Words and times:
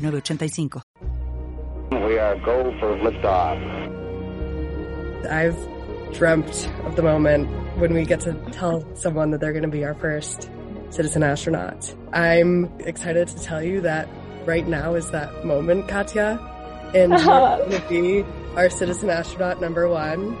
906985. 0.00 2.06
We 2.06 2.18
are 2.18 2.36
go 2.38 2.72
for 2.78 2.96
liftoff. 2.96 3.58
I've 5.30 5.56
dreamt 6.12 6.68
of 6.84 6.96
the 6.96 7.02
moment 7.02 7.48
when 7.78 7.94
we 7.94 8.04
get 8.04 8.20
to 8.20 8.34
tell 8.52 8.84
someone 8.96 9.30
that 9.30 9.40
they're 9.40 9.52
going 9.52 9.62
to 9.62 9.68
be 9.68 9.84
our 9.84 9.94
first 9.94 10.50
citizen 10.90 11.22
astronaut. 11.22 11.94
I'm 12.12 12.70
excited 12.80 13.28
to 13.28 13.40
tell 13.40 13.62
you 13.62 13.80
that 13.82 14.08
right 14.44 14.66
now 14.66 14.94
is 14.94 15.10
that 15.10 15.44
moment, 15.44 15.88
Katya. 15.88 16.38
And 16.94 17.12
you're 17.12 17.20
going 17.20 17.70
to 17.70 17.88
be 17.88 18.24
our 18.56 18.68
citizen 18.68 19.10
astronaut 19.10 19.60
number 19.60 19.88
one. 19.88 20.36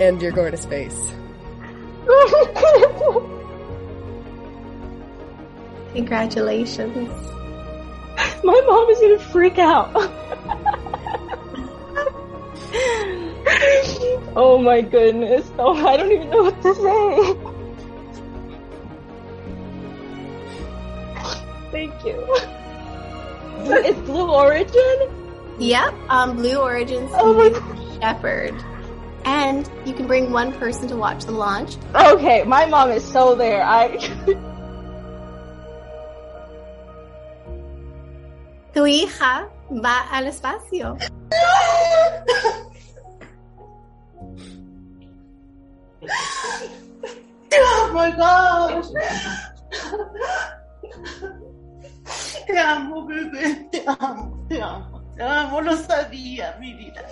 And 0.00 0.20
you're 0.20 0.32
going 0.32 0.50
to 0.52 0.56
space. 0.56 1.12
Congratulations. 5.94 7.39
My 8.44 8.60
mom 8.66 8.90
is 8.90 9.00
gonna 9.00 9.18
freak 9.18 9.58
out. 9.58 9.90
oh 14.36 14.58
my 14.62 14.80
goodness. 14.80 15.50
Oh, 15.58 15.74
I 15.86 15.96
don't 15.96 16.12
even 16.12 16.30
know 16.30 16.42
what 16.42 16.62
to 16.62 16.74
say. 16.74 17.34
Thank 21.70 22.04
you. 22.04 22.26
It's 23.62 23.98
Blue 24.00 24.30
Origin? 24.30 25.08
Yep, 25.58 25.94
um, 26.08 26.36
Blue 26.36 26.58
Origin's 26.58 27.10
Oh 27.14 27.34
my 27.34 27.50
Shepherd. 28.00 28.54
And 29.24 29.70
you 29.84 29.92
can 29.92 30.06
bring 30.06 30.32
one 30.32 30.52
person 30.52 30.88
to 30.88 30.96
watch 30.96 31.24
the 31.24 31.32
launch. 31.32 31.76
Okay, 31.94 32.42
my 32.44 32.66
mom 32.66 32.90
is 32.90 33.04
so 33.04 33.34
there. 33.34 33.62
I 33.62 33.98
Tu 38.80 38.86
hija 38.86 39.46
va 39.84 40.08
al 40.10 40.26
espacio. 40.26 40.96
Oh 47.52 47.92
my 47.92 48.10
gosh. 48.12 48.88
Te 52.46 52.58
amo, 52.58 53.04
bebé. 53.04 53.68
Te 53.70 53.84
amo, 53.86 54.46
te 54.48 54.62
amo. 54.62 55.02
Te 55.14 55.22
amo, 55.24 55.60
lo 55.60 55.76
sabía, 55.76 56.56
mi 56.58 56.72
vida. 56.72 57.06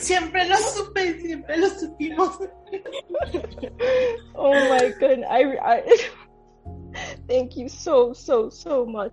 Siempre 0.00 0.48
lo 0.48 0.56
supe 0.56 1.06
y 1.06 1.20
siempre 1.20 1.56
lo 1.56 1.70
supimos. 1.70 2.36
Oh 4.34 4.54
my 4.54 4.92
goodness. 4.98 5.28
I, 5.30 5.56
I 5.62 5.82
Thank 7.28 7.56
you 7.56 7.68
so 7.68 8.12
so 8.12 8.50
so 8.50 8.84
much. 8.84 9.12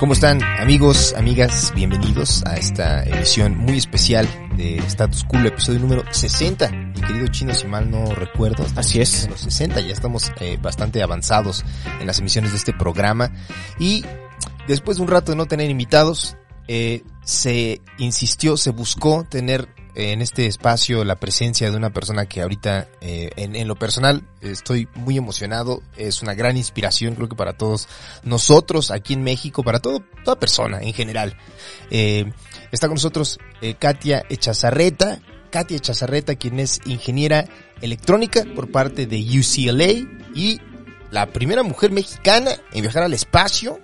¿Cómo 0.00 0.14
están 0.14 0.42
amigos, 0.42 1.12
amigas? 1.12 1.74
Bienvenidos 1.74 2.42
a 2.46 2.56
esta 2.56 3.04
emisión 3.04 3.58
muy 3.58 3.76
especial 3.76 4.26
de 4.56 4.78
Status 4.78 5.24
Cool, 5.24 5.48
episodio 5.48 5.78
número 5.78 6.04
60. 6.10 6.70
Mi 6.70 7.02
querido 7.02 7.26
chino, 7.26 7.52
si 7.52 7.66
mal 7.66 7.90
no 7.90 8.06
recuerdo, 8.14 8.64
Así 8.76 8.98
es. 8.98 9.28
Los 9.28 9.40
60 9.40 9.78
ya 9.82 9.92
estamos 9.92 10.32
eh, 10.40 10.56
bastante 10.60 11.02
avanzados 11.02 11.66
en 12.00 12.06
las 12.06 12.18
emisiones 12.18 12.52
de 12.52 12.56
este 12.56 12.72
programa. 12.72 13.30
Y 13.78 14.02
después 14.66 14.96
de 14.96 15.02
un 15.02 15.10
rato 15.10 15.32
de 15.32 15.36
no 15.36 15.44
tener 15.44 15.68
invitados, 15.68 16.34
eh, 16.66 17.02
se 17.22 17.82
insistió, 17.98 18.56
se 18.56 18.70
buscó 18.70 19.26
tener 19.28 19.68
en 19.94 20.22
este 20.22 20.46
espacio 20.46 21.04
la 21.04 21.16
presencia 21.16 21.70
de 21.70 21.76
una 21.76 21.90
persona 21.90 22.26
que 22.26 22.42
ahorita 22.42 22.88
eh, 23.00 23.30
en, 23.36 23.66
lo 23.68 23.76
personal 23.76 24.22
estoy 24.40 24.88
muy 24.94 25.16
emocionado, 25.16 25.82
es 25.96 26.22
una 26.22 26.34
gran 26.34 26.56
inspiración 26.56 27.14
creo 27.14 27.28
que 27.28 27.36
para 27.36 27.52
todos 27.52 27.88
nosotros 28.22 28.90
aquí 28.90 29.14
en 29.14 29.22
México, 29.22 29.62
para 29.62 29.80
toda 29.80 30.00
persona 30.38 30.80
en 30.80 30.92
general. 30.92 31.36
Eh, 31.90 32.32
está 32.72 32.86
con 32.86 32.94
nosotros 32.94 33.38
eh, 33.60 33.74
Katia 33.74 34.24
Echazarreta, 34.28 35.20
Katia 35.50 35.76
Echazarreta 35.76 36.34
quien 36.34 36.60
es 36.60 36.80
ingeniera 36.86 37.46
electrónica 37.80 38.44
por 38.54 38.70
parte 38.70 39.06
de 39.06 39.18
UCLA 39.18 40.08
y 40.34 40.60
la 41.10 41.26
primera 41.26 41.62
mujer 41.62 41.90
mexicana 41.90 42.52
en 42.72 42.82
viajar 42.82 43.02
al 43.02 43.14
espacio 43.14 43.80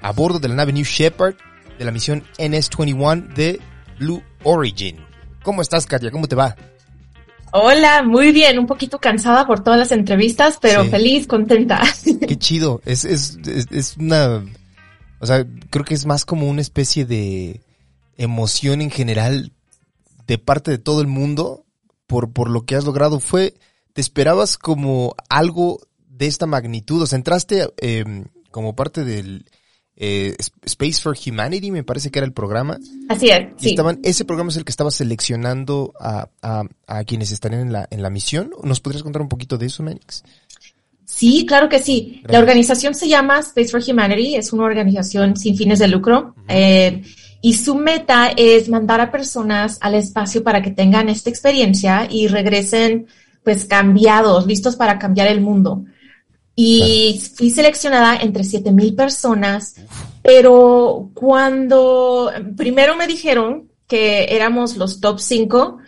a 0.00 0.12
bordo 0.12 0.38
de 0.38 0.48
la 0.48 0.54
nave 0.54 0.72
New 0.72 0.84
Shepard 0.84 1.34
de 1.78 1.84
la 1.84 1.92
misión 1.92 2.24
NS-21 2.38 3.34
de 3.34 3.60
Blue 3.98 4.22
Origin. 4.44 5.05
¿Cómo 5.46 5.62
estás, 5.62 5.86
Katia? 5.86 6.10
¿Cómo 6.10 6.26
te 6.26 6.34
va? 6.34 6.56
Hola, 7.52 8.02
muy 8.02 8.32
bien, 8.32 8.58
un 8.58 8.66
poquito 8.66 8.98
cansada 8.98 9.46
por 9.46 9.62
todas 9.62 9.78
las 9.78 9.92
entrevistas, 9.92 10.58
pero 10.60 10.82
Sí. 10.82 10.90
feliz, 10.90 11.28
contenta. 11.28 11.82
Qué 12.26 12.36
chido. 12.36 12.82
Es, 12.84 13.04
es, 13.04 13.38
es, 13.46 13.68
es 13.70 13.96
una... 13.96 14.44
O 15.20 15.24
sea, 15.26 15.46
creo 15.70 15.84
que 15.84 15.94
es 15.94 16.04
más 16.04 16.24
como 16.24 16.48
una 16.48 16.62
especie 16.62 17.04
de 17.06 17.60
emoción 18.16 18.82
en 18.82 18.90
general 18.90 19.52
de 20.26 20.36
parte 20.38 20.72
de 20.72 20.78
todo 20.78 21.00
el 21.00 21.06
mundo 21.06 21.64
por, 22.08 22.32
por 22.32 22.50
lo 22.50 22.62
que 22.62 22.74
has 22.74 22.84
logrado. 22.84 23.20
Fue, 23.20 23.54
¿te 23.92 24.00
esperabas 24.00 24.58
como 24.58 25.14
algo 25.28 25.78
de 26.08 26.26
esta 26.26 26.46
magnitud? 26.46 27.02
O 27.02 27.06
sea, 27.06 27.18
entraste 27.18 27.68
eh, 27.80 28.24
como 28.50 28.74
parte 28.74 29.04
del 29.04 29.46
eh, 29.96 30.36
Space 30.64 31.00
for 31.00 31.16
Humanity, 31.26 31.70
me 31.70 31.82
parece 31.82 32.10
que 32.10 32.18
era 32.18 32.26
el 32.26 32.32
programa. 32.32 32.78
Así 33.08 33.28
es, 33.28 33.48
sí. 33.56 33.70
estaban, 33.70 34.00
ese 34.02 34.24
programa 34.24 34.50
es 34.50 34.56
el 34.56 34.64
que 34.64 34.70
estaba 34.70 34.90
seleccionando 34.90 35.92
a, 35.98 36.28
a, 36.42 36.64
a 36.86 37.04
quienes 37.04 37.32
estarían 37.32 37.62
en 37.62 37.72
la, 37.72 37.88
en 37.90 38.02
la 38.02 38.10
misión. 38.10 38.50
¿Nos 38.62 38.80
podrías 38.80 39.02
contar 39.02 39.22
un 39.22 39.28
poquito 39.28 39.58
de 39.58 39.66
eso, 39.66 39.82
Manix? 39.82 40.22
Sí, 41.04 41.46
claro 41.46 41.68
que 41.68 41.78
sí. 41.78 42.22
La 42.26 42.38
organización 42.38 42.94
se 42.94 43.08
llama 43.08 43.38
Space 43.38 43.68
for 43.68 43.82
Humanity, 43.86 44.34
es 44.34 44.52
una 44.52 44.64
organización 44.64 45.36
sin 45.36 45.56
fines 45.56 45.78
de 45.78 45.88
lucro. 45.88 46.34
eh, 46.48 47.02
y 47.42 47.54
su 47.54 47.76
meta 47.76 48.32
es 48.36 48.68
mandar 48.68 49.00
a 49.00 49.12
personas 49.12 49.78
al 49.80 49.94
espacio 49.94 50.42
para 50.42 50.62
que 50.62 50.72
tengan 50.72 51.08
esta 51.08 51.30
experiencia 51.30 52.08
y 52.10 52.26
regresen 52.26 53.06
pues 53.44 53.66
cambiados, 53.66 54.46
listos 54.46 54.74
para 54.74 54.98
cambiar 54.98 55.28
el 55.28 55.40
mundo. 55.40 55.84
Y 56.58 57.22
fui 57.34 57.50
seleccionada 57.50 58.16
entre 58.16 58.42
7000 58.42 58.94
personas, 58.94 59.76
pero 60.22 61.10
cuando 61.12 62.32
primero 62.56 62.96
me 62.96 63.06
dijeron 63.06 63.68
que 63.86 64.34
éramos 64.34 64.78
los 64.78 65.00
top 65.00 65.20
5, 65.20 65.78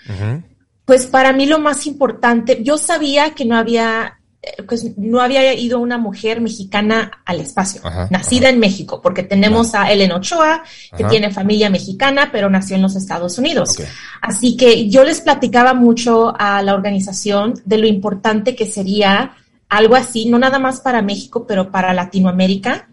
pues 0.84 1.07
para 1.07 1.33
mí 1.33 1.47
lo 1.47 1.59
más 1.59 1.87
importante, 1.87 2.62
yo 2.62 2.77
sabía 2.77 3.31
que 3.34 3.47
no 3.47 3.57
había, 3.57 4.21
eh, 4.43 4.62
pues 4.62 4.97
no 4.99 5.21
había 5.21 5.55
ido 5.55 5.81
una 5.81 5.97
mujer 5.97 6.43
mexicana 6.43 7.23
al 7.25 7.41
espacio, 7.41 7.81
Ajá, 7.83 8.07
nacida 8.11 8.51
en 8.51 8.59
México, 8.61 9.01
porque 9.03 9.23
tenemos 9.23 9.75
a 9.75 9.91
Ellen 9.91 10.12
Ochoa, 10.12 10.62
que 10.97 11.05
tiene 11.05 11.31
familia 11.31 11.71
mexicana, 11.71 12.28
pero 12.31 12.51
nació 12.51 12.77
en 12.77 12.83
los 12.83 12.95
Estados 12.95 13.39
Unidos. 13.39 13.78
Así 14.21 14.54
que 14.54 14.91
yo 14.91 15.03
les 15.03 15.22
platicaba 15.22 15.72
mucho 15.72 16.34
a 16.39 16.63
la 16.63 16.75
organización 16.75 17.54
de 17.65 17.78
lo 17.78 17.87
importante 17.87 18.54
que 18.54 18.66
sería 18.66 19.33
algo 19.68 19.94
así, 19.97 20.26
no 20.26 20.38
nada 20.38 20.59
más 20.59 20.80
para 20.80 21.03
México, 21.03 21.47
pero 21.47 21.70
para 21.70 21.92
Latinoamérica. 21.92 22.88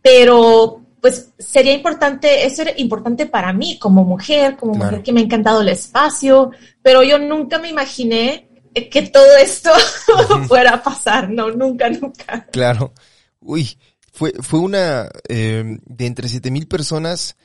Pero 0.00 0.80
pues 1.00 1.30
sería 1.36 1.72
importante, 1.72 2.46
eso 2.46 2.62
era 2.62 2.72
importante 2.76 3.26
para 3.26 3.52
mí 3.52 3.76
como 3.78 4.04
mujer, 4.04 4.56
como 4.56 4.74
Claro. 4.74 4.86
mujer 4.86 5.02
que 5.02 5.12
me 5.12 5.20
ha 5.20 5.24
encantado 5.24 5.60
el 5.60 5.68
espacio, 5.68 6.52
pero 6.80 7.02
yo 7.02 7.18
nunca 7.18 7.58
me 7.58 7.68
imaginé 7.68 8.48
que 8.72 9.02
todo 9.02 9.36
esto 9.36 9.70
fuera 10.48 10.74
a 10.74 10.82
pasar, 10.82 11.28
no, 11.28 11.50
nunca, 11.50 11.90
nunca. 11.90 12.46
Claro. 12.52 12.92
Uy, 13.40 13.76
fue, 14.12 14.32
fue 14.40 14.60
una 14.60 15.08
eh, 15.28 15.78
de 15.84 16.06
entre 16.06 16.28
7000 16.28 16.68
personas. 16.68 17.36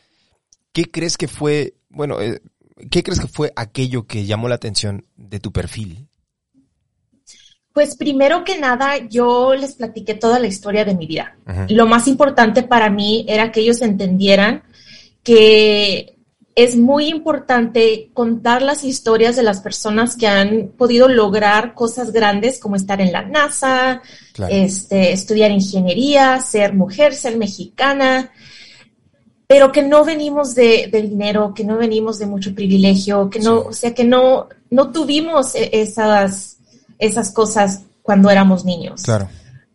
¿Qué 0.71 0.85
crees 0.91 1.17
que 1.17 1.27
fue, 1.27 1.73
bueno, 1.89 2.21
eh, 2.21 2.39
qué 2.91 3.01
crees 3.01 3.19
que 3.19 3.27
fue 3.27 3.51
aquello 3.55 4.05
que 4.05 4.25
llamó 4.25 4.47
la 4.49 4.55
atención 4.55 5.05
de 5.15 5.39
tu 5.39 5.51
perfil? 5.51 6.07
Pues 7.77 7.95
primero 7.95 8.43
que 8.43 8.57
nada, 8.57 8.97
yo 9.07 9.53
les 9.53 9.75
platiqué 9.75 10.15
toda 10.15 10.39
la 10.39 10.47
historia 10.47 10.83
de 10.83 10.95
mi 10.95 11.05
vida. 11.05 11.37
Lo 11.69 11.85
más 11.85 12.07
importante 12.07 12.63
para 12.63 12.89
mí 12.89 13.23
era 13.29 13.51
que 13.51 13.59
ellos 13.59 13.83
entendieran 13.83 14.63
que 15.21 16.17
es 16.55 16.75
muy 16.75 17.05
importante 17.07 18.09
contar 18.15 18.63
las 18.63 18.83
historias 18.83 19.35
de 19.35 19.43
las 19.43 19.59
personas 19.61 20.15
que 20.17 20.25
han 20.25 20.69
podido 20.75 21.07
lograr 21.07 21.75
cosas 21.75 22.11
grandes 22.11 22.59
como 22.59 22.75
estar 22.77 22.99
en 22.99 23.11
la 23.11 23.21
NASA, 23.21 24.01
Claro. 24.33 24.51
este, 24.55 25.11
estudiar 25.11 25.51
ingeniería, 25.51 26.39
ser 26.39 26.73
mujer, 26.73 27.13
ser 27.13 27.37
mexicana, 27.37 28.31
pero 29.45 29.71
que 29.71 29.83
no 29.83 30.03
venimos 30.03 30.55
de, 30.55 30.89
de 30.91 31.03
dinero, 31.03 31.53
que 31.53 31.63
no 31.63 31.77
venimos 31.77 32.17
de 32.17 32.25
mucho 32.25 32.55
privilegio, 32.55 33.29
que 33.29 33.37
no, 33.39 33.61
Sí. 33.61 33.67
o 33.69 33.73
sea, 33.73 33.93
que 33.93 34.03
no, 34.03 34.47
no 34.71 34.91
tuvimos 34.91 35.53
e- 35.53 35.69
esas, 35.79 36.56
esas 36.99 37.31
cosas 37.31 37.81
cuando 38.01 38.29
éramos 38.29 38.63
niños 38.65 39.03
Claro. 39.03 39.27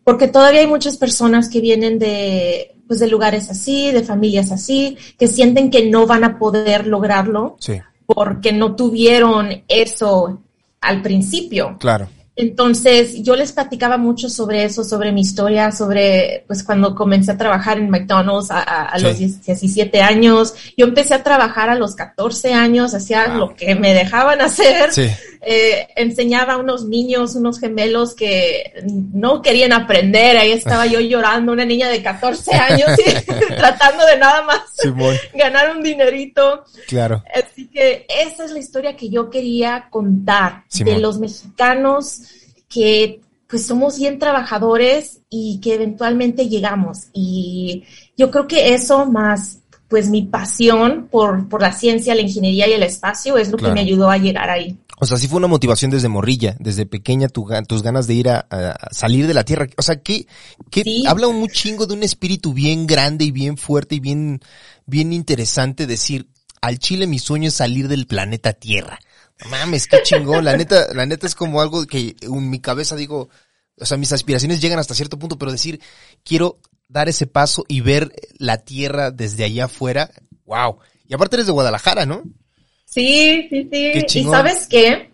porque 0.03 0.27
todavía 0.27 0.61
hay 0.61 0.67
muchas 0.67 0.97
personas 0.97 1.49
que 1.49 1.61
vienen 1.61 1.99
de, 1.99 2.75
pues, 2.87 2.99
de 2.99 3.07
lugares 3.07 3.49
así, 3.49 3.91
de 3.91 4.03
familias 4.03 4.51
así, 4.51 4.97
que 5.17 5.27
sienten 5.27 5.69
que 5.69 5.89
no 5.89 6.05
van 6.07 6.23
a 6.23 6.37
poder 6.39 6.87
lograrlo 6.87 7.55
Sí, 7.59 7.79
porque 8.05 8.51
no 8.51 8.75
tuvieron 8.75 9.63
eso 9.67 10.41
al 10.81 11.01
principio. 11.01 11.77
claro. 11.79 12.09
Entonces, 12.35 13.21
yo 13.21 13.35
les 13.35 13.51
platicaba 13.51 13.97
mucho 13.97 14.27
sobre 14.27 14.63
eso, 14.63 14.83
sobre 14.83 15.11
mi 15.11 15.21
historia, 15.21 15.71
sobre, 15.71 16.43
pues, 16.47 16.63
cuando 16.63 16.95
comencé 16.95 17.31
a 17.31 17.37
trabajar 17.37 17.77
en 17.77 17.91
McDonald's 17.91 18.49
a, 18.49 18.57
a- 18.59 18.85
a 18.85 18.97
Sí. 18.97 19.03
los 19.05 19.17
17 19.45 20.01
años. 20.01 20.55
Yo 20.75 20.87
empecé 20.87 21.13
a 21.13 21.21
trabajar 21.21 21.69
a 21.69 21.75
los 21.75 21.93
14 21.95 22.53
años, 22.55 22.95
hacía 22.95 23.27
Wow. 23.27 23.37
lo 23.37 23.55
que 23.55 23.75
me 23.75 23.93
dejaban 23.93 24.41
hacer 24.41 24.91
Sí, 24.91 25.07
eh, 25.45 25.87
enseñaba 25.95 26.53
a 26.53 26.57
unos 26.57 26.85
niños, 26.85 27.35
unos 27.35 27.59
gemelos 27.59 28.15
que 28.15 28.73
no 29.13 29.41
querían 29.41 29.73
aprender. 29.73 30.37
Ahí 30.37 30.51
estaba 30.51 30.85
yo 30.85 30.99
llorando, 30.99 31.51
una 31.51 31.65
niña 31.65 31.89
de 31.89 32.01
14 32.01 32.53
años, 32.55 32.89
y 32.97 33.25
tratando 33.55 34.05
de 34.05 34.17
nada 34.17 34.43
más 34.43 34.61
ganar 35.33 35.75
un 35.75 35.83
dinerito. 35.83 36.63
claro. 36.87 37.23
Así 37.33 37.67
que 37.67 38.05
esa 38.07 38.45
es 38.45 38.51
la 38.51 38.59
historia 38.59 38.95
que 38.95 39.09
yo 39.09 39.29
quería 39.29 39.87
contar 39.89 40.63
de 40.71 40.99
los 40.99 41.19
mexicanos 41.19 42.21
que 42.69 43.21
pues 43.47 43.67
somos 43.67 43.99
bien 43.99 44.17
trabajadores 44.17 45.19
y 45.29 45.59
que 45.61 45.75
eventualmente 45.75 46.49
llegamos. 46.49 47.09
Y 47.13 47.83
yo 48.17 48.31
creo 48.31 48.47
que 48.47 48.73
eso 48.73 49.05
más 49.05 49.59
pues 49.87 50.09
mi 50.09 50.23
pasión 50.23 51.07
por, 51.11 51.47
por 51.49 51.61
la 51.61 51.71
ciencia, 51.73 52.15
la 52.15 52.21
ingeniería 52.21 52.67
y 52.67 52.73
el 52.73 52.83
espacio 52.83 53.37
es 53.37 53.49
lo 53.49 53.57
Claro. 53.57 53.73
que 53.73 53.81
me 53.81 53.85
ayudó 53.87 54.09
a 54.09 54.17
llegar 54.17 54.49
ahí. 54.49 54.77
O 54.99 55.05
sea, 55.05 55.17
sí 55.17 55.27
fue 55.27 55.37
una 55.37 55.47
motivación 55.47 55.91
desde 55.91 56.07
morrilla, 56.07 56.55
desde 56.59 56.85
pequeña, 56.85 57.27
tu 57.27 57.47
tus 57.67 57.83
ganas 57.83 58.07
de 58.07 58.13
ir 58.13 58.29
a, 58.29 58.45
a 58.49 58.93
salir 58.93 59.27
de 59.27 59.33
la 59.33 59.43
tierra. 59.43 59.67
O 59.77 59.81
sea, 59.81 59.97
que, 60.01 60.27
que 60.69 60.83
Sí. 60.83 61.03
habla 61.07 61.27
un 61.27 61.47
chingo 61.49 61.85
de 61.85 61.93
un 61.93 62.03
espíritu 62.03 62.53
bien 62.53 62.87
grande 62.87 63.25
y 63.25 63.31
bien 63.31 63.57
fuerte 63.57 63.95
y 63.95 63.99
bien, 63.99 64.39
bien 64.85 65.11
interesante 65.13 65.87
decir, 65.87 66.27
al 66.61 66.79
chile 66.79 67.05
mi 67.07 67.19
sueño 67.19 67.49
es 67.49 67.55
salir 67.55 67.87
del 67.89 68.07
planeta 68.07 68.53
Tierra. 68.53 68.97
No 69.43 69.49
mames, 69.49 69.87
qué 69.87 69.97
chingón. 70.03 70.45
La 70.45 70.55
neta, 70.55 70.93
la 70.93 71.05
neta 71.05 71.27
es 71.27 71.35
como 71.35 71.59
algo 71.59 71.85
que 71.85 72.15
en 72.21 72.49
mi 72.49 72.59
cabeza 72.59 72.95
digo, 72.95 73.29
o 73.77 73.85
sea, 73.85 73.97
mis 73.97 74.13
aspiraciones 74.13 74.61
llegan 74.61 74.79
hasta 74.79 74.93
cierto 74.95 75.19
punto, 75.19 75.37
pero 75.37 75.51
decir, 75.51 75.81
quiero 76.23 76.59
dar 76.93 77.09
ese 77.09 77.27
paso 77.27 77.65
y 77.67 77.81
ver 77.81 78.11
la 78.37 78.59
Tierra 78.59 79.11
desde 79.11 79.43
allá 79.43 79.65
afuera. 79.65 80.09
Wow. 80.45 80.77
Y 81.07 81.13
aparte 81.13 81.35
eres 81.35 81.47
de 81.47 81.51
Guadalajara, 81.51 82.05
¿no? 82.05 82.21
Sí, 82.85 83.47
sí, 83.49 83.67
sí. 83.71 84.19
Y 84.19 84.23
sabes 84.23 84.67
qué? 84.69 85.11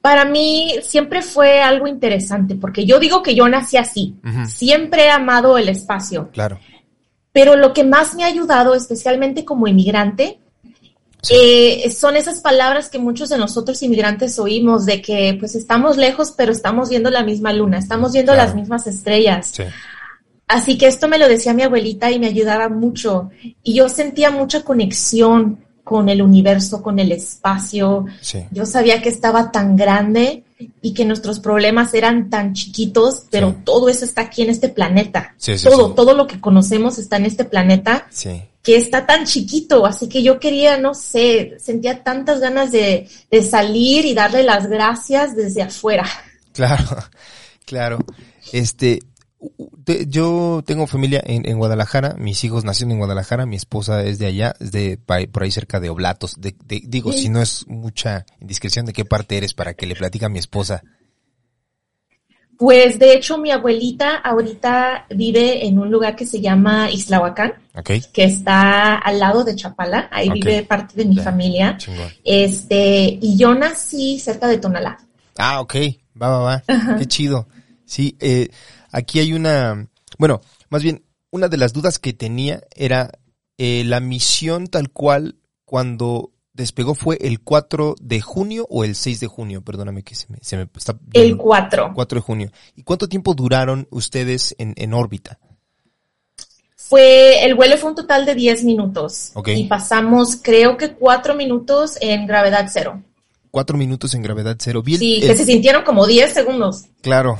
Para 0.00 0.24
mí 0.24 0.74
siempre 0.82 1.22
fue 1.22 1.62
algo 1.62 1.86
interesante, 1.86 2.56
porque 2.56 2.84
yo 2.84 2.98
digo 2.98 3.22
que 3.22 3.34
yo 3.36 3.48
nací 3.48 3.76
así. 3.76 4.16
Siempre 4.48 5.04
he 5.04 5.10
amado 5.10 5.56
el 5.58 5.68
espacio. 5.68 6.28
Claro. 6.32 6.58
Pero 7.32 7.54
lo 7.56 7.72
que 7.72 7.84
más 7.84 8.14
me 8.14 8.24
ha 8.24 8.26
ayudado, 8.26 8.74
especialmente 8.74 9.44
como 9.44 9.68
inmigrante, 9.68 10.38
Sí. 11.22 11.34
eh, 11.36 11.90
son 11.92 12.16
esas 12.16 12.40
palabras 12.40 12.90
que 12.90 12.98
muchos 12.98 13.28
de 13.28 13.38
nosotros 13.38 13.80
inmigrantes 13.84 14.40
oímos 14.40 14.86
de 14.86 15.00
que 15.00 15.36
pues 15.38 15.54
estamos 15.54 15.96
lejos, 15.96 16.34
pero 16.36 16.50
estamos 16.50 16.88
viendo 16.90 17.10
la 17.10 17.22
misma 17.22 17.52
luna, 17.52 17.78
estamos 17.78 18.12
viendo 18.12 18.32
Claro. 18.32 18.48
las 18.48 18.56
mismas 18.56 18.88
estrellas. 18.88 19.52
Sí. 19.54 19.62
Así 20.48 20.76
que 20.76 20.86
esto 20.86 21.08
me 21.08 21.18
lo 21.18 21.28
decía 21.28 21.54
mi 21.54 21.62
abuelita 21.62 22.10
y 22.10 22.18
me 22.18 22.26
ayudaba 22.26 22.68
mucho. 22.68 23.30
Y 23.62 23.74
yo 23.74 23.88
sentía 23.88 24.30
mucha 24.30 24.62
conexión 24.64 25.64
con 25.84 26.08
el 26.08 26.22
universo, 26.22 26.82
con 26.82 26.98
el 26.98 27.10
espacio. 27.10 28.06
Sí. 28.20 28.44
Yo 28.50 28.66
sabía 28.66 29.02
que 29.02 29.08
estaba 29.08 29.50
tan 29.50 29.76
grande 29.76 30.44
y 30.80 30.94
que 30.94 31.04
nuestros 31.04 31.40
problemas 31.40 31.92
eran 31.94 32.30
tan 32.30 32.52
chiquitos, 32.54 33.24
pero 33.30 33.50
Sí. 33.50 33.56
todo 33.64 33.88
eso 33.88 34.04
está 34.04 34.22
aquí 34.22 34.42
en 34.42 34.50
este 34.50 34.68
planeta. 34.68 35.34
Sí, 35.38 35.54
todo, 35.62 35.92
todo 35.92 36.14
lo 36.14 36.26
que 36.26 36.40
conocemos 36.40 36.98
está 36.98 37.16
en 37.16 37.26
este 37.26 37.44
planeta 37.44 38.06
que 38.62 38.76
está 38.76 39.06
tan 39.06 39.24
chiquito, 39.26 39.84
así 39.86 40.08
que 40.08 40.22
yo 40.22 40.38
quería, 40.38 40.76
no 40.78 40.94
sé, 40.94 41.56
sentía 41.58 42.04
tantas 42.04 42.38
ganas 42.38 42.70
de, 42.70 43.08
de 43.28 43.42
salir 43.42 44.04
y 44.04 44.14
darle 44.14 44.44
las 44.44 44.68
gracias 44.68 45.34
desde 45.34 45.62
afuera. 45.62 46.06
Claro, 46.52 46.84
claro. 47.66 47.98
Este, 48.52 49.00
te- 49.84 50.06
yo 50.06 50.62
tengo 50.66 50.86
familia 50.86 51.22
en, 51.24 51.46
en 51.48 51.58
Guadalajara, 51.58 52.14
mis 52.18 52.42
hijos 52.44 52.64
nacieron 52.64 52.92
en 52.92 52.98
Guadalajara, 52.98 53.46
mi 53.46 53.56
esposa 53.56 54.02
es 54.04 54.18
de 54.18 54.26
allá, 54.26 54.54
es 54.60 54.72
de 54.72 54.98
por 55.30 55.42
ahí 55.42 55.50
cerca 55.50 55.80
de 55.80 55.90
Oblatos. 55.90 56.40
De, 56.40 56.54
de- 56.64 56.82
digo, 56.86 57.12
Sí. 57.12 57.22
si 57.22 57.28
no 57.28 57.40
es 57.42 57.66
mucha 57.68 58.24
indiscreción, 58.40 58.86
¿de 58.86 58.92
qué 58.92 59.04
parte 59.04 59.36
eres 59.36 59.54
para 59.54 59.74
que 59.74 59.86
le 59.86 59.94
platique 59.96 60.24
a 60.24 60.28
mi 60.28 60.38
esposa? 60.38 60.82
Pues 62.58 62.98
de 63.00 63.14
hecho 63.14 63.38
mi 63.38 63.50
abuelita 63.50 64.16
ahorita 64.18 65.06
vive 65.10 65.66
en 65.66 65.80
un 65.80 65.90
lugar 65.90 66.14
que 66.14 66.26
se 66.26 66.40
llama 66.40 66.88
Islahuacán, 66.90 67.54
¿Ok? 67.74 67.90
que 68.12 68.24
está 68.24 68.98
al 68.98 69.18
lado 69.18 69.42
de 69.42 69.56
Chapala, 69.56 70.08
ahí 70.12 70.30
vive 70.30 70.62
parte 70.62 70.94
de 70.94 71.04
mi 71.06 71.16
familia. 71.16 71.76
Chingón. 71.78 72.08
Este, 72.24 73.18
y 73.20 73.36
yo 73.36 73.52
nací 73.54 74.20
cerca 74.20 74.46
de 74.46 74.58
Tonalá. 74.58 74.96
Ah, 75.38 75.60
ok, 75.60 75.74
va, 76.20 76.28
va, 76.28 76.38
va. 76.38 76.98
Qué 76.98 77.06
chido. 77.06 77.48
Sí, 77.84 78.16
eh, 78.20 78.48
aquí 78.92 79.18
hay 79.18 79.32
una, 79.32 79.88
bueno, 80.18 80.40
más 80.70 80.82
bien, 80.82 81.04
una 81.30 81.48
de 81.48 81.56
las 81.56 81.72
dudas 81.72 81.98
que 81.98 82.12
tenía 82.12 82.62
era 82.76 83.10
eh, 83.58 83.82
la 83.84 83.98
misión 84.00 84.68
tal 84.68 84.90
cual 84.90 85.36
cuando 85.64 86.30
despegó 86.52 86.94
fue 86.94 87.16
el 87.22 87.40
4 87.40 87.94
de 88.00 88.20
junio 88.20 88.66
o 88.68 88.84
el 88.84 88.94
6 88.94 89.20
de 89.20 89.26
junio, 89.26 89.62
perdóname 89.62 90.02
que 90.02 90.14
se 90.14 90.26
me, 90.28 90.38
se 90.42 90.56
me 90.58 90.68
está... 90.76 90.98
El 91.14 91.36
4. 91.38 91.92
4 91.94 92.16
de 92.16 92.22
junio. 92.22 92.52
¿Y 92.76 92.82
cuánto 92.82 93.08
tiempo 93.08 93.32
duraron 93.34 93.88
ustedes 93.90 94.54
en, 94.58 94.74
en 94.76 94.92
órbita? 94.92 95.38
Fue, 96.76 97.44
el 97.44 97.54
vuelo 97.54 97.78
fue 97.78 97.90
un 97.90 97.96
total 97.96 98.26
de 98.26 98.34
10 98.34 98.64
minutos. 98.64 99.30
Ok. 99.34 99.48
Y 99.48 99.64
pasamos, 99.64 100.36
creo 100.42 100.76
que 100.76 100.92
4 100.94 101.34
minutos 101.34 101.96
en 102.00 102.26
gravedad 102.26 102.68
cero. 102.70 103.02
Cuatro 103.50 103.76
minutos 103.76 104.14
en 104.14 104.22
gravedad 104.22 104.56
cero. 104.58 104.82
Vi 104.82 104.94
el- 104.94 104.98
Sí, 104.98 105.20
el- 105.22 105.28
que 105.28 105.36
se 105.36 105.44
sintieron 105.44 105.84
como 105.84 106.06
10 106.06 106.32
segundos. 106.32 106.84
Claro. 107.02 107.38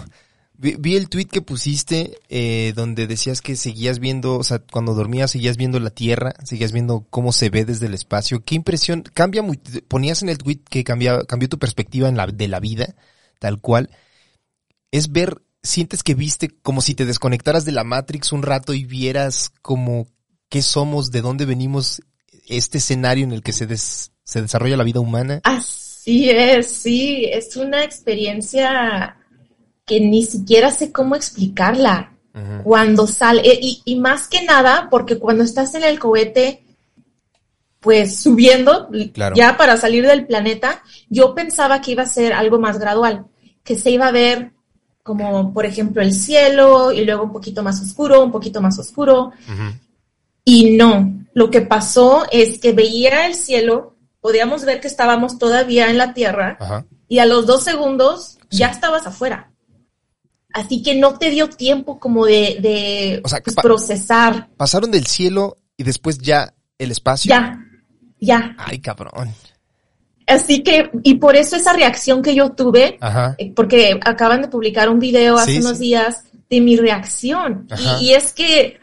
Vi, 0.63 0.95
el 0.95 1.09
tweet 1.09 1.25
que 1.25 1.43
pusiste 1.43 2.21
eh, 2.29 2.73
donde 2.77 3.09
decías 3.09 3.41
que 3.41 3.57
seguías 3.57 3.99
viendo, 3.99 4.37
o 4.37 4.45
sea, 4.45 4.61
cuando 4.61 4.95
dormías 4.95 5.33
seguías 5.33 5.57
viendo 5.57 5.81
la 5.81 5.91
Tierra, 5.91 6.35
seguías 6.45 6.71
viendo 6.71 7.05
cómo 7.11 7.33
se 7.33 7.51
ve 7.51 7.65
desde 7.65 7.87
el 7.87 7.95
espacio. 7.95 8.45
¿Qué 8.45 8.55
impresión? 8.55 9.03
Cambia 9.03 9.43
muy, 9.43 9.57
ponías 9.89 10.23
en 10.23 10.29
el 10.29 10.39
tweet 10.39 10.61
que 10.71 10.85
cambia, 10.85 11.25
cambió 11.25 11.49
tu 11.49 11.59
perspectiva 11.59 12.09
en 12.09 12.17
la, 12.17 12.29
de 12.29 12.47
la 12.47 12.61
vida, 12.61 12.95
tal 13.41 13.61
cual. 13.61 13.91
Es 14.93 15.11
ver, 15.11 15.43
sientes 15.65 16.05
que 16.05 16.15
viste 16.15 16.49
como 16.63 16.81
si 16.81 16.95
te 16.95 17.07
desconectaras 17.07 17.65
de 17.65 17.73
la 17.73 17.83
Matrix 17.83 18.31
un 18.31 18.43
rato 18.43 18.73
y 18.73 18.85
vieras 18.85 19.51
como 19.63 20.07
qué 20.49 20.63
somos, 20.63 21.11
de 21.11 21.23
dónde 21.23 21.45
venimos, 21.45 22.03
este 22.47 22.79
escenario 22.79 23.25
en 23.25 23.33
el 23.33 23.43
que 23.43 23.53
se, 23.53 23.67
des- 23.67 24.13
se 24.23 24.43
desarrolla 24.43 24.77
la 24.77 24.85
vida 24.85 25.01
humana. 25.01 25.41
Así 25.43 26.31
es, 26.31 26.71
sí, 26.71 27.25
es 27.25 27.57
una 27.57 27.83
experiencia 27.83 29.17
que 29.85 30.01
ni 30.01 30.25
siquiera 30.25 30.71
sé 30.71 30.93
cómo 30.93 31.17
explicarla. 31.17 32.09
Cuando 32.65 33.07
sale, 33.07 33.43
eh, 33.47 33.59
y, 33.61 33.83
y 33.85 33.97
más 33.97 34.27
que 34.27 34.43
nada, 34.43 34.89
porque 34.91 35.19
cuando 35.19 35.45
estás 35.45 35.75
en 35.75 35.85
el 35.85 35.99
cohete, 35.99 36.65
pues 37.79 38.21
subiendo, 38.23 38.89
Claro. 39.13 39.37
ya 39.37 39.57
para 39.59 39.77
salir 39.77 40.07
del 40.07 40.27
planeta, 40.27 40.83
yo 41.11 41.35
pensaba 41.35 41.83
que 41.83 41.91
iba 41.91 42.05
a 42.05 42.07
ser 42.07 42.33
algo 42.33 42.59
más 42.59 42.79
gradual, 42.79 43.27
que 43.63 43.77
se 43.77 43.91
iba 43.91 44.07
a 44.07 44.13
ver 44.13 44.53
como, 45.03 45.53
por 45.53 45.67
ejemplo, 45.67 46.01
el 46.01 46.15
cielo 46.15 46.91
y 46.93 47.05
luego 47.05 47.25
un 47.25 47.33
poquito 47.33 47.63
más 47.63 47.83
oscuro, 47.83 48.25
un 48.25 48.33
poquito 48.33 48.63
más 48.63 48.79
oscuro, 48.79 49.33
y 50.45 50.77
no, 50.77 51.13
lo 51.35 51.51
que 51.51 51.61
pasó 51.61 52.25
es 52.31 52.59
que 52.61 52.73
veía 52.73 53.27
el 53.27 53.35
cielo, 53.35 53.97
podíamos 54.23 54.65
ver 54.65 54.81
que 54.81 54.89
estábamos 54.89 55.39
todavía 55.39 55.91
en 55.91 55.99
la 55.99 56.15
Tierra 56.15 56.57
Ajá. 56.61 56.87
y 57.09 57.19
a 57.19 57.27
los 57.27 57.45
dos 57.47 57.63
segundos 57.65 58.39
Sí. 58.51 58.59
ya 58.59 58.69
estabas 58.69 59.07
afuera. 59.07 59.51
Así 60.53 60.83
que 60.83 60.95
no 60.95 61.19
te 61.19 61.31
dio 61.31 61.49
tiempo 61.49 61.99
como 61.99 62.27
de, 62.27 62.59
de 62.61 63.21
O 63.25 63.29
sea, 63.29 63.41
pues, 63.43 63.57
pa- 63.57 63.63
procesar. 63.63 64.49
Pasaron 64.57 64.91
del 64.91 65.07
cielo 65.07 65.59
y 65.77 65.85
después 65.85 66.19
ya 66.19 66.55
el 66.79 66.91
espacio. 66.91 67.29
Ya, 67.31 67.65
ya. 68.21 68.55
Ay, 68.59 68.79
cabrón. 68.81 69.35
Así 70.27 70.63
que, 70.63 70.91
y 71.03 71.15
por 71.17 71.37
eso 71.37 71.57
esa 71.57 71.73
reacción 71.73 72.23
que 72.23 72.35
yo 72.35 72.51
tuve, 72.53 72.97
Ajá. 73.01 73.35
eh, 73.39 73.53
porque 73.55 73.99
acaban 74.05 74.43
de 74.43 74.49
publicar 74.49 74.89
un 74.89 74.99
video 75.01 75.37
hace 75.37 75.53
Sí, 75.53 75.59
unos 75.59 75.79
sí. 75.79 75.85
días 75.85 76.25
de 76.49 76.61
mi 76.61 76.77
reacción. 76.77 77.67
Y 78.01 78.13
es 78.13 78.33
que 78.33 78.79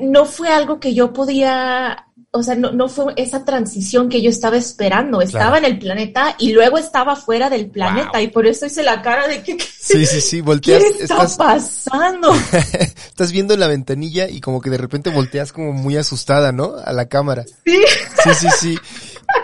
no 0.00 0.24
fue 0.24 0.48
algo 0.48 0.80
que 0.80 0.92
yo 0.94 1.12
podía 1.12 2.06
o 2.34 2.42
sea, 2.42 2.54
no, 2.54 2.72
no 2.72 2.88
fue 2.88 3.12
esa 3.16 3.44
transición 3.44 4.08
que 4.08 4.22
yo 4.22 4.30
estaba 4.30 4.56
esperando. 4.56 5.20
Estaba 5.20 5.58
en 5.58 5.66
el 5.66 5.78
planeta 5.78 6.34
y 6.38 6.52
luego 6.52 6.78
estaba 6.78 7.14
fuera 7.14 7.50
del 7.50 7.66
planeta 7.66 8.12
Wow. 8.14 8.22
y 8.22 8.28
por 8.28 8.46
eso 8.46 8.64
hice 8.64 8.82
la 8.82 9.02
cara 9.02 9.28
de 9.28 9.42
que, 9.42 9.58
¿qué, 9.58 9.64
Sí, 9.78 10.06
sí, 10.06 10.20
sí, 10.22 10.36
¿qué 10.36 10.42
volteas, 10.42 10.82
está 10.82 11.02
estás, 11.02 11.36
pasando? 11.36 12.34
estás 13.06 13.32
viendo 13.32 13.52
en 13.52 13.60
la 13.60 13.66
ventanilla 13.66 14.30
y 14.30 14.40
como 14.40 14.62
que 14.62 14.70
de 14.70 14.78
repente 14.78 15.10
volteas 15.10 15.52
como 15.52 15.74
muy 15.74 15.98
asustada, 15.98 16.52
¿no? 16.52 16.76
A 16.82 16.92
la 16.94 17.06
cámara. 17.06 17.44
Sí. 17.66 17.82
Sí, 18.24 18.30
sí, 18.40 18.48
sí. 18.58 18.78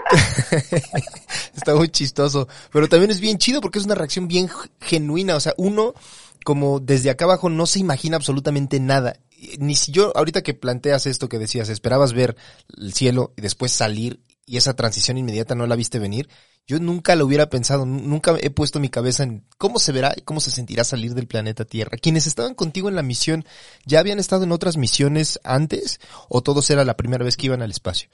Está 1.57 1.75
muy 1.75 1.91
chistoso. 1.91 2.49
Pero 2.73 2.89
también 2.89 3.11
es 3.11 3.21
bien 3.21 3.37
chido 3.37 3.61
porque 3.61 3.79
es 3.79 3.85
una 3.85 3.97
reacción 3.97 4.29
bien 4.29 4.49
genuina. 4.81 5.37
O 5.37 5.41
sea, 5.41 5.53
uno, 5.59 5.93
como 6.43 6.81
desde 6.81 7.11
acá 7.11 7.27
abajo, 7.27 7.51
no 7.51 7.67
se 7.67 7.81
imagina 7.81 8.17
absolutamente 8.17 8.81
nada. 8.81 9.17
Ni 9.59 9.77
si 9.77 9.93
yo, 9.93 10.13
ahorita 10.17 10.43
que 10.43 10.55
planteas 10.55 11.07
esto 11.07 11.29
que 11.29 11.39
decías, 11.39 11.69
esperabas 11.69 12.13
ver 12.13 12.37
el 12.77 12.93
cielo 12.93 13.33
y 13.37 13.43
después 13.43 13.73
salir 13.73 14.21
y 14.47 14.57
esa 14.57 14.75
transición 14.75 15.19
inmediata 15.19 15.55
no 15.55 15.67
la 15.67 15.77
viste 15.77 15.99
venir. 15.99 16.29
Yo 16.67 16.79
nunca 16.81 17.17
lo 17.17 17.25
hubiera 17.25 17.49
pensado, 17.49 17.87
nu- 17.87 18.01
nunca 18.01 18.37
he 18.41 18.51
puesto 18.51 18.81
mi 18.81 18.89
cabeza 18.89 19.23
en 19.23 19.47
cómo 19.57 19.79
se 19.79 19.93
verá 19.93 20.13
y 20.17 20.23
cómo 20.23 20.41
se 20.41 20.51
sentirá 20.51 20.85
salir 20.85 21.15
del 21.15 21.27
planeta 21.27 21.65
Tierra. 21.65 21.97
Quienes 21.99 22.27
estaban 22.27 22.55
contigo 22.55 22.89
en 22.89 22.95
la 22.97 23.03
misión, 23.03 23.45
¿ya 23.87 24.01
habían 24.01 24.19
estado 24.19 24.45
en 24.45 24.53
otras 24.53 24.77
misiones 24.77 25.39
antes 25.45 26.01
o 26.29 26.43
todos 26.43 26.69
era 26.71 26.85
la 26.85 26.97
primera 26.97 27.25
vez 27.25 27.37
que 27.37 27.47
iban 27.47 27.63
al 27.63 27.71
espacio? 27.71 28.11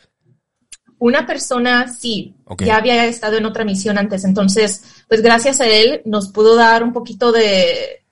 Una 0.99 1.27
persona 1.27 1.93
sí, 1.93 2.37
ya 2.61 2.77
había 2.77 3.05
estado 3.07 3.37
en 3.37 3.47
otra 3.47 3.65
misión 3.65 3.99
antes, 3.99 4.25
entonces, 4.25 4.83
pues 5.09 5.21
gracias 5.23 5.61
a 5.61 5.67
él 5.67 6.01
nos 6.05 6.29
pudo 6.29 6.55
dar 6.55 6.83
un 6.85 6.93
poquito 6.93 7.33
de, 7.33 8.04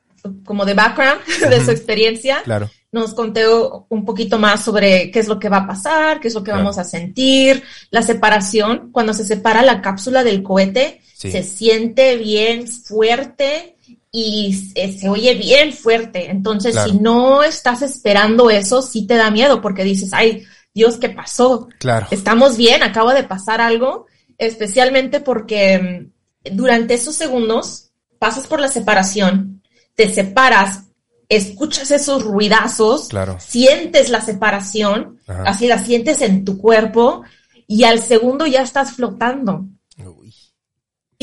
como 0.45 0.65
de 0.65 0.75
background 0.75 1.21
de 1.51 1.65
su 1.65 1.71
experiencia. 1.71 2.43
Claro. 2.45 2.71
Nos 2.93 3.15
contó 3.15 3.87
un 3.89 4.05
poquito 4.05 4.39
más 4.39 4.63
sobre 4.65 5.11
qué 5.11 5.19
es 5.21 5.29
lo 5.29 5.39
que 5.39 5.49
va 5.49 5.59
a 5.59 5.67
pasar, 5.67 6.21
qué 6.21 6.29
es 6.29 6.35
lo 6.35 6.41
que 6.43 6.51
Claro. 6.51 6.61
vamos 6.65 6.79
a 6.79 6.85
sentir, 6.85 7.63
la 7.91 8.03
separación, 8.03 8.91
cuando 8.93 9.15
se 9.15 9.25
separa 9.25 9.63
la 9.63 9.81
cápsula 9.81 10.23
del 10.25 10.43
cohete, 10.43 11.01
Sí. 11.15 11.31
se 11.31 11.43
siente 11.43 12.17
bien 12.17 12.67
fuerte 12.69 13.77
y 14.11 14.53
se, 14.55 14.93
se 14.93 15.09
oye 15.09 15.35
bien 15.35 15.73
fuerte. 15.73 16.31
Entonces, 16.31 16.73
Claro. 16.73 16.91
si 16.91 16.99
no 16.99 17.43
estás 17.45 17.81
esperando 17.83 18.51
eso, 18.51 18.83
sí 18.83 19.07
te 19.07 19.15
da 19.15 19.31
miedo 19.31 19.61
porque 19.63 19.85
dices, 19.85 20.11
ay, 20.13 20.45
Dios, 20.75 20.97
¿qué 20.99 21.09
pasó? 21.11 21.69
Claro. 21.79 22.09
estamos 22.11 22.57
bien, 22.57 22.83
acaba 22.83 23.15
de 23.15 23.25
pasar 23.25 23.61
algo, 23.61 24.07
especialmente 24.39 25.21
porque 25.21 26.11
mm, 26.45 26.57
durante 26.57 26.95
esos 26.95 27.15
segundos 27.15 27.91
pasas 28.19 28.47
por 28.47 28.61
la 28.61 28.69
separación, 28.69 29.62
te 29.95 30.13
separas, 30.13 30.85
escuchas 31.29 31.91
esos 31.91 32.25
ruidazos, 32.25 33.09
Claro. 33.09 33.39
sientes 33.41 34.09
la 34.11 34.21
separación, 34.21 35.19
Ajá. 35.27 35.45
así 35.47 35.67
la 35.67 35.79
sientes 35.79 36.21
en 36.23 36.45
tu 36.45 36.59
cuerpo 36.59 37.23
y 37.67 37.85
al 37.85 38.01
segundo 38.01 38.47
ya 38.47 38.63
estás 38.63 38.93
flotando. 38.93 39.67
Uy. 39.99 40.35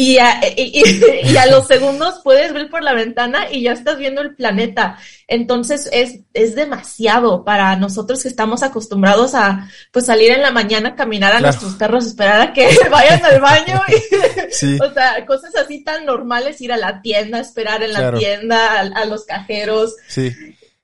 Y 0.01 0.17
a, 0.17 0.39
y- 0.55 0.81
y- 0.81 1.29
y 1.33 1.35
a 1.37 1.45
los 1.47 1.67
segundos 1.67 2.21
puedes 2.23 2.53
ver 2.53 2.69
por 2.69 2.81
la 2.83 2.93
ventana 2.93 3.51
y 3.51 3.63
ya 3.63 3.73
estás 3.73 3.97
viendo 3.97 4.21
el 4.21 4.33
planeta. 4.33 4.97
Entonces 5.27 5.89
es, 5.91 6.21
es 6.33 6.55
demasiado 6.55 7.43
para 7.43 7.75
nosotros 7.75 8.23
que 8.23 8.29
estamos 8.29 8.63
acostumbrados 8.63 9.35
a 9.35 9.67
pues 9.91 10.05
salir 10.05 10.31
en 10.31 10.41
la 10.41 10.51
mañana, 10.51 10.95
caminar 10.95 11.31
a 11.33 11.39
Claro. 11.39 11.47
nuestros 11.51 11.73
perros, 11.75 12.05
esperar 12.05 12.39
a 12.39 12.53
que 12.53 12.69
vayan 12.91 13.25
al 13.25 13.41
baño. 13.41 13.81
y- 13.89 14.51
Sí. 14.51 14.79
o 14.81 14.93
sea, 14.93 15.25
cosas 15.25 15.53
así 15.57 15.83
tan 15.83 16.05
normales, 16.05 16.61
ir 16.61 16.71
a 16.71 16.77
la 16.77 17.01
tienda, 17.01 17.39
esperar 17.41 17.83
en 17.83 17.91
la 17.91 17.99
Claro. 17.99 18.19
tienda, 18.19 18.79
a, 18.79 19.01
a 19.01 19.05
los 19.05 19.25
cajeros. 19.25 19.95
Sí. 20.07 20.31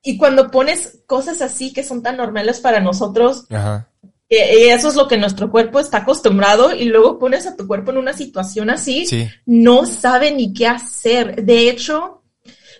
Y 0.02 0.18
cuando 0.18 0.50
pones 0.50 0.98
cosas 1.06 1.40
así 1.40 1.72
que 1.72 1.82
son 1.82 2.02
tan 2.02 2.16
normales 2.18 2.60
para 2.60 2.80
nosotros, 2.80 3.44
Ajá. 3.50 3.88
Eso 4.28 4.88
es 4.88 4.94
lo 4.96 5.06
que 5.08 5.16
nuestro 5.18 5.50
cuerpo 5.50 5.78
está 5.78 5.98
acostumbrado 5.98 6.74
y 6.74 6.86
luego 6.86 7.18
pones 7.18 7.46
a 7.46 7.56
tu 7.56 7.66
cuerpo 7.66 7.92
en 7.92 7.98
una 7.98 8.12
situación 8.12 8.70
así 8.70 9.06
Sí. 9.06 9.28
no 9.46 9.86
sabe 9.86 10.32
ni 10.32 10.52
qué 10.52 10.66
hacer. 10.66 11.44
De 11.44 11.68
hecho, 11.70 12.22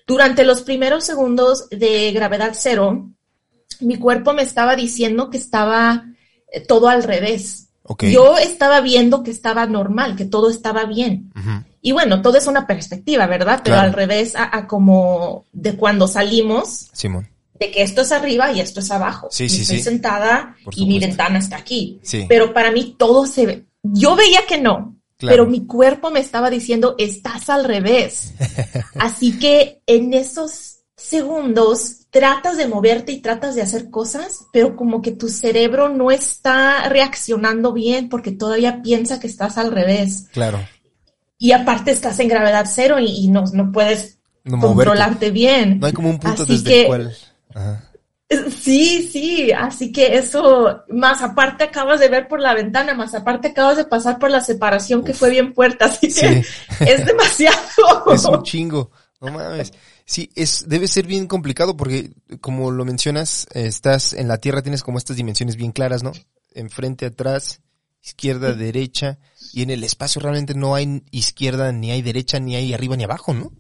durante 0.07 0.45
los 0.45 0.63
primeros 0.63 1.05
segundos 1.05 1.69
de 1.71 2.11
gravedad 2.13 2.53
cero, 2.55 3.11
mi 3.81 3.97
cuerpo 3.97 4.33
me 4.33 4.43
estaba 4.43 4.75
diciendo 4.77 5.31
que 5.31 5.37
estaba 5.39 6.05
eh, 6.53 6.61
todo 6.61 6.89
al 6.89 7.03
revés. 7.03 7.69
Yo 8.11 8.37
estaba 8.37 8.81
viendo 8.81 9.23
que 9.23 9.31
estaba 9.31 9.65
normal, 9.67 10.17
que 10.17 10.25
todo 10.25 10.51
estaba 10.51 10.85
bien. 10.87 11.31
Y 11.81 11.93
bueno, 11.93 12.21
todo 12.21 12.37
es 12.37 12.49
una 12.49 12.67
perspectiva, 12.67 13.29
¿verdad? 13.29 13.61
Pero 13.63 13.77
Claro. 13.77 13.87
al 13.89 13.93
revés 13.93 14.35
a, 14.35 14.57
a 14.57 14.67
como 14.67 15.47
de 15.53 15.77
cuando 15.77 16.09
salimos, 16.09 16.89
Simón. 16.93 17.29
De 17.59 17.71
que 17.71 17.83
esto 17.83 18.03
es 18.03 18.13
arriba 18.13 18.53
y 18.53 18.61
esto 18.61 18.81
es 18.81 18.91
abajo. 18.91 19.29
Sí, 19.31 19.49
sí, 19.49 19.63
estoy 19.63 19.79
sí. 19.79 19.83
sentada 19.85 20.57
Por 20.65 20.77
y 20.79 20.87
mi 20.87 20.99
ventana 20.99 21.39
está 21.39 21.57
aquí. 21.57 21.99
Sí. 22.03 22.27
Pero 22.29 22.53
para 22.53 22.71
mí 22.71 22.95
todo 22.99 23.27
se 23.27 23.47
ve. 23.47 23.67
Yo 23.83 24.17
veía 24.17 24.41
que 24.49 24.59
no, 24.61 24.97
Claro. 25.19 25.33
pero 25.37 25.47
mi 25.51 25.67
cuerpo 25.67 26.11
me 26.11 26.21
estaba 26.21 26.51
diciendo, 26.51 26.95
estás 26.99 27.49
al 27.49 27.65
revés. 27.65 28.35
Así 28.99 29.39
que 29.39 29.81
en 29.87 30.13
esos 30.15 30.81
segundos 30.97 32.07
tratas 32.11 32.57
de 32.57 32.67
moverte 32.67 33.13
y 33.13 33.21
tratas 33.21 33.55
de 33.55 33.63
hacer 33.63 33.91
cosas, 33.91 34.45
pero 34.53 34.77
como 34.77 35.03
que 35.03 35.13
tu 35.13 35.29
cerebro 35.29 35.89
no 35.89 36.11
está 36.11 36.89
reaccionando 36.89 37.73
bien 37.73 38.09
porque 38.09 38.33
todavía 38.33 38.83
piensa 38.83 39.21
que 39.21 39.27
estás 39.27 39.59
al 39.59 39.73
revés. 39.73 40.27
Claro. 40.33 40.59
Y 41.39 41.53
aparte 41.53 41.91
estás 41.91 42.19
en 42.21 42.29
gravedad 42.29 42.67
cero 42.69 42.99
y, 42.99 43.07
y 43.25 43.29
no, 43.29 43.45
no 43.53 43.71
puedes 43.73 44.19
No 44.45 44.59
controlarte 44.59 45.31
bien. 45.31 45.79
No 45.81 45.87
hay 45.87 45.93
como 45.93 46.09
un 46.11 46.19
punto 46.19 46.45
Así 46.45 46.53
desde 46.53 46.65
que- 46.71 46.81
el 46.83 46.87
cual. 46.87 47.17
Ajá. 47.57 47.83
Sí, 48.29 49.09
sí, 49.13 49.53
así 49.53 49.93
que 49.93 50.17
eso, 50.17 50.83
más 50.89 51.23
aparte 51.23 51.63
acabas 51.63 52.01
de 52.01 52.09
ver 52.09 52.27
por 52.27 52.41
la 52.41 52.55
ventana, 52.55 52.93
más 52.93 53.15
aparte 53.15 53.49
acabas 53.49 53.77
de 53.77 53.85
pasar 53.85 54.19
por 54.19 54.31
la 54.31 54.41
separación 54.41 55.05
que 55.05 55.15
fue 55.15 55.31
bien 55.31 55.55
fuerte, 55.55 55.85
así 55.85 56.09
que 56.09 56.43
Sí. 56.43 56.49
es 56.81 57.07
demasiado. 57.07 57.57
Es 58.13 58.25
un 58.25 58.43
chingo. 58.43 58.91
No 59.21 59.31
mames. 59.31 59.73
Sí, 60.05 60.31
es, 60.35 60.69
debe 60.69 60.89
ser 60.89 61.07
bien 61.07 61.27
complicado 61.29 61.77
porque, 61.77 62.11
como 62.41 62.71
lo 62.71 62.85
mencionas, 62.85 63.47
estás 63.53 64.13
en 64.13 64.29
la 64.29 64.39
Tierra, 64.39 64.63
tienes 64.63 64.83
como 64.83 64.99
estas 64.99 65.17
dimensiones 65.17 65.57
bien 65.57 65.73
claras, 65.73 66.03
¿no? 66.03 66.13
Enfrente, 66.53 67.07
atrás, 67.07 67.61
izquierda, 68.03 68.53
derecha, 68.55 69.19
y 69.53 69.63
en 69.63 69.71
el 69.71 69.85
espacio 69.85 70.21
realmente 70.21 70.55
no 70.55 70.75
hay 70.75 71.03
izquierda, 71.13 71.73
ni 71.73 71.93
hay 71.93 72.03
derecha, 72.03 72.41
ni 72.41 72.57
hay 72.57 72.75
arriba 72.75 72.97
ni 72.97 73.05
abajo, 73.05 73.33
¿no? 73.35 73.53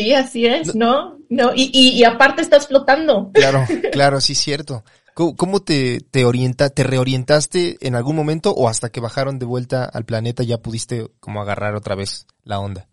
Sí, 0.00 0.14
así 0.14 0.46
es, 0.46 0.74
¿no? 0.74 1.18
No, 1.28 1.52
y, 1.54 1.70
y, 1.72 1.90
y 1.90 2.04
aparte 2.04 2.42
estás 2.42 2.66
flotando. 2.68 3.30
Claro, 3.32 3.64
claro, 3.92 4.20
sí, 4.20 4.34
cierto. 4.34 4.82
¿Cómo, 5.14 5.60
te, 5.60 6.00
te 6.00 6.24
orienta, 6.24 6.70
te 6.70 6.82
reorientaste 6.82 7.76
en 7.86 7.94
algún 7.94 8.16
momento 8.16 8.52
o 8.52 8.68
hasta 8.68 8.88
que 8.88 9.00
bajaron 9.00 9.38
de 9.38 9.44
vuelta 9.44 9.84
al 9.84 10.06
planeta 10.06 10.42
ya 10.42 10.58
pudiste 10.58 11.08
como 11.20 11.42
agarrar 11.42 11.74
otra 11.74 11.94
vez 11.94 12.26
la 12.42 12.58
onda? 12.58 12.88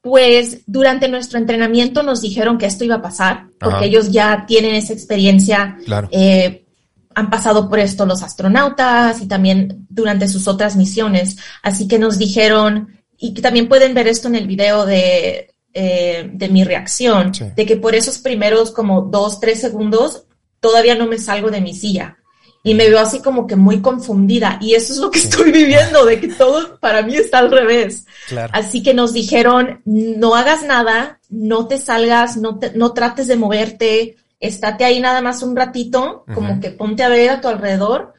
Pues 0.00 0.62
durante 0.66 1.08
nuestro 1.08 1.38
entrenamiento 1.38 2.02
nos 2.02 2.20
dijeron 2.20 2.58
que 2.58 2.66
esto 2.66 2.84
iba 2.84 2.96
a 2.96 3.02
pasar, 3.02 3.48
porque 3.60 3.76
Ajá. 3.76 3.84
ellos 3.84 4.10
ya 4.10 4.44
tienen 4.46 4.74
esa 4.74 4.92
experiencia, 4.92 5.78
Claro. 5.84 6.08
eh, 6.10 6.66
han 7.14 7.30
pasado 7.30 7.68
por 7.68 7.78
esto 7.78 8.06
los 8.06 8.22
astronautas 8.22 9.20
y 9.22 9.28
también 9.28 9.86
durante 9.88 10.28
sus 10.28 10.48
otras 10.48 10.74
misiones. 10.76 11.36
Así 11.62 11.86
que 11.86 11.98
nos 11.98 12.18
dijeron, 12.18 12.88
y 13.16 13.34
que 13.34 13.42
también 13.42 13.68
pueden 13.68 13.94
ver 13.94 14.08
esto 14.08 14.28
en 14.28 14.34
el 14.34 14.46
video 14.46 14.84
de, 14.84 15.54
eh, 15.78 16.30
de 16.32 16.48
mi 16.48 16.64
reacción, 16.64 17.34
Sí. 17.34 17.44
de 17.54 17.66
que 17.66 17.76
por 17.76 17.94
esos 17.94 18.16
primeros 18.18 18.70
como 18.70 19.02
dos, 19.02 19.40
tres 19.40 19.60
segundos 19.60 20.24
todavía 20.60 20.94
no 20.94 21.06
me 21.06 21.18
salgo 21.18 21.50
de 21.50 21.60
mi 21.60 21.74
silla. 21.74 22.16
Y 22.64 22.72
me 22.74 22.88
veo 22.88 22.98
así 22.98 23.20
como 23.20 23.46
que 23.46 23.54
muy 23.56 23.80
confundida. 23.82 24.58
Y 24.60 24.74
eso 24.74 24.92
es 24.94 24.98
lo 24.98 25.10
que 25.10 25.20
Sí. 25.20 25.28
estoy 25.28 25.52
viviendo, 25.52 26.04
de 26.06 26.18
que 26.18 26.28
todo 26.28 26.80
para 26.80 27.02
mí 27.02 27.14
está 27.14 27.38
al 27.40 27.50
revés. 27.52 28.06
Claro. 28.26 28.50
Así 28.54 28.82
que 28.82 28.94
nos 28.94 29.12
dijeron, 29.12 29.82
no 29.84 30.34
hagas 30.34 30.64
nada, 30.64 31.20
no 31.28 31.68
te 31.68 31.78
salgas, 31.78 32.36
no, 32.38 32.58
te- 32.58 32.72
no 32.72 32.92
trates 32.92 33.26
de 33.28 33.36
moverte, 33.36 34.16
estate 34.40 34.84
ahí 34.84 34.98
nada 35.00 35.20
más 35.20 35.42
un 35.42 35.54
ratito, 35.54 36.24
como 36.34 36.58
que 36.60 36.70
ponte 36.70 37.02
a 37.04 37.08
ver 37.08 37.30
a 37.30 37.40
tu 37.40 37.48
alrededor 37.48 38.14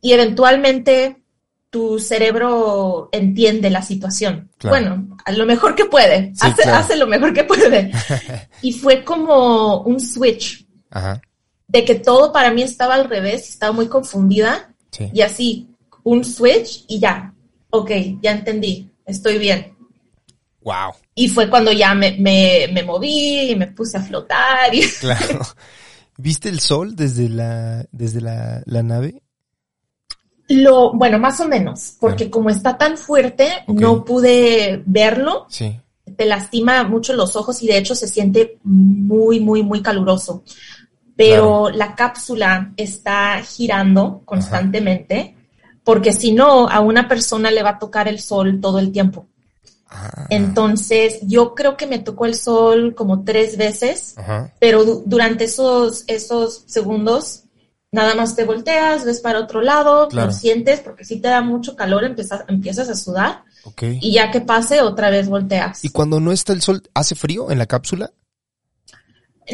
y 0.00 0.12
eventualmente 0.12 1.22
tu 1.74 1.98
cerebro 1.98 3.08
entiende 3.10 3.68
la 3.68 3.82
situación. 3.82 4.48
Claro. 4.58 4.76
Bueno, 4.76 5.16
a 5.24 5.32
lo 5.32 5.44
mejor 5.44 5.74
que 5.74 5.86
puede, 5.86 6.26
Sí, 6.36 6.38
hace, 6.42 6.62
claro. 6.62 6.78
hace 6.78 6.94
lo 6.96 7.08
mejor 7.08 7.32
que 7.34 7.42
puede. 7.42 7.90
y 8.62 8.72
fue 8.74 9.02
como 9.02 9.80
un 9.80 9.98
switch 9.98 10.64
Ajá. 10.90 11.20
de 11.66 11.84
que 11.84 11.96
todo 11.96 12.32
para 12.32 12.52
mí 12.52 12.62
estaba 12.62 12.94
al 12.94 13.08
revés, 13.10 13.48
estaba 13.48 13.72
muy 13.72 13.88
confundida 13.88 14.72
Sí. 14.92 15.10
y 15.12 15.22
así, 15.22 15.68
un 16.04 16.24
switch 16.24 16.84
y 16.86 17.00
ya, 17.00 17.34
ok, 17.70 17.90
ya 18.22 18.30
entendí, 18.30 18.88
estoy 19.04 19.38
bien. 19.38 19.76
Wow. 20.62 20.92
Y 21.16 21.28
fue 21.28 21.50
cuando 21.50 21.72
ya 21.72 21.92
me, 21.92 22.12
me, 22.20 22.68
me 22.72 22.84
moví 22.84 23.50
y 23.50 23.56
me 23.56 23.66
puse 23.66 23.96
a 23.98 24.00
flotar 24.00 24.72
y 24.72 24.82
Claro. 25.00 25.40
¿Viste 26.18 26.48
el 26.50 26.60
sol 26.60 26.94
desde 26.94 27.28
la, 27.28 27.84
desde 27.90 28.20
la, 28.20 28.62
la 28.64 28.84
nave? 28.84 29.23
Lo, 30.48 30.92
bueno, 30.92 31.18
más 31.18 31.40
o 31.40 31.48
menos, 31.48 31.94
porque 31.98 32.30
como 32.30 32.50
está 32.50 32.76
tan 32.76 32.96
fuerte, 32.98 33.48
no 33.66 34.04
pude 34.04 34.82
verlo, 34.86 35.46
Sí. 35.48 35.80
te 36.16 36.26
lastima 36.26 36.84
mucho 36.84 37.14
los 37.14 37.34
ojos 37.36 37.62
y 37.62 37.66
de 37.66 37.78
hecho 37.78 37.94
se 37.94 38.06
siente 38.08 38.58
muy, 38.62 39.40
muy, 39.40 39.62
muy 39.62 39.80
caluroso. 39.82 40.42
pero 41.16 41.70
la 41.70 41.94
cápsula 41.94 42.72
está 42.76 43.40
girando 43.42 44.22
constantemente, 44.24 45.36
porque 45.84 46.12
si 46.12 46.32
no, 46.32 46.68
a 46.68 46.80
una 46.80 47.06
persona 47.06 47.52
le 47.52 47.62
va 47.62 47.70
a 47.70 47.78
tocar 47.78 48.08
el 48.08 48.18
sol 48.18 48.58
todo 48.60 48.80
el 48.80 48.90
tiempo. 48.90 49.26
Ah, 49.88 50.26
Entonces, 50.30 51.20
yo 51.22 51.54
creo 51.54 51.76
que 51.76 51.86
me 51.86 52.00
tocó 52.00 52.26
el 52.26 52.34
sol 52.34 52.96
como 52.96 53.22
tres 53.22 53.56
veces, 53.56 54.14
ajá. 54.18 54.52
pero 54.58 54.84
du- 54.84 55.02
durante 55.06 55.44
esos, 55.44 56.02
esos 56.08 56.64
segundos, 56.66 57.43
nada 57.94 58.14
más 58.14 58.34
te 58.36 58.44
volteas, 58.44 59.04
ves 59.04 59.20
para 59.20 59.38
otro 59.40 59.62
lado, 59.62 60.08
Claro. 60.08 60.26
lo 60.28 60.32
sientes, 60.32 60.80
porque 60.80 61.04
si 61.04 61.20
te 61.20 61.28
da 61.28 61.40
mucho 61.40 61.76
calor, 61.76 62.04
empiezas, 62.04 62.44
empiezas 62.48 62.88
a 62.88 62.94
sudar, 62.94 63.44
y 63.80 64.12
ya 64.12 64.30
que 64.30 64.40
pase, 64.42 64.82
otra 64.82 65.08
vez 65.10 65.28
volteas. 65.28 65.84
¿Y 65.84 65.88
cuando 65.88 66.20
no 66.20 66.32
está 66.32 66.52
el 66.52 66.60
sol, 66.60 66.82
hace 66.92 67.14
frío 67.14 67.50
en 67.50 67.58
la 67.58 67.66
cápsula? 67.66 68.10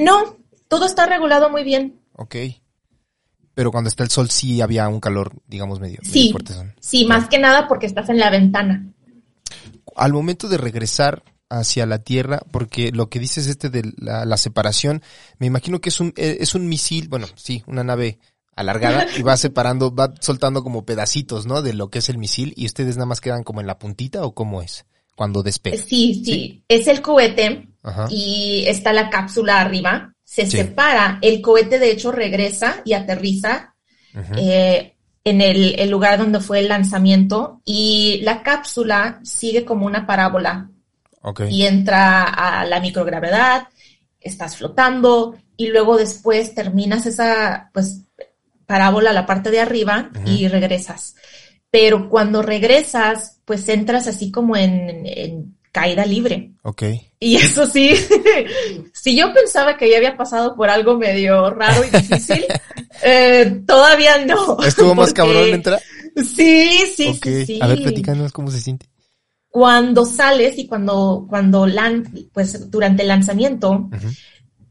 No, 0.00 0.36
todo 0.68 0.86
está 0.86 1.06
regulado 1.06 1.50
muy 1.50 1.64
bien. 1.64 2.00
Ok. 2.16 2.36
Pero 3.54 3.70
cuando 3.72 3.88
está 3.88 4.04
el 4.04 4.10
sol 4.10 4.30
sí 4.30 4.60
había 4.60 4.88
un 4.88 5.00
calor, 5.00 5.32
digamos, 5.46 5.80
medio, 5.80 5.98
medio 6.02 6.12
Sí, 6.12 6.30
fuerte. 6.32 6.54
sí, 6.80 7.04
más 7.04 7.28
que 7.28 7.38
nada 7.38 7.68
porque 7.68 7.86
estás 7.86 8.08
en 8.08 8.18
la 8.18 8.30
ventana. 8.30 8.86
Al 9.96 10.12
momento 10.12 10.48
de 10.48 10.56
regresar 10.56 11.22
hacia 11.50 11.84
la 11.84 11.98
Tierra, 11.98 12.40
porque 12.52 12.92
lo 12.92 13.10
que 13.10 13.18
dices 13.18 13.48
este 13.48 13.68
de 13.70 13.92
la, 13.96 14.24
la 14.24 14.36
separación, 14.36 15.02
me 15.38 15.46
imagino 15.48 15.80
que 15.80 15.88
es 15.88 15.98
un, 16.00 16.12
eh, 16.16 16.38
es 16.40 16.54
un 16.54 16.68
misil, 16.68 17.08
bueno, 17.08 17.26
sí, 17.34 17.64
una 17.66 17.82
nave 17.82 18.20
alargada 18.60 19.06
y 19.18 19.22
va 19.22 19.36
separando, 19.36 19.94
va 19.94 20.12
soltando 20.20 20.62
como 20.62 20.84
pedacitos, 20.84 21.46
¿no? 21.46 21.62
De 21.62 21.72
lo 21.74 21.88
que 21.90 21.98
es 22.00 22.08
el 22.08 22.18
misil 22.18 22.52
y 22.56 22.66
ustedes 22.66 22.96
nada 22.96 23.06
más 23.06 23.20
quedan 23.20 23.42
como 23.42 23.60
en 23.60 23.66
la 23.66 23.78
puntita 23.78 24.24
o 24.24 24.34
cómo 24.34 24.62
es 24.62 24.86
cuando 25.16 25.42
despega. 25.42 25.76
Sí, 25.76 26.22
sí, 26.24 26.64
es 26.68 26.86
el 26.88 27.02
cohete 27.02 27.68
Ajá. 27.82 28.06
y 28.10 28.64
está 28.66 28.92
la 28.92 29.10
cápsula 29.10 29.60
arriba, 29.60 30.14
se 30.24 30.46
Sí. 30.46 30.56
separa, 30.58 31.18
el 31.22 31.40
cohete 31.42 31.78
de 31.78 31.90
hecho 31.90 32.12
regresa 32.12 32.82
y 32.84 32.92
aterriza 32.94 33.74
eh, 34.36 34.94
en 35.24 35.40
el, 35.40 35.78
el 35.78 35.90
lugar 35.90 36.18
donde 36.18 36.40
fue 36.40 36.60
el 36.60 36.68
lanzamiento 36.68 37.60
y 37.64 38.20
la 38.22 38.42
cápsula 38.42 39.20
sigue 39.22 39.64
como 39.64 39.86
una 39.86 40.06
parábola 40.06 40.70
Ok. 41.22 41.42
y 41.50 41.66
entra 41.66 42.22
a 42.24 42.64
la 42.64 42.80
microgravedad, 42.80 43.68
estás 44.20 44.56
flotando 44.56 45.36
y 45.56 45.68
luego 45.68 45.96
después 45.98 46.54
terminas 46.54 47.04
esa 47.06 47.70
pues 47.74 48.02
parábola 48.70 49.10
a 49.10 49.12
la 49.12 49.26
parte 49.26 49.50
de 49.50 49.58
arriba 49.58 50.10
y 50.24 50.46
regresas. 50.46 51.16
Pero 51.72 52.08
cuando 52.08 52.40
regresas, 52.40 53.40
pues 53.44 53.68
entras 53.68 54.06
así 54.06 54.30
como 54.30 54.56
en, 54.56 55.04
en 55.06 55.56
caída 55.72 56.06
libre. 56.06 56.52
Ok. 56.62 56.84
Y 57.18 57.34
eso 57.34 57.66
sí, 57.66 57.96
si 58.92 59.16
yo 59.16 59.34
pensaba 59.34 59.76
que 59.76 59.90
ya 59.90 59.96
había 59.96 60.16
pasado 60.16 60.54
por 60.54 60.70
algo 60.70 60.96
medio 60.96 61.50
raro 61.50 61.82
y 61.84 61.90
difícil, 61.90 62.44
eh, 63.02 63.60
todavía 63.66 64.24
no. 64.24 64.56
¿Estuvo 64.62 64.94
más 64.94 65.08
porque- 65.08 65.16
cabrón 65.20 65.48
entrar? 65.52 65.80
Sí, 66.14 66.78
sí, 66.96 67.18
sí, 67.20 67.44
sí. 67.46 67.58
A 67.60 67.66
ver, 67.66 67.82
platícanos 67.82 68.30
cómo 68.32 68.52
se 68.52 68.60
siente. 68.60 68.86
Cuando 69.48 70.04
sales 70.06 70.56
y 70.58 70.68
cuando, 70.68 71.26
cuando 71.28 71.66
lan- 71.66 72.30
pues 72.32 72.70
durante 72.70 73.02
el 73.02 73.08
lanzamiento, 73.08 73.90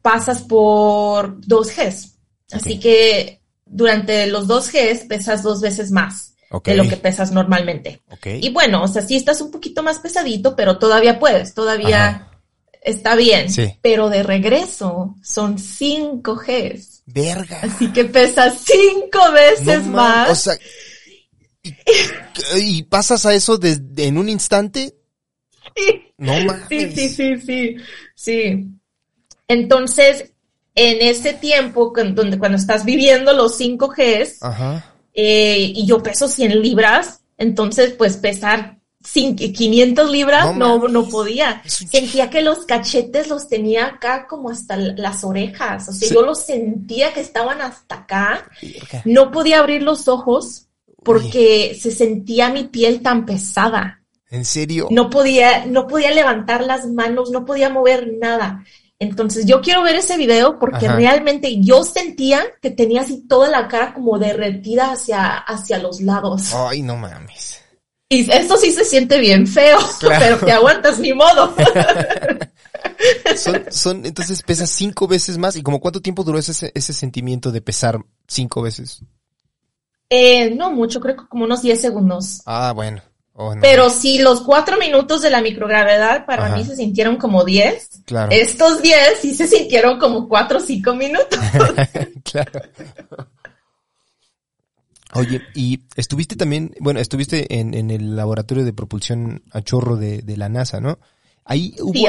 pasas 0.02 0.42
por 0.44 1.46
dos 1.46 1.68
Gs. 1.76 2.16
Así 2.54 2.80
que 2.80 3.39
durante 3.70 4.28
los 4.28 4.48
dos 4.48 4.72
Gs 4.72 5.06
pesas 5.06 5.44
dos 5.44 5.62
veces 5.62 5.92
más 5.92 6.36
de 6.64 6.76
lo 6.76 6.88
que 6.88 6.98
pesas 6.98 7.32
normalmente. 7.32 8.02
Y 8.26 8.50
bueno, 8.50 8.84
o 8.84 8.88
sea, 8.88 9.02
sí 9.02 9.16
estás 9.16 9.40
un 9.42 9.52
poquito 9.52 9.84
más 9.84 10.00
pesadito, 10.00 10.56
pero 10.56 10.80
todavía 10.80 11.20
puedes, 11.20 11.54
todavía 11.54 12.08
Ajá. 12.08 12.42
está 12.82 13.16
bien. 13.16 13.52
Sí. 13.52 13.76
Pero 13.82 14.10
de 14.10 14.24
regreso 14.24 15.16
son 15.24 15.60
cinco 15.60 16.36
Gs. 16.36 17.04
Verga. 17.06 17.60
Así 17.62 17.92
que 17.92 18.06
pesas 18.06 18.66
cinco 18.66 19.32
veces 19.32 19.86
No 19.86 19.94
más. 19.94 20.30
O 20.30 20.36
sea, 20.36 20.54
y, 21.62 21.74
y 22.58 22.84
pasas 22.84 23.26
a 23.26 23.34
eso 23.34 23.58
desde 23.58 24.08
en 24.08 24.18
un 24.18 24.30
instante. 24.30 24.96
No 26.18 26.34
mames. 26.34 26.68
Sí, 26.68 26.92
sí, 26.92 27.10
sí, 27.10 27.38
sí, 27.38 27.76
sí. 28.16 28.68
Entonces, 29.48 30.34
en 30.76 31.02
ese 31.08 31.34
tiempo, 31.34 31.92
con- 31.94 32.16
donde 32.16 32.38
cuando 32.40 32.58
estás 32.58 32.86
viviendo 32.86 33.34
los 33.34 33.56
5 33.58 33.88
Gs, 33.90 34.42
Ajá. 34.42 34.94
eh, 35.14 35.72
y 35.76 35.86
yo 35.86 36.02
peso 36.02 36.28
100 36.28 36.62
libras, 36.62 37.22
entonces, 37.38 37.94
pues 37.94 38.18
pesar 38.18 38.78
cin- 39.02 39.36
500 39.54 40.10
libras 40.12 40.56
No 40.58 40.78
no, 40.80 40.88
no 40.90 41.08
podía. 41.10 41.62
Sentía 41.66 42.30
que 42.30 42.42
los 42.42 42.66
cachetes 42.66 43.30
los 43.30 43.48
tenía 43.48 43.86
acá 43.88 44.28
como 44.28 44.50
hasta 44.50 44.76
las 44.78 45.24
orejas, 45.24 45.88
o 45.90 45.94
sea, 45.94 46.08
Sí. 46.10 46.14
yo 46.14 46.22
los 46.22 46.44
sentía 46.46 47.14
que 47.14 47.22
estaban 47.22 47.62
hasta 47.62 47.96
acá. 47.96 48.50
No 49.06 49.32
podía 49.32 49.60
abrir 49.60 49.84
los 49.84 50.08
ojos 50.10 50.68
porque 51.04 51.78
se 51.82 51.92
sentía 51.92 52.50
mi 52.50 52.66
piel 52.66 53.02
tan 53.02 53.26
pesada 53.26 54.02
¿En 54.30 54.44
serio? 54.44 54.88
no 54.92 55.10
podía, 55.10 55.66
no 55.66 55.88
podía 55.88 56.12
levantar 56.12 56.64
las 56.66 56.86
manos, 56.88 57.32
no 57.32 57.46
podía 57.46 57.70
mover 57.70 58.12
nada. 58.20 58.66
Entonces 59.00 59.46
yo 59.46 59.62
quiero 59.62 59.82
ver 59.82 59.96
ese 59.96 60.18
video 60.18 60.60
porque 60.60 60.88
Ajá. 60.88 60.98
realmente 60.98 61.62
yo 61.62 61.84
sentía 61.86 62.44
que 62.62 62.70
tenía 62.70 63.02
así 63.02 63.26
toda 63.28 63.48
la 63.50 63.70
cara 63.70 63.94
como 63.94 64.20
derretida 64.20 64.92
hacia, 64.92 65.38
hacia 65.38 65.80
los 65.80 66.02
lados. 66.02 66.54
Ay, 66.54 66.82
no 66.82 66.98
mames. 66.98 67.62
Y 68.10 68.30
esto 68.30 68.58
sí 68.58 68.72
se 68.72 68.84
siente 68.84 69.20
bien 69.20 69.48
feo, 69.48 69.78
Claro. 70.00 70.20
pero 70.20 70.38
te 70.46 70.52
aguantas 70.52 71.00
ni 71.00 71.14
modo. 71.14 71.56
Son, 73.38 73.64
son, 73.70 74.06
entonces 74.06 74.44
pesas 74.44 74.70
cinco 74.70 75.08
veces 75.08 75.38
más. 75.38 75.56
¿Y 75.56 75.64
como 75.64 75.80
cuánto 75.80 76.02
tiempo 76.02 76.24
duró 76.24 76.38
ese, 76.38 76.72
ese 76.74 76.94
sentimiento 76.94 77.52
de 77.52 77.62
pesar 77.62 78.00
cinco 78.28 78.62
veces? 78.62 79.02
Eh, 80.10 80.50
no 80.56 80.72
mucho, 80.72 81.00
creo 81.00 81.16
que 81.16 81.28
como 81.28 81.46
unos 81.46 81.62
10 81.62 81.80
segundos. 81.80 82.42
Ah, 82.46 82.74
bueno. 82.76 83.02
Oh, 83.42 83.56
no. 83.56 83.62
Pero 83.62 83.90
si 83.90 84.20
los 84.20 84.42
cuatro 84.42 84.78
minutos 84.78 85.22
de 85.22 85.30
la 85.30 85.42
microgravedad 85.42 86.26
para 86.26 86.48
Ajá. 86.48 86.58
mí 86.58 86.66
se 86.66 86.76
sintieron 86.76 87.16
como 87.16 87.46
10, 87.46 88.02
Claro. 88.06 88.32
estos 88.34 88.82
10 88.82 89.18
sí 89.22 89.34
se 89.34 89.48
sintieron 89.48 89.98
como 89.98 90.28
4 90.28 90.58
o 90.58 90.62
5 90.62 90.94
minutos. 90.94 91.40
claro. 92.24 92.62
Oye, 95.16 95.42
y 95.56 95.80
estuviste 95.96 96.36
también, 96.36 96.76
bueno, 96.82 97.00
estuviste 97.00 97.60
en, 97.60 97.74
en 97.74 97.90
el 97.90 98.16
laboratorio 98.16 98.64
de 98.64 98.74
propulsión 98.74 99.42
a 99.52 99.62
chorro 99.62 99.96
de, 99.96 100.22
de 100.22 100.38
la 100.38 100.50
NASA, 100.50 100.80
¿no? 100.80 101.00
Ahí 101.46 101.74
hubo, 101.80 101.94
Sí, 101.94 102.06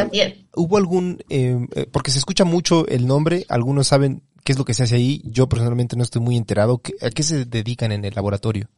hubo 0.55 0.77
algún, 0.77 1.23
eh, 1.31 1.57
eh, 1.77 1.87
porque 1.91 2.11
se 2.11 2.19
escucha 2.19 2.45
mucho 2.45 2.87
el 2.89 3.07
nombre, 3.07 3.47
algunos 3.49 3.87
saben 3.87 4.23
qué 4.45 4.53
es 4.53 4.59
lo 4.59 4.65
que 4.67 4.75
se 4.75 4.83
hace 4.83 4.97
ahí, 4.97 5.23
yo 5.25 5.49
personalmente 5.49 5.97
no 5.97 6.03
estoy 6.03 6.21
muy 6.21 6.37
enterado, 6.37 6.79
¿Qué- 6.79 6.95
¿a 7.01 7.09
qué 7.11 7.23
se 7.23 7.47
dedican 7.47 7.93
en 7.93 8.05
el 8.05 8.15
laboratorio? 8.15 8.69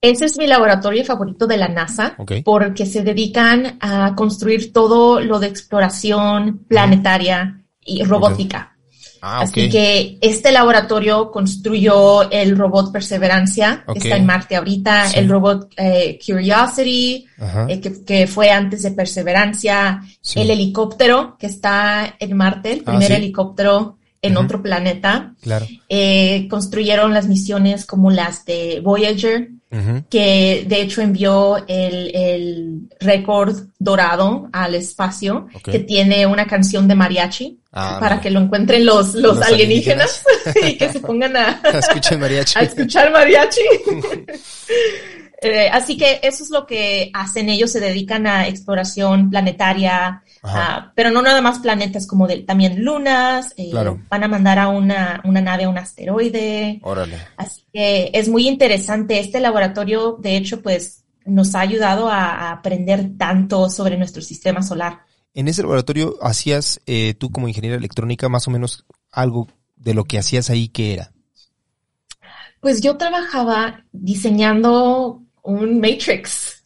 Ese 0.00 0.26
es 0.26 0.38
mi 0.38 0.46
laboratorio 0.46 1.04
favorito 1.04 1.46
de 1.46 1.56
la 1.56 1.68
NASA 1.68 2.14
Ok. 2.18 2.32
porque 2.44 2.86
se 2.86 3.02
dedican 3.02 3.78
a 3.80 4.14
construir 4.14 4.72
todo 4.72 5.20
lo 5.20 5.40
de 5.40 5.48
exploración 5.48 6.64
planetaria 6.68 7.62
y 7.84 8.04
robótica. 8.04 8.76
Ah, 9.20 9.40
Así 9.40 9.68
que 9.68 10.16
este 10.20 10.52
laboratorio 10.52 11.32
construyó 11.32 12.30
el 12.30 12.56
robot 12.56 12.92
Perseverancia, 12.92 13.82
que 13.92 13.98
está 13.98 14.16
en 14.16 14.26
Marte 14.26 14.54
ahorita, 14.54 15.08
Sí. 15.08 15.18
el 15.18 15.28
robot 15.28 15.72
eh, 15.76 16.16
Curiosity, 16.24 17.26
eh, 17.68 17.80
que, 17.80 18.04
que 18.04 18.26
fue 18.28 18.50
antes 18.52 18.84
de 18.84 18.92
Perseverancia, 18.92 20.00
Sí. 20.20 20.40
el 20.40 20.50
helicóptero 20.50 21.36
que 21.36 21.48
está 21.48 22.14
en 22.20 22.36
Marte, 22.36 22.74
el 22.74 22.80
Ah, 22.86 22.90
primer 22.92 23.08
sí. 23.08 23.14
helicóptero 23.14 23.98
en 24.22 24.36
otro 24.36 24.62
planeta. 24.62 25.34
Claro. 25.40 25.66
Eh, 25.88 26.46
construyeron 26.48 27.12
las 27.12 27.26
misiones 27.26 27.86
como 27.86 28.12
las 28.12 28.44
de 28.44 28.80
Voyager, 28.84 29.48
Que 30.08 30.64
de 30.66 30.80
hecho 30.80 31.02
envió 31.02 31.58
el, 31.68 32.14
el 32.14 32.80
récord 33.00 33.54
dorado 33.78 34.48
al 34.52 34.74
espacio, 34.74 35.46
que 35.62 35.80
tiene 35.80 36.26
una 36.26 36.46
canción 36.46 36.88
de 36.88 36.94
mariachi, 36.94 37.58
Ah, 37.70 37.98
para 38.00 38.18
que 38.18 38.30
lo 38.30 38.40
encuentren 38.40 38.86
los, 38.86 39.14
los, 39.14 39.36
Los 39.36 39.46
alienígenas, 39.46 40.24
y 40.66 40.78
que 40.78 40.90
se 40.90 41.00
pongan 41.00 41.36
a, 41.36 41.60
mariachi. 42.18 42.54
a 42.58 42.62
escuchar 42.62 43.12
mariachi. 43.12 43.60
Eh, 45.40 45.68
así 45.72 45.96
que 45.96 46.18
eso 46.22 46.42
es 46.42 46.50
lo 46.50 46.66
que 46.66 47.10
hacen 47.14 47.48
ellos, 47.48 47.70
se 47.70 47.78
dedican 47.78 48.26
a 48.26 48.48
exploración 48.48 49.30
planetaria, 49.30 50.22
pero 50.96 51.12
no 51.12 51.22
nada 51.22 51.40
más 51.40 51.60
planetas, 51.60 52.08
como 52.08 52.26
de, 52.26 52.38
también 52.38 52.84
lunas, 52.84 53.54
eh, 53.56 53.70
Claro. 53.70 54.00
van 54.08 54.24
a 54.24 54.28
mandar 54.28 54.58
a 54.58 54.68
una, 54.68 55.22
una 55.24 55.40
nave 55.40 55.64
a 55.64 55.68
un 55.68 55.78
asteroide, 55.78 56.80
Órale. 56.82 57.18
Así 57.36 57.62
que 57.72 58.10
es 58.12 58.28
muy 58.28 58.48
interesante. 58.48 59.20
Este 59.20 59.38
laboratorio, 59.38 60.16
de 60.20 60.36
hecho, 60.36 60.60
pues 60.60 61.04
nos 61.24 61.54
ha 61.54 61.60
ayudado 61.60 62.08
a, 62.08 62.24
a 62.30 62.52
aprender 62.52 63.10
tanto 63.16 63.70
sobre 63.70 63.96
nuestro 63.96 64.22
sistema 64.22 64.62
solar. 64.62 65.00
En 65.34 65.46
ese 65.46 65.62
laboratorio 65.62 66.16
hacías, 66.20 66.80
eh, 66.86 67.14
tú 67.14 67.30
como 67.30 67.46
ingeniera 67.46 67.76
electrónica, 67.76 68.28
más 68.28 68.48
o 68.48 68.50
menos 68.50 68.86
algo 69.12 69.46
de 69.76 69.94
lo 69.94 70.02
que 70.04 70.18
hacías 70.18 70.50
ahí, 70.50 70.66
¿qué 70.68 70.94
era? 70.94 71.12
Pues 72.60 72.80
yo 72.80 72.96
trabajaba 72.96 73.84
diseñando 73.92 75.22
un 75.48 75.80
Matrix, 75.80 76.60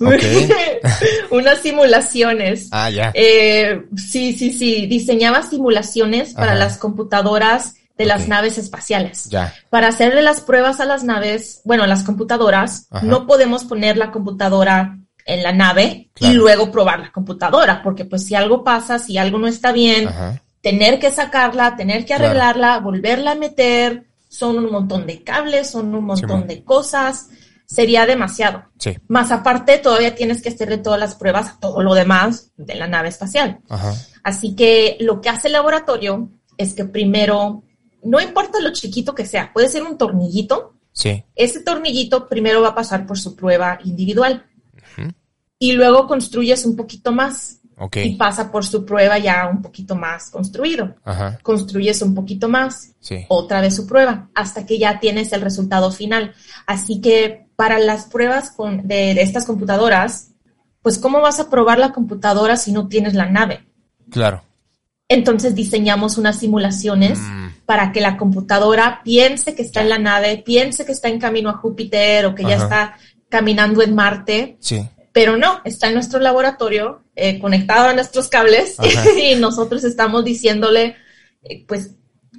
unas 1.31 1.59
simulaciones. 1.61 2.69
Ah, 2.73 2.91
ya. 2.91 3.13
Eh, 3.15 3.83
sí, 3.97 4.33
sí, 4.33 4.53
sí, 4.53 4.87
diseñaba 4.87 5.43
simulaciones 5.43 6.35
para 6.35 6.55
las 6.55 6.79
computadoras 6.79 7.75
de 7.97 8.07
las 8.07 8.27
naves 8.27 8.59
espaciales. 8.59 9.29
Ya. 9.31 9.55
Para 9.71 9.89
hacerle 9.89 10.23
las 10.23 10.41
pruebas 10.41 10.81
a 10.81 10.85
las 10.85 11.05
naves, 11.05 11.61
bueno, 11.65 11.85
a 11.85 11.87
las 11.87 12.03
computadoras, 12.03 12.87
Ajá. 12.91 13.07
no 13.07 13.27
podemos 13.27 13.65
poner 13.65 13.97
la 13.97 14.11
computadora 14.11 14.99
en 15.25 15.43
la 15.45 15.53
nave 15.53 16.11
Claro. 16.15 16.35
y 16.35 16.37
luego 16.37 16.73
probar 16.73 16.99
la 17.01 17.13
computadora, 17.13 17.83
porque 17.85 18.05
pues 18.05 18.25
si 18.27 18.35
algo 18.35 18.65
pasa, 18.65 18.99
si 18.99 19.17
algo 19.19 19.39
no 19.39 19.47
está 19.47 19.71
bien, 19.71 20.09
Ajá. 20.09 20.43
tener 20.61 20.99
que 20.99 21.13
sacarla, 21.13 21.77
tener 21.77 22.01
que 22.01 22.07
Claro. 22.07 22.25
arreglarla, 22.27 22.79
volverla 22.81 23.33
a 23.33 23.37
meter, 23.37 24.05
son 24.29 24.59
un 24.59 24.73
montón 24.73 25.07
de 25.07 25.23
cables, 25.23 25.71
son 25.71 25.95
un 25.95 26.05
montón 26.07 26.49
de 26.49 26.65
cosas, 26.65 27.29
sería 27.73 28.05
demasiado. 28.07 28.65
Sí. 28.79 28.97
Más 29.09 29.33
aparte, 29.33 29.79
todavía 29.79 30.15
tienes 30.15 30.43
que 30.43 30.51
hacerle 30.51 30.79
todas 30.79 31.01
las 31.01 31.15
pruebas 31.15 31.49
a 31.49 31.59
todo 31.61 31.83
lo 31.83 31.95
demás 31.95 32.53
de 32.57 32.75
la 32.75 32.87
nave 32.87 33.09
espacial. 33.09 33.61
Ajá. 33.69 33.95
Así 34.23 34.55
que 34.55 34.97
lo 35.01 35.21
que 35.21 35.31
hace 35.31 35.49
el 35.49 35.55
laboratorio 35.55 36.31
es 36.59 36.75
que 36.75 36.85
primero, 36.85 37.63
no 38.03 38.21
importa 38.21 38.61
lo 38.61 38.73
chiquito 38.73 39.15
que 39.15 39.25
sea, 39.25 39.53
puede 39.53 39.69
ser 39.69 39.83
un 39.83 39.97
tornillito, 39.97 40.75
Sí. 40.93 41.25
ese 41.35 41.61
tornillito 41.61 42.29
primero 42.29 42.61
va 42.61 42.69
a 42.69 42.75
pasar 42.75 43.07
por 43.07 43.19
su 43.19 43.35
prueba 43.35 43.79
individual 43.85 44.45
y 45.59 45.73
luego 45.73 46.07
construyes 46.07 46.67
un 46.67 46.77
poquito 46.77 47.13
más 47.13 47.61
Y 47.95 48.17
pasa 48.17 48.51
por 48.53 48.65
su 48.65 48.85
prueba 48.85 49.19
ya 49.19 49.49
un 49.49 49.61
poquito 49.63 49.97
más 49.97 50.31
construido. 50.31 50.95
Ajá. 51.05 51.39
Construyes 51.43 52.01
un 52.03 52.15
poquito 52.15 52.49
más, 52.49 52.93
Sí. 53.01 53.25
otra 53.29 53.61
vez 53.61 53.75
su 53.75 53.87
prueba, 53.87 54.29
hasta 54.35 54.65
que 54.67 54.79
ya 54.79 55.01
tienes 55.01 55.33
el 55.33 55.41
resultado 55.41 55.91
final. 55.91 56.33
Así 56.67 57.01
que 57.01 57.47
para 57.57 57.79
las 57.79 58.05
pruebas 58.07 58.51
con- 58.53 58.87
de, 58.87 59.15
de 59.15 59.23
estas 59.23 59.45
computadoras, 59.47 60.29
pues 60.83 60.99
¿cómo 60.99 61.21
vas 61.21 61.41
a 61.41 61.51
probar 61.51 61.79
la 61.79 61.93
computadora 61.93 62.57
si 62.57 62.73
no 62.73 62.89
tienes 62.89 63.15
la 63.15 63.27
nave? 63.31 63.65
Claro. 64.11 64.43
Entonces 65.09 65.55
diseñamos 65.55 66.17
unas 66.19 66.39
simulaciones 66.39 67.19
Mm. 67.19 67.49
para 67.67 67.93
que 67.93 68.01
la 68.01 68.17
computadora 68.17 69.01
piense 69.05 69.55
que 69.55 69.63
está 69.63 69.83
en 69.83 69.89
la 69.91 69.99
nave, 69.99 70.43
piense 70.45 70.85
que 70.87 70.93
está 70.93 71.09
en 71.09 71.19
camino 71.19 71.51
a 71.51 71.55
Júpiter 71.59 72.27
o 72.27 72.35
que 72.35 72.45
ya 72.45 72.57
está 72.57 72.97
caminando 73.29 73.83
en 73.83 73.95
Marte, 73.95 74.57
Sí. 74.61 74.89
Pero 75.13 75.37
no, 75.37 75.61
está 75.65 75.89
en 75.89 75.95
nuestro 75.95 76.19
laboratorio 76.21 77.05
eh, 77.15 77.39
conectado 77.39 77.89
a 77.89 77.95
nuestros 77.95 78.29
cables 78.29 78.79
Ajá. 78.79 79.11
y 79.19 79.35
nosotros 79.37 79.85
estamos 79.85 80.25
diciéndole, 80.25 80.97
eh, 81.43 81.65
pues, 81.67 81.93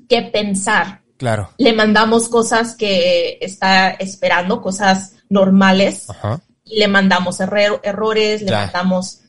qué 0.10 0.24
pensar. 0.24 1.02
Claro. 1.18 1.52
Le 1.58 1.74
mandamos 1.74 2.28
cosas 2.28 2.76
que 2.76 3.38
está 3.40 3.92
esperando, 3.92 4.62
cosas 4.62 5.14
normales, 5.30 6.10
Ajá. 6.10 6.42
y 6.66 6.80
le 6.80 6.88
mandamos 6.88 7.40
errores, 7.40 8.42
le 8.42 8.52
mandamos 8.52 9.20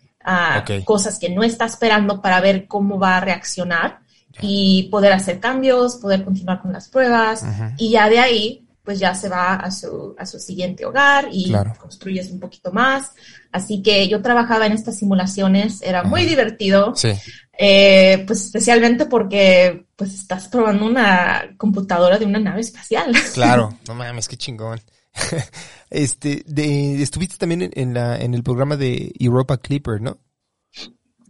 cosas 0.84 1.18
que 1.18 1.28
no 1.28 1.42
está 1.42 1.66
esperando 1.66 2.22
para 2.22 2.40
ver 2.40 2.66
cómo 2.66 2.98
va 2.98 3.18
a 3.18 3.20
reaccionar 3.20 4.00
y 4.40 4.88
poder 4.90 5.12
hacer 5.12 5.38
cambios, 5.38 5.96
poder 5.96 6.24
continuar 6.24 6.62
con 6.62 6.72
las 6.72 6.88
pruebas 6.88 7.44
y 7.76 7.90
ya 7.90 8.08
de 8.08 8.18
ahí 8.18 8.63
pues 8.84 8.98
ya 8.98 9.14
se 9.14 9.28
va 9.30 9.54
a 9.54 9.70
su, 9.70 10.14
a 10.18 10.26
su 10.26 10.38
siguiente 10.38 10.84
hogar 10.84 11.28
y 11.32 11.46
Claro. 11.48 11.72
construyes 11.80 12.30
un 12.30 12.38
poquito 12.38 12.70
más. 12.70 13.12
Así 13.50 13.82
que 13.82 14.06
yo 14.08 14.20
trabajaba 14.20 14.66
en 14.66 14.72
estas 14.72 14.98
simulaciones, 14.98 15.80
era 15.82 16.02
muy 16.04 16.26
divertido, 16.26 16.94
Sí. 16.94 17.12
eh, 17.58 18.22
pues 18.26 18.44
especialmente 18.44 19.06
porque 19.06 19.86
pues 19.96 20.12
estás 20.12 20.48
probando 20.48 20.84
una 20.86 21.54
computadora 21.56 22.18
de 22.18 22.26
una 22.26 22.38
nave 22.38 22.60
espacial. 22.60 23.12
Claro. 23.34 23.76
No 23.88 23.94
mames, 23.94 24.28
qué 24.28 24.36
chingón. 24.36 24.80
este, 25.90 26.42
de, 26.46 27.02
estuviste 27.02 27.36
también 27.38 27.62
en, 27.62 27.70
en 27.74 27.94
la, 27.94 28.16
en 28.18 28.34
el 28.34 28.42
programa 28.42 28.76
de 28.76 29.12
Europa 29.18 29.56
Clipper, 29.58 30.00
¿no? 30.02 30.18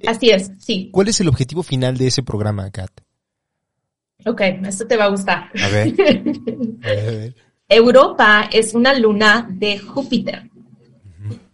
Así 0.07 0.31
es, 0.31 0.51
sí. 0.59 0.91
¿Cuál 0.93 1.09
es 1.09 1.21
el 1.21 1.29
objetivo 1.29 1.63
final 1.63 1.97
de 1.97 2.09
ese 2.09 2.23
programa, 2.23 2.71
Kat? 2.71 2.91
Ok, 4.27 4.41
esto 4.67 4.87
te 4.87 4.97
va 4.97 5.05
a 5.05 5.09
gustar. 5.09 5.51
A 5.63 5.69
ver. 5.69 5.95
A 6.83 6.87
ver, 6.89 6.99
a 7.09 7.11
ver. 7.11 7.35
Europa 7.69 8.49
es 8.53 8.75
una 8.75 8.95
luna 8.95 9.47
de 9.51 9.79
Júpiter. 9.79 10.51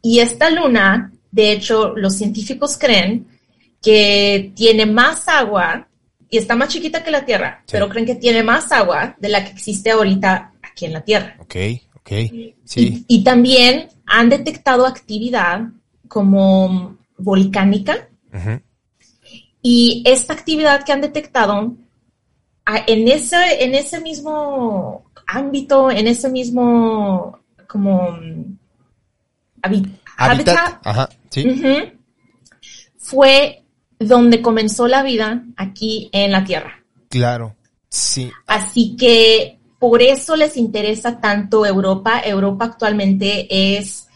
Y 0.03 0.18
esta 0.20 0.51
luna, 0.51 1.12
de 1.31 1.53
hecho, 1.53 1.94
los 1.96 2.16
científicos 2.16 2.77
creen 2.79 3.27
que 3.83 4.53
tiene 4.55 4.87
más 4.87 5.29
agua 5.29 5.88
y 6.29 6.38
está 6.38 6.55
más 6.57 6.68
chiquita 6.68 7.03
que 7.03 7.11
la 7.11 7.25
Tierra, 7.25 7.62
Sí. 7.66 7.73
pero 7.73 7.88
creen 7.88 8.07
que 8.07 8.14
tiene 8.16 8.42
más 8.42 8.70
agua 8.73 9.16
de 9.18 9.29
la 9.29 9.44
que 9.44 9.51
existe 9.53 9.90
ahorita 9.90 10.53
aquí 10.62 10.87
en 10.87 10.92
la 10.94 11.01
Tierra. 11.03 11.37
Ok, 11.40 11.57
ok. 11.96 12.09
Sí. 12.64 13.05
Y, 13.09 13.16
y 13.20 13.25
también 13.25 13.88
han 14.07 14.29
detectado 14.29 14.87
actividad 14.87 15.62
como 16.09 16.96
volcánica 17.18 18.09
y 19.62 20.03
esta 20.07 20.33
actividad 20.33 20.85
que 20.85 20.92
han 20.92 21.01
detectado 21.01 21.75
en 22.87 23.09
ese, 23.09 23.64
en 23.64 23.74
ese 23.74 24.00
mismo 24.00 25.04
ámbito, 25.26 25.90
en 25.90 26.06
ese 26.09 26.28
mismo 26.28 27.38
como 27.68 28.12
mm, 28.12 28.59
habi- 29.62 29.98
Hábitat. 30.16 30.56
hábitat, 30.56 30.87
Ajá. 30.87 31.09
Sí. 31.30 31.44
fue 32.98 33.64
donde 33.98 34.40
comenzó 34.42 34.88
la 34.88 35.02
vida 35.02 35.44
aquí 35.56 36.09
en 36.12 36.33
la 36.33 36.44
Tierra. 36.44 36.83
Claro. 37.09 37.54
Sí. 37.88 38.30
Así 38.46 38.96
que 38.96 39.59
por 39.78 40.02
eso 40.02 40.37
les 40.37 40.56
interesa 40.56 41.20
tanto 41.20 41.64
Europa. 41.66 42.20
Europa 42.24 42.66
actualmente 42.66 43.76
es 43.76 44.06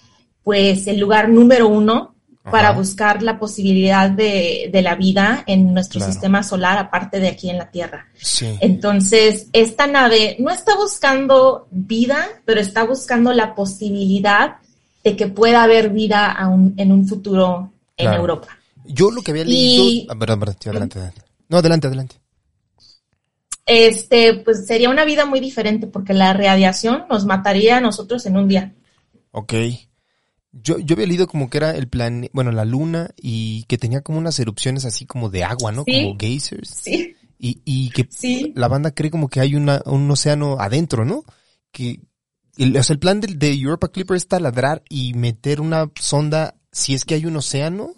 pues 0.43 0.87
el 0.87 0.99
lugar 1.01 1.29
número 1.29 1.69
uno 1.69 2.14
para 2.51 2.73
buscar 2.73 3.23
la 3.23 3.39
posibilidad 3.39 4.11
de, 4.11 4.69
de 4.71 4.83
la 4.83 4.95
vida 4.97 5.43
en 5.47 5.73
nuestro 5.73 5.99
Claro. 5.99 6.13
sistema 6.13 6.43
solar, 6.43 6.77
aparte 6.77 7.19
de 7.19 7.29
aquí 7.29 7.49
en 7.49 7.57
la 7.57 7.71
Tierra. 7.71 8.07
Sí. 8.15 8.57
Entonces, 8.61 9.49
esta 9.55 9.87
nave 9.87 10.37
no 10.39 10.51
está 10.51 10.77
buscando 10.77 11.67
vida, 11.71 12.27
pero 12.45 12.61
está 12.61 12.85
buscando 12.85 13.33
la 13.33 13.55
posibilidad 13.55 14.57
de 15.03 15.17
que 15.17 15.27
pueda 15.29 15.63
haber 15.63 15.89
vida 15.91 16.31
aún 16.31 16.75
en 16.77 16.93
un 16.93 17.09
futuro 17.09 17.73
en 17.97 18.07
Claro. 18.07 18.21
Europa. 18.21 18.49
Yo 18.85 19.11
lo 19.11 19.23
que 19.23 19.31
había 19.31 19.45
Y- 19.45 19.47
leído. 19.47 20.13
Ah, 20.13 20.19
perdón, 20.19 20.41
perdón. 20.41 20.57
Adelante, 20.67 20.99
adelante. 20.99 21.23
No, 21.49 21.57
adelante, 21.59 21.87
adelante. 21.87 22.17
Este, 23.67 24.35
pues 24.35 24.67
sería 24.67 24.91
una 24.91 25.07
vida 25.07 25.25
muy 25.25 25.41
diferente 25.41 25.87
porque 25.87 26.13
la 26.13 26.35
radiación 26.35 27.05
nos 27.09 27.25
mataría 27.25 27.79
a 27.79 27.81
nosotros 27.81 28.27
en 28.27 28.37
un 28.37 28.49
día. 28.49 28.75
Ok. 29.31 29.55
Yo, 30.63 30.79
yo 30.79 30.95
había 30.95 31.07
leído 31.07 31.27
como 31.27 31.51
que 31.51 31.59
era 31.59 31.73
el 31.73 31.89
plan, 31.89 32.29
bueno, 32.33 32.53
la 32.53 32.65
luna 32.65 33.11
y 33.21 33.65
que 33.65 33.77
tenía 33.79 34.03
como 34.03 34.19
unas 34.19 34.39
erupciones 34.39 34.85
así 34.85 35.05
como 35.05 35.29
de 35.29 35.43
agua, 35.45 35.73
¿no? 35.73 35.85
Sí. 35.87 36.03
Como 36.05 36.17
geysers. 36.19 36.69
Sí, 36.71 37.17
Y, 37.39 37.61
y 37.65 37.91
que 37.91 38.07
sí. 38.11 38.53
la 38.55 38.69
banda 38.69 38.93
cree 38.93 39.11
como 39.11 39.29
que 39.29 39.41
hay 39.41 39.55
una, 39.57 39.83
un 39.87 40.09
océano 40.11 40.57
adentro, 40.61 41.05
¿no? 41.05 41.25
Que, 41.73 42.01
el, 42.57 42.77
o 42.77 42.83
sea, 42.85 42.95
el 42.95 43.01
plan 43.01 43.21
de, 43.21 43.35
de 43.35 43.53
Europa 43.53 43.89
Clipper 43.89 44.17
es 44.17 44.29
taladrar 44.29 44.83
y 44.89 45.13
meter 45.15 45.61
una 45.61 45.91
sonda 46.01 46.55
si 46.71 46.95
es 46.95 47.05
que 47.05 47.15
hay 47.15 47.27
un 47.27 47.37
océano. 47.37 47.93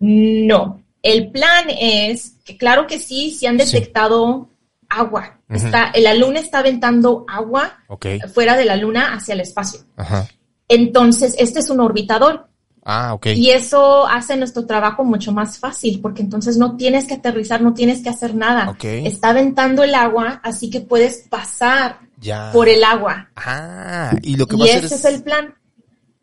No. 0.00 0.82
El 1.02 1.30
plan 1.30 1.66
es 1.70 2.36
que 2.44 2.56
claro 2.56 2.86
que 2.86 2.98
sí, 2.98 3.30
sí 3.30 3.46
han 3.46 3.58
Sí. 3.60 3.72
detectado 3.72 4.48
agua. 4.88 5.40
Está, 5.48 5.92
la 5.98 6.14
luna 6.14 6.40
está 6.40 6.58
aventando 6.58 7.24
agua 7.28 7.78
Ok. 7.88 8.06
fuera 8.32 8.56
de 8.56 8.64
la 8.64 8.76
luna 8.76 9.14
hacia 9.14 9.34
el 9.34 9.40
espacio. 9.40 9.80
Ajá. 9.96 10.28
Entonces, 10.68 11.34
este 11.38 11.60
es 11.60 11.70
un 11.70 11.80
orbitador 11.80 12.48
Ah, 12.84 13.12
ok. 13.14 13.26
y 13.36 13.50
eso 13.50 14.06
hace 14.06 14.36
nuestro 14.36 14.64
trabajo 14.66 15.04
mucho 15.04 15.32
más 15.32 15.58
fácil 15.58 16.00
porque 16.00 16.22
entonces 16.22 16.56
no 16.56 16.76
tienes 16.76 17.06
que 17.06 17.14
aterrizar, 17.14 17.60
no 17.60 17.74
tienes 17.74 18.02
que 18.02 18.08
hacer 18.08 18.34
nada. 18.34 18.70
Ok. 18.70 18.84
Está 18.84 19.30
aventando 19.30 19.82
el 19.84 19.94
agua, 19.94 20.40
así 20.42 20.70
que 20.70 20.80
puedes 20.80 21.26
pasar 21.28 21.98
Ya. 22.18 22.50
por 22.52 22.68
el 22.68 22.82
agua. 22.84 23.28
Ah, 23.36 24.12
y 24.22 24.36
lo 24.36 24.46
que 24.46 24.56
Y 24.56 24.58
va 24.60 24.64
a 24.64 24.68
hacer 24.68 24.84
ese 24.86 24.94
es, 24.94 25.04
es 25.04 25.14
el 25.14 25.22
plan. 25.22 25.54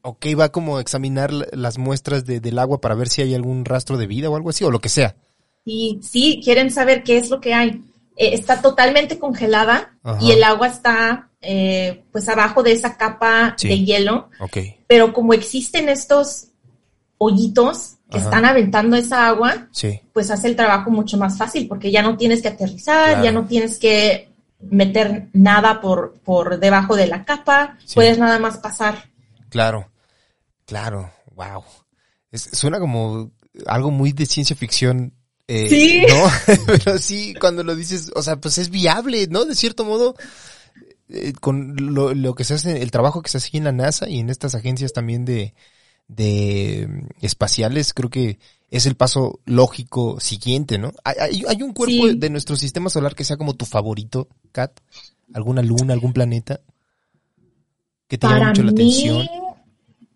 ok, 0.01 0.25
va 0.39 0.49
como 0.49 0.77
a 0.77 0.81
examinar 0.81 1.33
la- 1.33 1.47
las 1.51 1.77
muestras 1.77 2.25
de- 2.25 2.39
del 2.39 2.57
agua 2.59 2.79
para 2.81 2.95
ver 2.95 3.09
si 3.09 3.21
hay 3.21 3.33
algún 3.35 3.65
rastro 3.65 3.97
de 3.97 4.07
vida 4.07 4.29
o 4.29 4.35
algo 4.35 4.49
así, 4.49 4.63
o 4.63 4.71
lo 4.71 4.79
que 4.79 4.89
sea. 4.89 5.15
Y 5.65 5.99
sí, 6.03 6.41
quieren 6.43 6.69
saber 6.71 7.03
qué 7.03 7.17
es 7.17 7.29
lo 7.31 7.41
que 7.41 7.53
hay. 7.55 7.81
Eh, 8.17 8.33
está 8.33 8.61
totalmente 8.61 9.17
congelada 9.19 9.95
Ajá. 10.03 10.19
y 10.23 10.31
el 10.31 10.43
agua 10.43 10.67
está 10.67 11.29
eh, 11.45 12.03
pues 12.11 12.27
abajo 12.27 12.63
de 12.63 12.71
esa 12.73 12.97
capa 12.97 13.53
Sí. 13.57 13.67
de 13.67 13.79
hielo, 13.85 14.29
pero 14.87 15.13
como 15.13 15.33
existen 15.33 15.89
estos 15.89 16.47
hoyitos 17.17 17.95
que 18.09 18.17
Ajá. 18.17 18.25
están 18.25 18.45
aventando 18.45 18.95
esa 18.95 19.27
agua, 19.27 19.67
Sí. 19.71 19.99
pues 20.13 20.29
hace 20.31 20.47
el 20.47 20.55
trabajo 20.55 20.91
mucho 20.91 21.17
más 21.17 21.37
fácil 21.37 21.67
porque 21.67 21.91
ya 21.91 22.01
no 22.01 22.17
tienes 22.17 22.41
que 22.41 22.49
aterrizar, 22.49 23.09
Claro. 23.09 23.23
ya 23.23 23.31
no 23.31 23.45
tienes 23.45 23.79
que 23.79 24.29
meter 24.69 25.27
nada 25.33 25.81
por, 25.81 26.13
por 26.23 26.59
debajo 26.59 26.95
de 26.95 27.07
la 27.07 27.25
capa, 27.25 27.77
Sí. 27.85 27.95
puedes 27.95 28.17
nada 28.17 28.39
más 28.39 28.57
pasar. 28.57 29.09
Claro. 29.49 29.89
Claro. 30.65 31.11
Wow. 31.35 31.63
Es, 32.31 32.49
suena 32.53 32.79
como 32.79 33.31
algo 33.67 33.91
muy 33.91 34.11
de 34.11 34.25
ciencia 34.25 34.55
ficción. 34.55 35.13
eh, 35.47 35.67
Sí. 35.69 36.03
¿No? 36.07 36.25
Pero 36.85 36.97
sí, 36.97 37.33
cuando 37.39 37.63
lo 37.63 37.75
dices, 37.75 38.11
o 38.15 38.21
sea, 38.23 38.37
pues 38.37 38.57
es 38.57 38.69
viable, 38.71 39.27
¿no? 39.29 39.45
De 39.45 39.53
cierto 39.55 39.85
modo, 39.85 40.15
eh, 41.09 41.33
con 41.39 41.75
lo, 41.93 42.13
lo 42.13 42.33
que 42.35 42.43
se 42.43 42.55
hace, 42.55 42.81
el 42.81 42.91
trabajo 42.91 43.21
que 43.21 43.29
se 43.29 43.37
hace 43.37 43.57
en 43.57 43.63
la 43.65 43.71
NASA 43.71 44.09
y 44.09 44.19
en 44.19 44.29
estas 44.29 44.55
agencias 44.55 44.93
también 44.93 45.25
de, 45.25 45.53
de 46.07 46.87
mm, 46.89 47.07
espaciales, 47.25 47.93
creo 47.93 48.09
que 48.09 48.39
es 48.71 48.85
el 48.85 48.95
paso 48.95 49.39
lógico 49.45 50.19
siguiente, 50.19 50.77
¿no? 50.77 50.91
¿Hay, 51.03 51.43
hay, 51.47 51.61
un 51.61 51.73
cuerpo 51.73 52.07
Sí. 52.09 52.15
de 52.17 52.29
nuestro 52.29 52.55
sistema 52.55 52.89
solar 52.89 53.15
que 53.15 53.23
sea 53.23 53.37
como 53.37 53.53
tu 53.53 53.65
favorito, 53.65 54.27
Kat? 54.51 54.71
¿Alguna 55.33 55.61
luna, 55.61 55.93
algún 55.93 56.13
planeta? 56.13 56.59
Que 58.07 58.17
te 58.17 58.27
llame 58.27 58.39
Para 58.39 58.49
mucho 58.49 58.63
la 58.63 58.71
atención. 58.71 59.17
mí, 59.19 59.29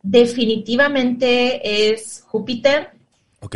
definitivamente 0.04 1.92
es 1.92 2.24
Júpiter, 2.28 2.90
Ok. 3.42 3.56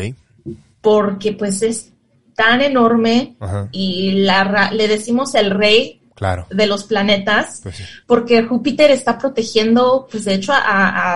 porque 0.82 1.34
pues 1.34 1.62
es 1.62 1.91
tan 2.36 2.62
enorme 2.62 3.36
Ajá. 3.39 3.69
y 3.72 4.12
la, 4.24 4.72
le 4.72 4.88
decimos 4.88 5.36
el 5.36 5.52
rey 5.52 6.02
Claro. 6.15 6.47
de 6.52 6.67
los 6.67 6.84
planetas, 6.84 7.60
Pues 7.63 7.76
sí. 7.78 7.84
porque 8.08 8.43
Júpiter 8.43 8.91
está 8.91 9.17
protegiendo, 9.17 10.08
pues 10.12 10.26
de 10.26 10.36
hecho, 10.36 10.54
a, 10.54 10.60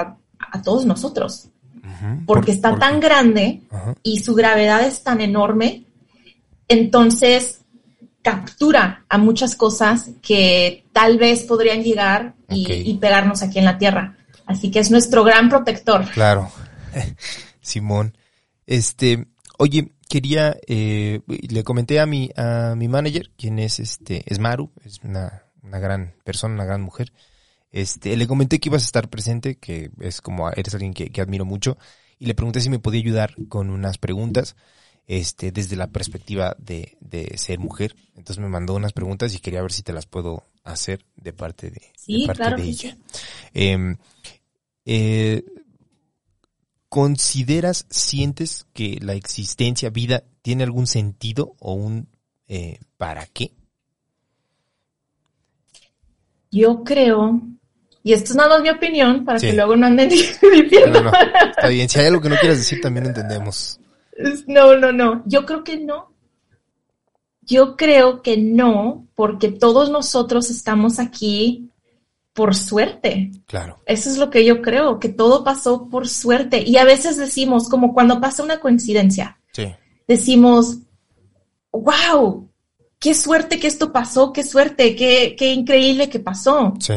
a- 0.02 0.18
a 0.52 0.62
todos 0.62 0.86
nosotros, 0.86 1.50
porque 2.26 2.48
Por- 2.48 2.56
está 2.56 2.70
por- 2.72 2.80
tan 2.80 3.00
grande 3.00 3.62
y 4.04 4.20
su 4.20 4.34
gravedad 4.36 4.84
es 4.86 5.04
tan 5.04 5.20
enorme, 5.22 5.86
entonces 6.68 7.62
captura 8.22 9.06
a 9.10 9.18
muchas 9.18 9.56
cosas 9.56 10.10
que 10.22 10.86
tal 10.92 11.18
vez 11.18 11.44
podrían 11.44 11.82
llegar 11.84 12.36
y, 12.50 12.72
y 12.72 12.98
pegarnos 12.98 13.42
aquí 13.42 13.60
en 13.60 13.66
la 13.66 13.78
Tierra. 13.78 14.18
Así 14.46 14.70
que 14.72 14.80
es 14.80 14.92
nuestro 14.92 15.24
gran 15.24 15.50
protector. 15.50 16.06
Claro. 16.12 16.52
Simón. 17.62 18.18
Este, 18.66 19.28
oye, 19.58 19.92
quería, 20.08 20.58
eh, 20.68 21.22
le 21.28 21.64
comenté 21.64 22.00
a 22.00 22.06
mi, 22.06 22.30
a 22.36 22.76
mi 22.76 22.88
manager, 22.88 23.32
quien 23.38 23.60
es 23.60 23.80
este, 23.80 24.24
es 24.26 24.40
Maru, 24.40 24.72
es 24.84 25.00
una, 25.04 25.44
una 25.64 25.80
gran 25.80 26.14
persona, 26.24 26.56
una 26.56 26.66
gran 26.66 26.82
mujer. 26.82 27.14
Este, 27.72 28.16
le 28.18 28.28
comenté 28.28 28.60
que 28.60 28.70
ibas 28.70 28.84
a 28.84 28.86
estar 28.86 29.10
presente, 29.10 29.56
que 29.58 29.92
es 30.00 30.22
como, 30.22 30.50
eres 30.52 30.74
alguien 30.74 30.94
que, 30.94 31.10
que 31.10 31.22
admiro 31.22 31.46
mucho, 31.46 31.78
y 32.20 32.26
le 32.26 32.36
pregunté 32.36 32.62
si 32.62 32.70
me 32.70 32.80
podía 32.80 33.02
ayudar 33.02 33.36
con 33.50 33.70
unas 33.70 33.98
preguntas, 33.98 34.56
este, 35.08 35.52
desde 35.52 35.76
la 35.76 35.88
perspectiva 35.88 36.56
de, 36.60 36.98
de 37.00 37.38
ser 37.38 37.60
mujer. 37.60 37.96
Entonces 38.16 38.40
me 38.40 38.50
mandó 38.50 38.76
unas 38.76 38.94
preguntas 38.94 39.34
y 39.34 39.40
quería 39.40 39.62
ver 39.62 39.72
si 39.72 39.84
te 39.84 39.94
las 39.94 40.06
puedo 40.06 40.44
hacer 40.64 41.06
de 41.16 41.32
parte 41.34 41.70
de, 41.72 41.82
Sí, 41.96 42.22
de 42.22 42.28
parte 42.28 42.42
claro 42.42 42.58
de 42.58 42.64
que 42.64 42.70
ella. 42.70 42.98
sí. 43.12 43.22
Em, 43.54 43.98
eh, 44.86 45.44
¿Consideras, 46.90 47.86
sientes 47.90 48.66
que 48.74 48.98
la 49.02 49.14
existencia, 49.14 49.90
vida, 49.90 50.24
tiene 50.42 50.64
algún 50.64 50.88
sentido 50.88 51.56
o 51.60 51.74
un 51.74 52.08
eh, 52.48 52.80
para 52.98 53.26
qué? 53.26 53.52
Yo 56.52 56.84
creo, 56.84 57.42
y 58.04 58.14
esto 58.14 58.32
es 58.32 58.36
nada 58.38 58.50
más 58.50 58.62
mi 58.62 58.70
opinión, 58.70 59.26
para 59.26 59.38
Sí. 59.40 59.48
que 59.48 59.54
luego 59.54 59.76
no 59.76 59.88
anden 59.88 60.10
diciendo. 60.10 61.02
no, 61.04 61.12
no, 61.12 61.18
está 61.50 61.68
bien. 61.68 61.90
Si 61.90 62.00
hay 62.00 62.08
algo 62.08 62.22
que 62.22 62.30
no 62.30 62.38
quieras 62.38 62.58
decir, 62.58 62.80
también 62.82 63.04
lo 63.04 63.10
entendemos. 63.10 63.80
No, 64.48 64.76
no, 64.78 64.92
no. 64.92 65.24
Yo 65.26 65.46
creo 65.46 65.64
que 65.64 65.78
no. 65.78 66.14
Yo 67.42 67.76
creo 67.76 68.22
que 68.22 68.38
no, 68.38 69.08
porque 69.16 69.50
todos 69.52 69.90
nosotros 69.90 70.50
estamos 70.50 71.00
aquí 71.00 71.67
por 72.38 72.54
suerte. 72.54 73.32
Claro. 73.48 73.80
Eso 73.88 74.12
es 74.12 74.20
lo 74.20 74.30
que 74.30 74.46
yo 74.46 74.62
creo, 74.62 75.00
que 75.00 75.10
todo 75.10 75.44
pasó 75.44 75.90
por 75.90 76.08
suerte. 76.08 76.62
Y 76.64 76.78
a 76.78 76.84
veces 76.84 77.18
decimos, 77.18 77.68
como 77.68 77.96
cuando 77.96 78.22
pasa 78.22 78.44
una 78.44 78.60
coincidencia, 78.60 79.40
Sí. 79.54 79.74
decimos, 80.08 80.78
wow, 81.72 82.48
qué 83.00 83.16
suerte 83.16 83.60
que 83.60 83.66
esto 83.66 83.92
pasó, 83.92 84.32
qué 84.34 84.44
suerte, 84.44 84.96
qué, 84.96 85.36
qué 85.36 85.52
increíble 85.52 86.10
que 86.10 86.20
pasó. 86.20 86.76
Sí. 86.80 86.94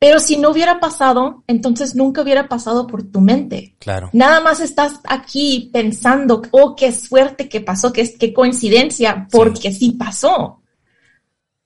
Pero 0.00 0.18
si 0.18 0.36
no 0.36 0.50
hubiera 0.50 0.80
pasado, 0.80 1.44
entonces 1.46 1.94
nunca 1.94 2.22
hubiera 2.22 2.48
pasado 2.48 2.88
por 2.88 3.04
tu 3.04 3.20
mente. 3.20 3.76
Claro. 3.78 4.10
Nada 4.12 4.40
más 4.40 4.58
estás 4.58 4.94
aquí 5.04 5.70
pensando, 5.72 6.42
oh, 6.50 6.74
qué 6.74 6.90
suerte 6.90 7.48
que 7.48 7.60
pasó, 7.60 7.92
qué, 7.92 8.12
qué 8.18 8.34
coincidencia, 8.34 9.28
porque 9.30 9.70
sí. 9.70 9.92
pasó. 9.92 10.60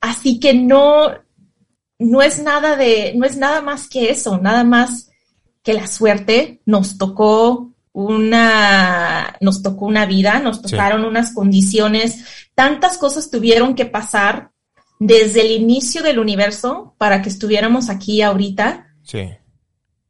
Así 0.02 0.38
que 0.38 0.52
no, 0.52 1.08
no 1.98 2.22
es 2.22 2.42
nada 2.42 2.76
de, 2.76 3.12
no 3.16 3.26
es 3.26 3.36
nada 3.36 3.60
más 3.60 3.88
que 3.88 4.10
eso, 4.10 4.38
nada 4.38 4.64
más 4.64 5.10
que 5.62 5.72
la 5.74 5.86
suerte 5.86 6.60
nos 6.64 6.96
tocó 6.98 7.72
una, 7.92 9.36
nos 9.40 9.62
tocó 9.62 9.86
una 9.86 10.06
vida, 10.06 10.38
nos 10.38 10.56
Sí. 10.58 10.62
tocaron 10.62 11.04
unas 11.04 11.32
condiciones, 11.34 12.24
tantas 12.54 12.96
cosas 12.98 13.30
tuvieron 13.30 13.74
que 13.74 13.86
pasar 13.86 14.52
desde 15.00 15.40
el 15.42 15.50
inicio 15.52 16.02
del 16.02 16.18
universo 16.18 16.94
para 16.98 17.22
que 17.22 17.28
estuviéramos 17.28 17.88
aquí 17.88 18.22
ahorita 18.22 18.94
Sí. 19.02 19.30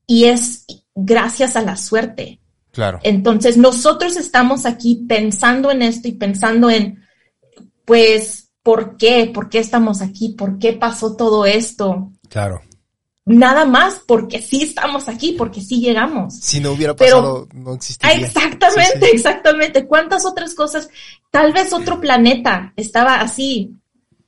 y 0.07 0.25
es 0.25 0.67
gracias 0.95 1.57
a 1.57 1.63
la 1.63 1.77
suerte. 1.77 2.41
Claro. 2.73 3.01
Entonces, 3.03 3.57
nosotros 3.57 4.17
estamos 4.17 4.67
aquí 4.67 5.05
pensando 5.09 5.71
en 5.71 5.83
esto 5.83 6.09
y 6.09 6.13
pensando 6.13 6.71
en, 6.71 7.03
pues, 7.85 8.48
¿por 8.63 8.97
qué? 8.97 9.31
¿Por 9.33 9.49
qué 9.49 9.59
estamos 9.59 10.01
aquí? 10.03 10.31
¿Por 10.31 10.59
qué 10.59 10.73
pasó 10.73 11.17
todo 11.17 11.47
esto? 11.47 12.11
Claro. 12.29 12.61
Nada 13.25 13.67
más 13.67 14.01
porque 14.07 14.41
sí 14.41 14.63
estamos 14.63 15.07
aquí, 15.09 15.33
porque 15.37 15.61
sí 15.61 15.81
llegamos. 15.81 16.35
Si 16.37 16.61
no 16.61 16.73
hubiera 16.73 16.97
Pero- 16.97 17.17
pasado, 17.17 17.49
no 17.53 17.73
Ah, 17.73 17.75
existiría. 17.75 18.27
exactamente, 18.27 18.93
Sí, 19.01 19.07
sí. 19.07 19.11
exactamente. 19.17 19.87
¿Cuántas 19.87 20.25
otras 20.25 20.55
cosas? 20.55 20.89
Tal 21.31 21.53
vez 21.53 21.73
otro 21.75 22.01
planeta 22.01 22.73
estaba 22.77 23.21
así, 23.21 23.75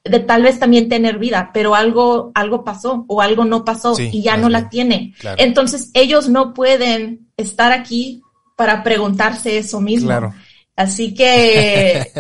de 0.05 0.19
tal 0.21 0.43
vez 0.43 0.59
también 0.59 0.89
tener 0.91 1.19
vida, 1.19 1.51
pero 1.55 1.75
algo, 1.75 2.31
algo 2.35 2.63
pasó 2.63 3.05
o 3.09 3.23
algo 3.23 3.45
no 3.47 3.65
pasó 3.65 3.95
Sí, 3.95 4.11
y 4.13 4.23
ya 4.23 4.37
no 4.37 4.51
la 4.51 4.69
tiene. 4.69 5.15
Claro. 5.19 5.37
Entonces 5.43 5.91
ellos 5.95 6.29
no 6.29 6.53
pueden 6.53 7.29
estar 7.39 7.73
aquí 7.73 8.21
para 8.57 8.83
preguntarse 8.83 9.57
eso 9.57 9.81
mismo. 9.81 10.09
Claro. 10.09 10.35
Así 10.77 11.15
que 11.15 12.11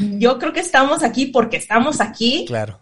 yo 0.18 0.38
creo 0.38 0.52
que 0.52 0.60
estamos 0.60 1.02
aquí 1.02 1.26
porque 1.26 1.56
estamos 1.56 2.00
aquí. 2.00 2.44
Claro. 2.46 2.80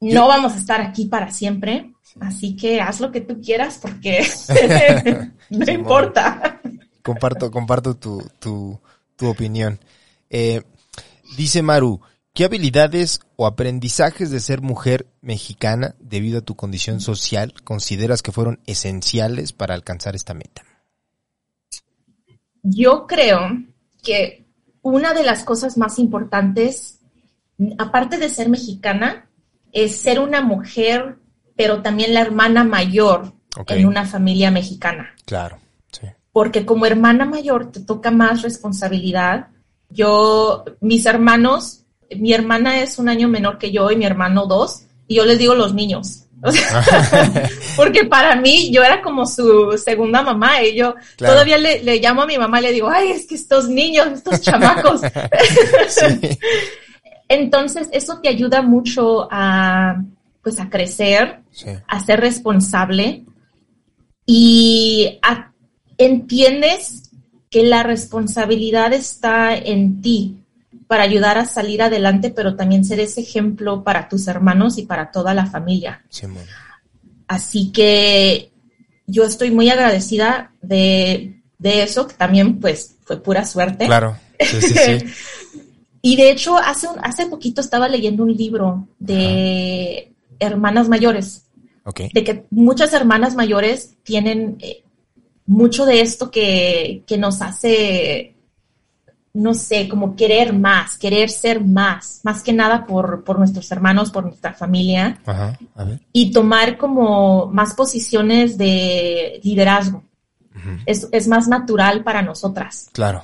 No 0.00 0.28
vamos 0.28 0.54
a 0.54 0.58
estar 0.58 0.80
aquí 0.80 1.06
para 1.06 1.30
siempre. 1.30 1.92
Así 2.20 2.56
que 2.56 2.80
haz 2.80 3.00
lo 3.00 3.12
que 3.12 3.20
tú 3.20 3.40
quieras 3.40 3.78
porque 3.80 4.26
no 5.50 5.70
importa. 5.70 6.60
Comparto, 7.02 7.50
comparto 7.50 7.96
tu, 7.96 8.22
tu, 8.38 8.80
tu 9.16 9.28
opinión. 9.28 9.78
Eh, 10.28 10.62
dice 11.36 11.62
Maru, 11.62 12.00
¿qué 12.34 12.44
habilidades 12.44 13.20
o 13.36 13.46
aprendizajes 13.46 14.30
de 14.30 14.40
ser 14.40 14.60
mujer 14.60 15.06
mexicana 15.20 15.94
debido 15.98 16.38
a 16.38 16.42
tu 16.42 16.56
condición 16.56 17.00
social 17.00 17.54
consideras 17.64 18.22
que 18.22 18.32
fueron 18.32 18.60
esenciales 18.66 19.52
para 19.52 19.74
alcanzar 19.74 20.14
esta 20.14 20.34
meta? 20.34 20.64
Yo 22.62 23.06
creo 23.06 23.69
que 24.00 24.46
una 24.82 25.14
de 25.14 25.22
las 25.22 25.44
cosas 25.44 25.76
más 25.76 25.98
importantes, 25.98 27.00
aparte 27.78 28.18
de 28.18 28.28
ser 28.28 28.48
mexicana, 28.48 29.28
es 29.72 29.96
ser 29.96 30.20
una 30.20 30.40
mujer, 30.40 31.16
pero 31.56 31.82
también 31.82 32.14
la 32.14 32.20
hermana 32.20 32.64
mayor 32.64 33.32
en 33.68 33.86
una 33.86 34.06
familia 34.06 34.50
mexicana. 34.50 35.14
Claro, 35.24 35.58
sí. 35.92 36.06
Porque 36.32 36.64
como 36.64 36.86
hermana 36.86 37.24
mayor 37.24 37.70
te 37.70 37.80
toca 37.80 38.10
más 38.10 38.42
responsabilidad. 38.42 39.48
Yo, 39.90 40.64
mis 40.80 41.06
hermanos, 41.06 41.84
mi 42.16 42.32
hermana 42.32 42.80
es 42.80 42.98
un 42.98 43.08
año 43.08 43.28
menor 43.28 43.58
que 43.58 43.72
yo 43.72 43.90
y 43.90 43.96
mi 43.96 44.04
hermano 44.04 44.46
dos, 44.46 44.84
y 45.06 45.16
yo 45.16 45.24
les 45.24 45.38
digo 45.38 45.54
los 45.54 45.74
niños. 45.74 46.26
O 46.42 46.50
sea, 46.52 46.82
porque 47.76 48.04
para 48.04 48.34
mí 48.36 48.70
yo 48.72 48.82
era 48.82 49.02
como 49.02 49.26
su 49.26 49.76
segunda 49.82 50.22
mamá 50.22 50.62
y 50.62 50.74
yo 50.76 50.94
Claro. 51.16 51.34
todavía 51.34 51.58
le, 51.58 51.82
le 51.82 51.98
llamo 52.00 52.22
a 52.22 52.26
mi 52.26 52.38
mamá 52.38 52.60
y 52.60 52.62
le 52.64 52.72
digo, 52.72 52.88
ay, 52.88 53.10
es 53.12 53.26
que 53.26 53.34
estos 53.34 53.68
niños, 53.68 54.06
estos 54.14 54.40
chamacos. 54.40 55.00
Sí, 55.88 56.38
Entonces, 57.28 57.88
eso 57.92 58.18
te 58.22 58.28
ayuda 58.28 58.62
mucho 58.62 59.28
a, 59.30 60.02
pues, 60.42 60.58
a 60.60 60.68
crecer, 60.70 61.40
sí, 61.52 61.66
a 61.86 62.00
ser 62.04 62.20
responsable 62.20 63.22
y 64.26 65.18
a- 65.22 65.52
entiendes 65.98 67.10
que 67.50 67.62
la 67.64 67.82
responsabilidad 67.82 68.92
está 68.92 69.54
en 69.56 70.00
ti 70.00 70.36
para 70.90 71.04
ayudar 71.04 71.38
a 71.38 71.44
salir 71.46 71.82
adelante, 71.82 72.30
pero 72.30 72.56
también 72.56 72.84
ser 72.84 72.98
ese 72.98 73.20
ejemplo 73.20 73.84
para 73.84 74.08
tus 74.08 74.26
hermanos 74.26 74.76
y 74.76 74.82
para 74.86 75.12
toda 75.12 75.34
la 75.34 75.46
familia. 75.46 76.02
Así 77.28 77.70
que 77.70 78.50
yo 79.06 79.22
estoy 79.24 79.52
muy 79.52 79.70
agradecida 79.70 80.52
de, 80.62 81.40
de 81.60 81.84
eso, 81.84 82.08
que 82.08 82.14
también 82.14 82.58
pues 82.58 82.96
fue 83.04 83.22
pura 83.22 83.44
suerte. 83.46 83.86
Claro, 83.86 84.16
sí, 84.40 84.60
sí, 84.62 84.74
sí. 84.74 84.98
Y 86.02 86.16
de 86.16 86.30
hecho, 86.32 86.56
hace, 86.56 86.88
un- 86.88 86.98
hace 87.04 87.26
poquito 87.26 87.60
estaba 87.60 87.86
leyendo 87.86 88.24
un 88.24 88.34
libro 88.34 88.88
de 88.98 90.12
hermanas 90.40 90.88
mayores, 90.88 91.44
Ok, 91.84 92.00
de 92.12 92.24
que 92.24 92.46
muchas 92.50 92.92
hermanas 92.94 93.36
mayores 93.36 93.94
tienen 94.02 94.56
eh, 94.60 94.82
mucho 95.46 95.84
de 95.86 96.00
esto 96.00 96.30
que, 96.32 97.04
que 97.06 97.16
nos 97.16 97.42
hace, 97.42 98.34
no 99.32 99.54
sé, 99.54 99.88
como 99.88 100.16
querer 100.16 100.52
más, 100.52 100.98
querer 100.98 101.30
ser 101.30 101.64
más, 101.64 102.20
más 102.24 102.42
que 102.42 102.52
nada 102.52 102.84
por, 102.84 103.22
por 103.22 103.38
nuestros 103.38 103.70
hermanos, 103.70 104.10
por 104.10 104.24
nuestra 104.24 104.54
familia, 104.54 105.20
ajá, 105.24 105.56
a 105.76 105.84
ver. 105.84 106.00
y 106.12 106.32
tomar 106.32 106.76
como 106.76 107.46
más 107.46 107.74
posiciones 107.74 108.58
de 108.58 109.40
liderazgo. 109.44 110.02
es, 110.84 111.08
es 111.12 111.28
más 111.28 111.48
natural 111.48 112.02
para 112.02 112.22
nosotras. 112.22 112.90
Claro. 112.92 113.22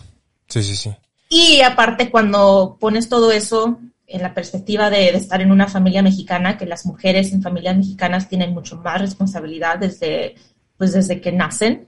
Sí, 0.49 0.63
sí, 0.63 0.77
sí. 0.77 0.95
Y 1.29 1.61
aparte, 1.63 2.11
cuando 2.11 2.77
pones 2.79 3.09
todo 3.09 3.33
eso 3.33 3.81
en 4.07 4.23
la 4.23 4.33
perspectiva 4.33 4.89
de, 4.91 5.11
de, 5.11 5.19
estar 5.19 5.41
en 5.41 5.51
una 5.51 5.67
familia 5.67 6.03
mexicana, 6.03 6.57
que 6.57 6.67
las 6.67 6.87
mujeres 6.87 7.33
en 7.33 7.43
familias 7.43 7.77
mexicanas 7.77 8.29
tienen 8.29 8.55
mucho 8.55 8.77
más 8.77 9.01
responsabilidad 9.01 9.79
desde, 9.79 10.37
pues 10.79 10.93
desde 10.93 11.21
que 11.21 11.33
nacen. 11.33 11.87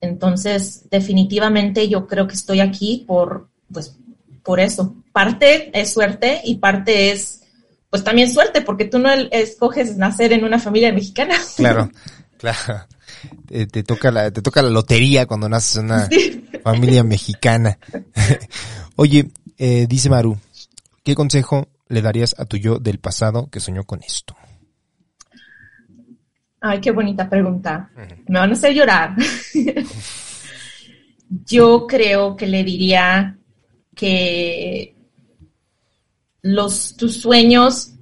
Entonces, 0.00 0.84
definitivamente 0.90 1.88
yo 1.88 2.06
creo 2.06 2.26
que 2.26 2.34
estoy 2.34 2.60
aquí 2.60 3.04
por, 3.06 3.48
pues, 3.72 3.96
por 4.42 4.60
eso. 4.60 4.94
Parte 5.12 5.70
es 5.78 5.92
suerte 5.92 6.40
y 6.44 6.56
parte 6.56 7.10
es, 7.12 7.42
pues 7.90 8.02
también 8.04 8.30
suerte, 8.32 8.62
porque 8.62 8.84
tú 8.84 8.98
no 8.98 9.10
escoges 9.12 9.96
nacer 9.96 10.32
en 10.32 10.44
una 10.44 10.58
familia 10.58 10.92
mexicana. 10.92 11.34
Claro, 11.56 11.90
claro. 12.38 12.86
Te, 13.46 13.66
te 13.66 13.82
toca 13.82 14.10
la, 14.10 14.30
te 14.30 14.40
toca 14.40 14.62
la 14.62 14.70
lotería 14.70 15.26
cuando 15.26 15.48
naces 15.48 15.76
en 15.76 15.84
una 15.86 16.08
Sí. 16.08 16.44
familia 16.64 17.04
mexicana. 17.04 17.78
Oye, 18.96 19.30
eh, 19.58 19.86
dice 19.88 20.08
Maru, 20.08 20.38
¿qué 21.04 21.14
consejo 21.14 21.68
le 21.88 22.00
darías 22.00 22.34
a 22.38 22.46
tu 22.46 22.56
yo 22.56 22.78
del 22.78 22.98
pasado 22.98 23.48
que 23.50 23.60
soñó 23.60 23.84
con 23.84 24.02
esto? 24.02 24.34
Ay, 26.60 26.80
qué 26.80 26.90
bonita 26.90 27.28
pregunta. 27.28 27.90
Me 28.26 28.38
van 28.38 28.50
a 28.50 28.52
hacer 28.52 28.74
llorar. 28.74 29.16
Yo 31.46 31.86
creo 31.86 32.36
que 32.36 32.46
le 32.46 32.64
diría 32.64 33.36
que 33.94 34.94
los, 36.42 36.96
tus 36.96 37.20
sueños 37.20 37.92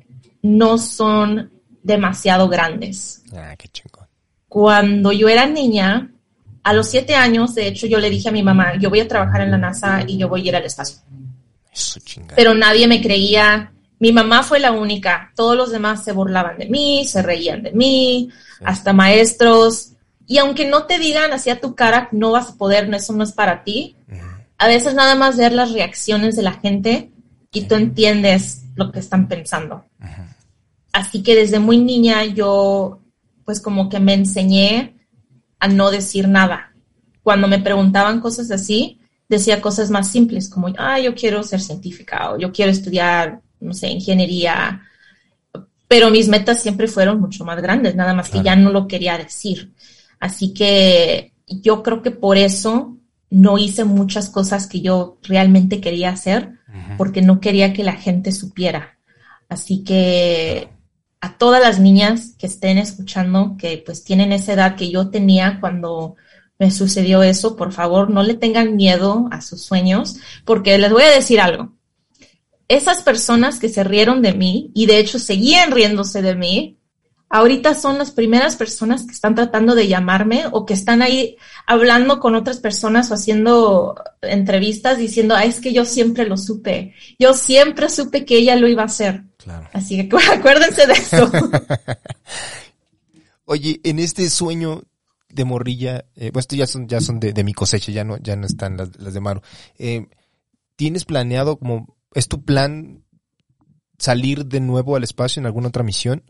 no 0.42 0.78
son 0.78 1.50
demasiado 1.82 2.48
grandes. 2.48 3.22
Ah, 3.34 3.54
qué 3.56 3.68
chingón. 3.68 4.06
Cuando 4.48 5.12
yo 5.12 5.28
era 5.28 5.46
niña, 5.46 6.10
a 6.62 6.72
los 6.72 6.88
siete 6.88 7.14
años, 7.14 7.54
de 7.54 7.66
hecho, 7.68 7.86
yo 7.86 7.98
le 7.98 8.10
dije 8.10 8.28
a 8.28 8.32
mi 8.32 8.42
mamá, 8.42 8.76
yo 8.76 8.90
voy 8.90 9.00
a 9.00 9.08
trabajar 9.08 9.42
en 9.42 9.50
la 9.50 9.58
NASA 9.58 10.04
y 10.06 10.18
yo 10.18 10.28
voy 10.28 10.42
a 10.42 10.48
ir 10.48 10.56
al 10.56 10.64
espacio. 10.64 11.00
Eso. 11.72 12.00
Pero 12.34 12.54
nadie 12.54 12.86
me 12.86 13.00
creía. 13.00 13.72
Mi 13.98 14.12
mamá 14.12 14.42
fue 14.42 14.60
la 14.60 14.72
única. 14.72 15.32
Todos 15.34 15.56
los 15.56 15.70
demás 15.70 16.04
se 16.04 16.12
burlaban 16.12 16.58
de 16.58 16.66
mí, 16.66 17.06
se 17.06 17.22
reían 17.22 17.62
de 17.62 17.72
mí, 17.72 18.30
hasta 18.64 18.92
maestros. 18.92 19.92
Y 20.26 20.38
aunque 20.38 20.66
no 20.66 20.84
te 20.84 20.98
digan 20.98 21.32
hacia 21.32 21.60
tu 21.60 21.74
cara, 21.74 22.08
no 22.12 22.32
vas 22.32 22.50
a 22.50 22.56
poder, 22.56 22.88
no, 22.88 22.96
eso 22.96 23.12
no 23.12 23.24
es 23.24 23.32
para 23.32 23.64
ti. 23.64 23.96
A 24.58 24.66
veces 24.66 24.94
nada 24.94 25.14
más 25.14 25.36
ver 25.36 25.52
las 25.52 25.72
reacciones 25.72 26.36
de 26.36 26.42
la 26.42 26.52
gente 26.52 27.12
y 27.52 27.62
tú 27.62 27.74
entiendes 27.74 28.62
lo 28.74 28.92
que 28.92 29.00
están 29.00 29.28
pensando. 29.28 29.84
Así 30.92 31.22
que 31.22 31.34
desde 31.34 31.58
muy 31.58 31.78
niña 31.78 32.24
yo, 32.24 33.00
pues 33.44 33.60
como 33.60 33.88
que 33.88 34.00
me 34.00 34.14
enseñé 34.14 34.96
a 35.58 35.68
no 35.68 35.90
decir 35.90 36.28
nada. 36.28 36.72
Cuando 37.22 37.48
me 37.48 37.58
preguntaban 37.58 38.20
cosas 38.20 38.50
así, 38.50 39.00
decía 39.28 39.60
cosas 39.60 39.90
más 39.90 40.10
simples 40.10 40.48
como, 40.48 40.72
ah, 40.78 40.98
yo 40.98 41.14
quiero 41.14 41.42
ser 41.42 41.60
científica 41.60 42.32
o 42.32 42.38
yo 42.38 42.52
quiero 42.52 42.70
estudiar, 42.70 43.40
no 43.60 43.74
sé, 43.74 43.88
ingeniería. 43.88 44.82
Pero 45.86 46.10
mis 46.10 46.28
metas 46.28 46.60
siempre 46.60 46.88
fueron 46.88 47.20
mucho 47.20 47.44
más 47.44 47.60
grandes, 47.60 47.94
nada 47.94 48.14
más 48.14 48.30
que 48.30 48.42
ya 48.42 48.56
no 48.56 48.70
lo 48.70 48.86
quería 48.86 49.16
decir. 49.16 49.72
Así 50.20 50.52
que 50.52 51.32
yo 51.46 51.82
creo 51.82 52.02
que 52.02 52.10
por 52.10 52.36
eso 52.36 52.96
no 53.30 53.58
hice 53.58 53.84
muchas 53.84 54.28
cosas 54.30 54.66
que 54.66 54.80
yo 54.80 55.18
realmente 55.22 55.80
quería 55.80 56.10
hacer, 56.10 56.58
porque 56.96 57.22
no 57.22 57.40
quería 57.40 57.72
que 57.72 57.84
la 57.84 57.94
gente 57.94 58.32
supiera. 58.32 58.98
Así 59.48 59.82
que 59.82 60.68
a 61.20 61.36
todas 61.36 61.62
las 61.62 61.80
niñas 61.80 62.34
que 62.38 62.46
estén 62.46 62.78
escuchando, 62.78 63.56
que 63.58 63.82
pues 63.84 64.04
tienen 64.04 64.32
esa 64.32 64.52
edad 64.52 64.76
que 64.76 64.90
yo 64.90 65.10
tenía 65.10 65.58
cuando 65.60 66.16
me 66.58 66.70
sucedió 66.70 67.22
eso, 67.22 67.56
por 67.56 67.72
favor, 67.72 68.10
no 68.10 68.22
le 68.22 68.34
tengan 68.34 68.76
miedo 68.76 69.28
a 69.30 69.40
sus 69.40 69.62
sueños, 69.62 70.16
porque 70.44 70.76
les 70.78 70.90
voy 70.90 71.04
a 71.04 71.10
decir 71.10 71.40
algo. 71.40 71.72
Esas 72.68 73.02
personas 73.02 73.58
que 73.58 73.68
se 73.68 73.82
rieron 73.82 74.22
de 74.22 74.34
mí 74.34 74.70
y 74.74 74.86
de 74.86 74.98
hecho 74.98 75.18
seguían 75.18 75.72
riéndose 75.72 76.20
de 76.20 76.34
mí, 76.34 76.78
ahorita 77.30 77.74
son 77.74 77.98
las 77.98 78.10
primeras 78.10 78.56
personas 78.56 79.04
que 79.04 79.12
están 79.12 79.34
tratando 79.34 79.74
de 79.74 79.88
llamarme 79.88 80.44
o 80.52 80.64
que 80.64 80.74
están 80.74 81.02
ahí 81.02 81.36
hablando 81.66 82.20
con 82.20 82.34
otras 82.34 82.58
personas 82.58 83.10
o 83.10 83.14
haciendo 83.14 83.96
entrevistas 84.22 84.98
diciendo, 84.98 85.34
ah, 85.34 85.44
es 85.44 85.60
que 85.60 85.72
yo 85.72 85.84
siempre 85.84 86.26
lo 86.26 86.36
supe. 86.36 86.94
Yo 87.18 87.34
siempre 87.34 87.88
supe 87.88 88.24
que 88.24 88.36
ella 88.36 88.56
lo 88.56 88.68
iba 88.68 88.82
a 88.82 88.86
hacer. 88.86 89.24
Claro. 89.36 89.68
Así 89.72 90.08
que 90.08 90.16
acuérdense 90.32 90.86
de 90.86 90.92
eso. 90.92 91.30
Oye, 93.44 93.80
en 93.82 93.98
este 93.98 94.28
sueño 94.28 94.82
de 95.30 95.44
morrilla, 95.44 96.04
eh, 96.16 96.32
pues 96.32 96.44
estos 96.44 96.58
ya 96.58 96.66
son, 96.66 96.88
ya 96.88 97.00
son 97.00 97.20
de, 97.20 97.32
de 97.32 97.44
mi 97.44 97.54
cosecha, 97.54 97.92
ya 97.92 98.04
no, 98.04 98.18
ya 98.18 98.36
no 98.36 98.46
están 98.46 98.76
las, 98.76 98.90
las 98.98 99.14
de 99.14 99.20
Maru. 99.20 99.40
Eh, 99.78 100.06
¿Tienes 100.76 101.04
planeado 101.04 101.58
como, 101.58 101.96
es 102.14 102.28
tu 102.28 102.44
plan 102.44 103.04
salir 103.98 104.46
de 104.46 104.60
nuevo 104.60 104.96
al 104.96 105.04
espacio 105.04 105.40
en 105.40 105.46
alguna 105.46 105.68
otra 105.68 105.82
misión? 105.82 106.22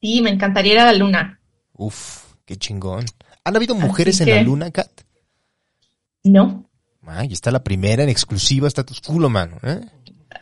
Sí, 0.00 0.20
me 0.22 0.30
encantaría 0.30 0.72
ir 0.74 0.78
a 0.80 0.86
la 0.86 0.92
luna. 0.98 1.40
Uf, 1.74 2.34
qué 2.44 2.56
chingón. 2.56 3.04
¿Han 3.44 3.56
habido 3.56 3.74
mujeres 3.74 4.20
en 4.20 4.30
la 4.30 4.42
luna, 4.42 4.70
Kat? 4.70 4.90
No. 6.24 6.68
Ay, 7.06 7.32
está 7.32 7.50
la 7.50 7.64
primera 7.64 8.02
en 8.02 8.08
exclusiva, 8.08 8.68
está 8.68 8.84
tu 8.84 8.94
culo, 9.04 9.28
mano. 9.28 9.58
¿eh? 9.62 9.80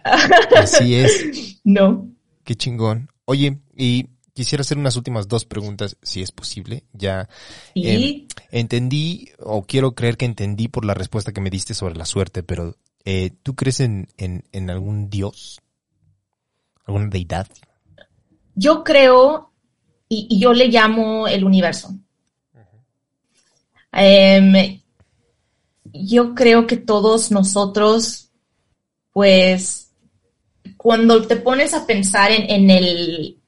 Así 0.56 0.94
es. 0.94 1.60
No. 1.64 2.08
Qué 2.44 2.54
chingón. 2.54 3.10
Oye, 3.24 3.58
y 3.76 4.08
quisiera 4.34 4.62
hacer 4.62 4.76
unas 4.78 4.96
últimas 4.96 5.28
dos 5.28 5.44
preguntas, 5.44 5.96
si 6.02 6.20
es 6.22 6.32
posible. 6.32 6.84
Ya 6.92 7.28
Sí. 7.74 7.86
eh, 7.86 8.26
entendí, 8.50 9.30
o 9.38 9.62
quiero 9.62 9.94
creer 9.94 10.16
que 10.16 10.26
entendí 10.26 10.68
por 10.68 10.84
la 10.84 10.94
respuesta 10.94 11.32
que 11.32 11.40
me 11.40 11.50
diste 11.50 11.74
sobre 11.74 11.96
la 11.96 12.04
suerte, 12.04 12.42
pero 12.42 12.76
eh, 13.04 13.30
¿tú 13.42 13.54
crees 13.54 13.80
en, 13.80 14.08
en, 14.16 14.44
en 14.52 14.70
algún 14.70 15.08
dios? 15.10 15.60
¿Alguna 16.86 17.06
deidad? 17.08 17.46
Yo 18.54 18.82
creo, 18.84 19.52
y, 20.08 20.26
y 20.30 20.40
yo 20.40 20.52
le 20.52 20.68
llamo 20.68 21.26
el 21.28 21.44
universo. 21.44 21.94
Em, 23.92 24.80
yo 25.92 26.34
creo 26.34 26.66
que 26.66 26.76
todos 26.76 27.30
nosotros, 27.30 28.30
pues, 29.12 29.90
cuando 30.76 31.26
te 31.26 31.36
pones 31.36 31.74
a 31.74 31.86
pensar 31.86 32.30
en, 32.30 32.48
en 32.50 32.70
el, 32.70 33.38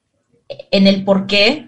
en 0.71 0.87
el 0.87 1.03
porqué 1.03 1.67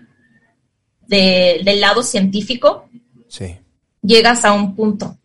de- 1.08 1.62
del 1.64 1.80
lado 1.82 2.04
científico, 2.04 2.90
Sí. 3.28 3.58
llegas 4.02 4.44
a 4.46 4.54
un 4.54 4.76
punto, 4.76 5.18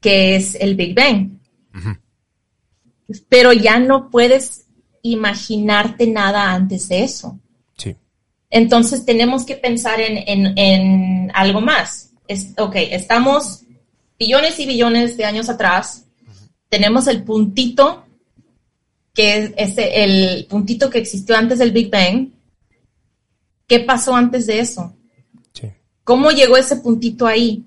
que 0.00 0.36
es 0.36 0.54
el 0.56 0.74
Big 0.74 0.94
Bang. 0.94 1.38
Pero 3.28 3.52
ya 3.52 3.78
no 3.78 4.10
puedes 4.10 4.66
imaginarte 5.02 6.06
nada 6.06 6.52
antes 6.52 6.88
de 6.88 7.04
eso. 7.04 7.38
Sí. 7.76 7.94
Entonces 8.50 9.04
tenemos 9.04 9.44
que 9.44 9.56
pensar 9.56 10.00
en, 10.00 10.18
en- 10.26 10.58
en 10.58 11.30
algo 11.34 11.60
más. 11.60 12.10
Es, 12.28 12.52
ok, 12.56 12.76
estamos 12.76 13.62
billones 14.18 14.58
y 14.60 14.66
billones 14.66 15.16
de 15.16 15.24
años 15.24 15.48
atrás. 15.48 16.06
Tenemos 16.68 17.06
el 17.06 17.22
puntito, 17.24 18.06
que 19.12 19.36
es 19.38 19.52
ese- 19.56 20.04
el 20.04 20.46
puntito 20.46 20.88
que 20.88 20.98
existió 20.98 21.36
antes 21.36 21.58
del 21.58 21.72
Big 21.72 21.90
Bang. 21.90 22.30
¿Qué 23.66 23.80
pasó 23.80 24.14
antes 24.14 24.46
de 24.46 24.60
eso? 24.60 24.94
Sí. 25.52 25.68
¿Cómo 26.04 26.30
llegó 26.30 26.56
ese 26.56 26.76
puntito 26.76 27.26
ahí? 27.26 27.64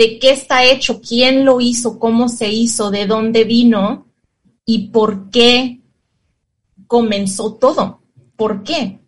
¿De 0.00 0.18
qué 0.18 0.30
está 0.30 0.64
hecho? 0.64 0.98
¿Quién 1.02 1.44
lo 1.44 1.60
hizo? 1.60 1.98
¿Cómo 1.98 2.30
se 2.30 2.48
hizo? 2.48 2.90
¿De 2.90 3.04
dónde 3.06 3.44
vino? 3.44 4.06
¿Y 4.64 4.88
por 4.88 5.28
qué 5.28 5.82
comenzó 6.86 7.56
todo? 7.56 8.00
¿Por 8.34 8.62
qué? 8.62 8.98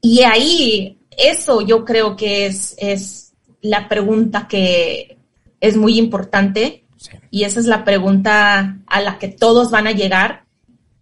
Y 0.00 0.22
ahí, 0.22 0.98
eso 1.10 1.60
yo 1.60 1.84
creo 1.84 2.16
que 2.16 2.46
es, 2.46 2.74
es 2.78 3.34
la 3.60 3.86
pregunta 3.86 4.48
que 4.48 5.18
es 5.60 5.76
muy 5.76 5.98
importante 5.98 6.86
Sí. 6.96 7.10
y 7.30 7.44
esa 7.44 7.60
es 7.60 7.66
la 7.66 7.84
pregunta 7.84 8.78
a 8.86 9.00
la 9.02 9.18
que 9.18 9.28
todos 9.28 9.70
van 9.70 9.86
a 9.86 9.92
llegar, 9.92 10.44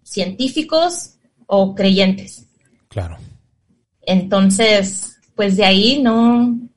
científicos 0.02 1.14
o 1.46 1.76
creyentes. 1.76 2.48
Claro. 2.88 3.18
Entonces, 4.02 5.16
pues 5.36 5.56
de 5.56 5.64
ahí 5.64 6.00
no, 6.02 6.67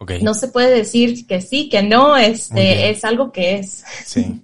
Ok. 0.00 0.12
no 0.22 0.32
se 0.34 0.48
puede 0.48 0.74
decir 0.76 1.26
que 1.26 1.40
sí, 1.40 1.68
que 1.68 1.82
no, 1.82 2.16
este, 2.16 2.90
es 2.90 3.04
algo 3.04 3.32
que 3.32 3.58
es. 3.58 3.84
Sí. 4.06 4.42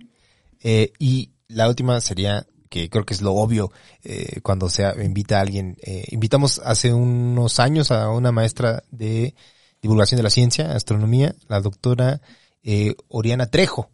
Eh, 0.66 0.92
y 0.98 1.30
la 1.48 1.68
última 1.68 2.00
sería, 2.00 2.46
que 2.70 2.88
creo 2.88 3.04
que 3.04 3.14
es 3.14 3.22
lo 3.22 3.34
obvio, 3.34 3.70
eh, 4.02 4.40
cuando 4.42 4.68
se 4.68 4.82
invita 5.04 5.38
a 5.38 5.42
alguien. 5.42 5.76
eh, 5.82 6.06
invitamos 6.10 6.60
hace 6.64 6.92
unos 6.92 7.60
años 7.60 7.90
a 7.90 8.08
una 8.10 8.32
maestra 8.32 8.82
de 8.90 9.34
divulgación 9.80 10.16
de 10.16 10.22
la 10.22 10.30
ciencia, 10.30 10.72
astronomía, 10.74 11.34
la 11.48 11.60
doctora 11.60 12.20
eh, 12.62 12.94
Oriana 13.08 13.46
Trejo. 13.46 13.90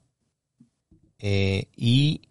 Eh, 1.19 1.67
y 1.77 2.23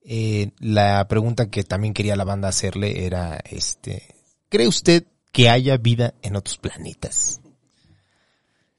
eh, 0.00 0.50
la 0.58 1.06
pregunta 1.06 1.50
que 1.50 1.62
también 1.62 1.94
quería 1.94 2.16
la 2.16 2.24
banda 2.24 2.48
hacerle 2.48 3.04
era, 3.06 3.38
este, 3.44 4.02
¿cree 4.48 4.66
usted 4.66 5.04
que 5.30 5.50
haya 5.50 5.76
vida 5.76 6.14
en 6.22 6.36
otros 6.36 6.56
planetas? 6.58 7.40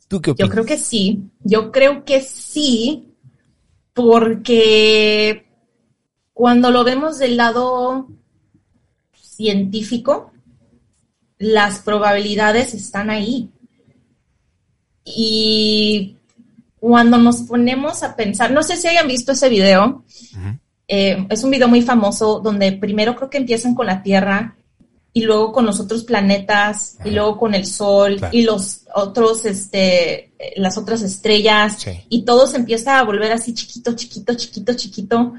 ¿Tú 0.08 0.22
qué 0.22 0.34
Yo 0.38 0.49
creo 0.49 0.66
que 0.66 0.78
sí. 0.78 1.24
Yo 1.41 1.72
creo 1.72 2.06
que 2.06 2.22
sí, 2.22 3.14
porque 3.93 5.47
cuando 6.34 6.70
lo 6.72 6.84
vemos 6.84 7.18
del 7.18 7.38
lado 7.38 8.10
científico, 9.14 10.32
las 11.38 11.80
probabilidades 11.80 12.74
están 12.74 13.10
ahí. 13.10 13.49
Y 15.03 16.18
cuando 16.80 17.18
nos 17.18 17.43
ponemos 17.43 18.03
a 18.03 18.16
pensar, 18.16 18.51
no 18.51 18.64
sé 18.64 18.78
si 18.78 18.88
hayan 18.88 19.08
visto 19.08 19.32
ese 19.32 19.49
video, 19.49 20.03
eh, 20.88 21.26
es 21.30 21.43
un 21.43 21.51
video 21.51 21.68
muy 21.68 21.82
famoso 21.82 22.39
donde 22.39 22.72
primero 22.74 23.16
creo 23.16 23.30
que 23.30 23.38
empiezan 23.38 23.76
con 23.76 23.88
la 23.88 24.03
Tierra 24.03 24.56
y 25.18 25.22
luego 25.24 25.53
con 25.53 25.66
los 25.66 25.80
otros 25.80 26.03
planetas 26.03 26.97
y 27.05 27.11
luego 27.11 27.38
con 27.38 27.55
el 27.55 27.66
Sol 27.66 28.18
Claro. 28.18 28.36
y 28.38 28.41
los 28.41 28.82
otros, 28.93 29.45
este, 29.45 30.34
las 30.57 30.78
otras 30.78 31.01
estrellas 31.03 31.78
Sí. 31.80 31.91
y 32.09 32.26
todo 32.26 32.47
se 32.47 32.57
empieza 32.57 32.99
a 32.99 33.03
volver 33.05 33.32
así 33.32 33.53
chiquito, 33.53 33.95
chiquito, 33.95 34.34
chiquito, 34.34 34.74
chiquito, 34.74 35.34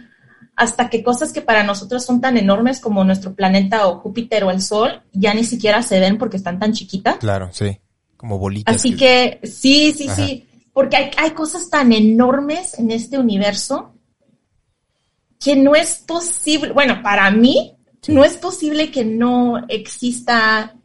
hasta 0.57 0.89
que 0.89 1.03
cosas 1.03 1.31
que 1.31 1.43
para 1.43 1.63
nosotros 1.63 2.07
son 2.07 2.23
tan 2.23 2.39
enormes 2.39 2.81
como 2.81 3.05
nuestro 3.05 3.35
planeta 3.35 3.87
o 3.87 3.99
Júpiter 4.01 4.45
o 4.45 4.51
el 4.51 4.63
Sol 4.63 5.03
ya 5.13 5.35
ni 5.35 5.45
siquiera 5.45 5.83
se 5.83 6.01
ven 6.01 6.17
porque 6.17 6.39
están 6.39 6.59
tan 6.59 6.73
chiquitas. 6.73 7.19
Claro, 7.19 7.51
sí. 7.53 7.79
Como 8.17 8.39
bolitas. 8.39 8.75
Así 8.77 8.97
que 8.97 9.41
sí, 9.45 9.93
sí, 9.93 10.09
Ajá. 10.09 10.17
sí, 10.17 10.49
porque 10.73 10.97
hay, 10.97 11.11
hay 11.19 11.31
cosas 11.33 11.69
tan 11.69 11.93
enormes 11.93 12.79
en 12.79 12.91
este 12.91 13.19
universo 13.19 13.93
que 15.39 15.55
no 15.55 15.75
es 15.75 16.03
posible, 16.07 16.73
bueno, 16.73 17.03
para 17.03 17.31
mí, 17.31 17.76
Sí. 18.07 18.13
no 18.13 18.25
es 18.25 18.37
posible 18.37 18.91
que 18.91 19.05
no 19.05 19.65
exista 19.69 20.77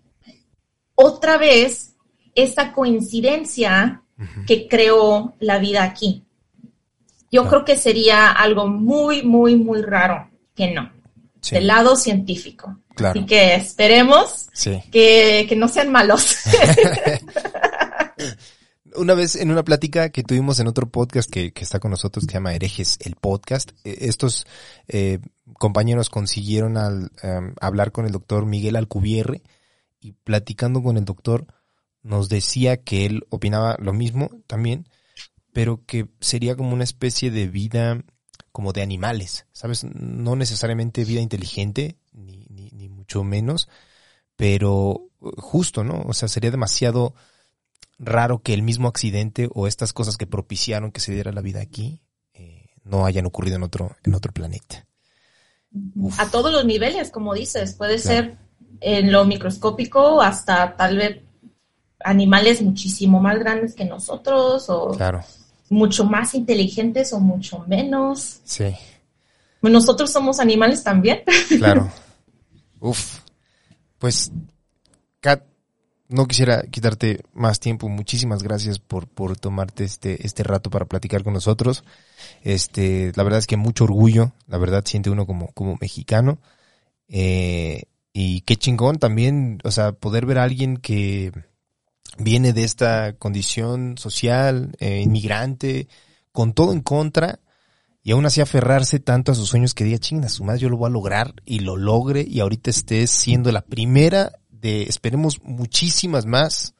otra 0.95 1.37
vez 1.37 1.95
esa 2.35 2.73
coincidencia 2.73 4.03
que 4.47 4.67
creó 4.67 5.35
la 5.39 5.57
vida 5.59 5.83
aquí. 5.83 6.23
Yo 7.31 7.47
creo 7.47 7.63
que 7.65 7.77
sería 7.77 8.29
algo 8.31 8.67
muy, 8.67 9.23
muy, 9.23 9.55
muy 9.55 9.81
raro 9.81 10.29
que 10.55 10.71
no, 10.71 10.91
Sí, 11.39 11.55
del 11.55 11.67
lado 11.67 11.95
científico. 11.95 12.77
claro. 12.95 13.19
Así 13.19 13.25
que 13.25 13.55
esperemos 13.55 14.47
Sí. 14.53 14.79
que, 14.91 15.45
que 15.49 15.55
no 15.55 15.67
sean 15.67 15.91
malos. 15.91 16.37
Una 18.95 19.13
vez 19.13 19.37
en 19.37 19.49
una 19.51 19.63
plática 19.63 20.09
que 20.09 20.21
tuvimos 20.23 20.59
en 20.59 20.67
otro 20.67 20.89
podcast 20.89 21.29
que, 21.31 21.53
que 21.53 21.63
está 21.63 21.79
con 21.79 21.91
nosotros, 21.91 22.25
que 22.25 22.31
se 22.31 22.37
llama 22.37 22.53
Herejes, 22.53 22.97
el 22.99 23.15
podcast, 23.15 23.71
eh, 23.85 23.99
estos 24.01 24.45
eh, 24.89 25.19
compañeros 25.57 26.09
consiguieron 26.09 26.77
al, 26.77 27.11
em, 27.21 27.55
hablar 27.59 27.91
con 27.91 28.05
el 28.05 28.11
doctor 28.11 28.45
Miguel 28.45 28.75
Alcubierre 28.75 29.41
y 29.99 30.13
platicando 30.13 30.81
con 30.81 30.97
el 30.97 31.05
doctor 31.05 31.47
nos 32.03 32.29
decía 32.29 32.77
que 32.77 33.05
él 33.05 33.25
opinaba 33.29 33.77
lo 33.79 33.93
mismo 33.93 34.29
también, 34.47 34.89
pero 35.53 35.85
que 35.85 36.07
sería 36.19 36.55
como 36.55 36.73
una 36.73 36.83
especie 36.83 37.31
de 37.31 37.47
vida 37.47 38.03
como 38.51 38.73
de 38.73 38.81
animales, 38.81 39.45
¿sabes? 39.51 39.83
No 39.83 40.35
necesariamente 40.35 41.05
vida 41.05 41.21
inteligente, 41.21 41.97
ni, 42.11 42.45
ni, 42.49 42.89
mucho 42.89 43.23
menos, 43.23 43.69
pero 44.35 45.09
eh, 45.21 45.29
justo, 45.37 45.83
¿no? 45.83 46.01
O 46.05 46.13
sea, 46.13 46.27
sería 46.27 46.51
demasiado 46.51 47.13
raro 47.97 48.39
que 48.39 48.53
el 48.53 48.63
mismo 48.63 48.87
accidente 48.87 49.49
o 49.53 49.67
estas 49.67 49.93
cosas 49.93 50.17
que 50.17 50.27
propiciaron 50.27 50.91
que 50.91 50.99
se 50.99 51.13
diera 51.13 51.31
la 51.31 51.41
vida 51.41 51.61
aquí 51.61 52.01
eh, 52.33 52.69
no 52.83 53.05
hayan 53.05 53.25
ocurrido 53.25 53.55
en 53.55 53.63
otro, 53.63 53.95
en 54.03 54.13
otro 54.15 54.33
planeta. 54.33 54.87
Uf. 55.95 56.19
a 56.19 56.29
todos 56.29 56.51
los 56.51 56.65
niveles, 56.65 57.11
como 57.11 57.33
dices, 57.33 57.73
puede 57.75 57.97
Claro. 57.99 58.21
ser 58.29 58.37
en 58.81 59.11
lo 59.11 59.25
microscópico 59.25 60.21
hasta 60.21 60.75
tal 60.75 60.97
vez 60.97 61.21
animales 62.03 62.61
muchísimo 62.61 63.19
más 63.19 63.37
grandes 63.39 63.75
que 63.75 63.85
nosotros 63.85 64.69
o 64.69 64.89
Claro, 64.91 65.23
mucho 65.69 66.03
más 66.05 66.33
inteligentes 66.35 67.13
o 67.13 67.19
mucho 67.19 67.59
menos. 67.67 68.39
sí, 68.43 68.65
Nosotros 69.61 70.11
somos 70.11 70.39
animales 70.39 70.83
también. 70.83 71.21
claro. 71.57 71.89
Uf. 72.79 73.19
Pues, 73.99 74.31
no 76.11 76.27
quisiera 76.27 76.63
quitarte 76.63 77.23
más 77.33 77.59
tiempo. 77.59 77.87
Muchísimas 77.87 78.43
gracias 78.43 78.79
por, 78.79 79.07
por 79.07 79.37
tomarte 79.37 79.85
este, 79.85 80.25
este 80.25 80.43
rato 80.43 80.69
para 80.69 80.85
platicar 80.85 81.23
con 81.23 81.33
nosotros. 81.33 81.83
Este, 82.43 83.11
la 83.15 83.23
verdad 83.23 83.39
es 83.39 83.47
que 83.47 83.57
mucho 83.57 83.85
orgullo, 83.85 84.33
la 84.47 84.57
verdad 84.57 84.83
siente 84.85 85.09
uno 85.09 85.25
como, 85.25 85.47
como 85.53 85.77
mexicano. 85.79 86.39
Eh, 87.07 87.83
y 88.13 88.41
qué 88.41 88.57
chingón 88.57 88.99
también, 88.99 89.59
o 89.63 89.71
sea, 89.71 89.93
poder 89.93 90.25
ver 90.25 90.37
a 90.37 90.43
alguien 90.43 90.77
que 90.77 91.31
viene 92.17 92.51
de 92.51 92.65
esta 92.65 93.13
condición 93.13 93.97
social, 93.97 94.75
eh, 94.79 94.99
inmigrante, 95.01 95.87
con 96.33 96.53
todo 96.53 96.73
en 96.73 96.81
contra, 96.81 97.39
y 98.03 98.11
aún 98.11 98.25
así 98.25 98.41
aferrarse 98.41 98.99
tanto 98.99 99.31
a 99.31 99.35
sus 99.35 99.47
sueños 99.47 99.73
que 99.73 99.85
diga, 99.85 99.97
chinga, 99.97 100.27
su 100.27 100.45
yo 100.57 100.67
lo 100.67 100.75
voy 100.75 100.87
a 100.87 100.91
lograr, 100.91 101.35
y 101.45 101.59
lo 101.59 101.77
logre, 101.77 102.25
y 102.27 102.41
ahorita 102.41 102.69
estés 102.69 103.11
siendo 103.11 103.51
la 103.53 103.61
primera 103.61 104.40
de, 104.61 104.83
esperemos, 104.83 105.41
muchísimas 105.43 106.25
más, 106.25 106.73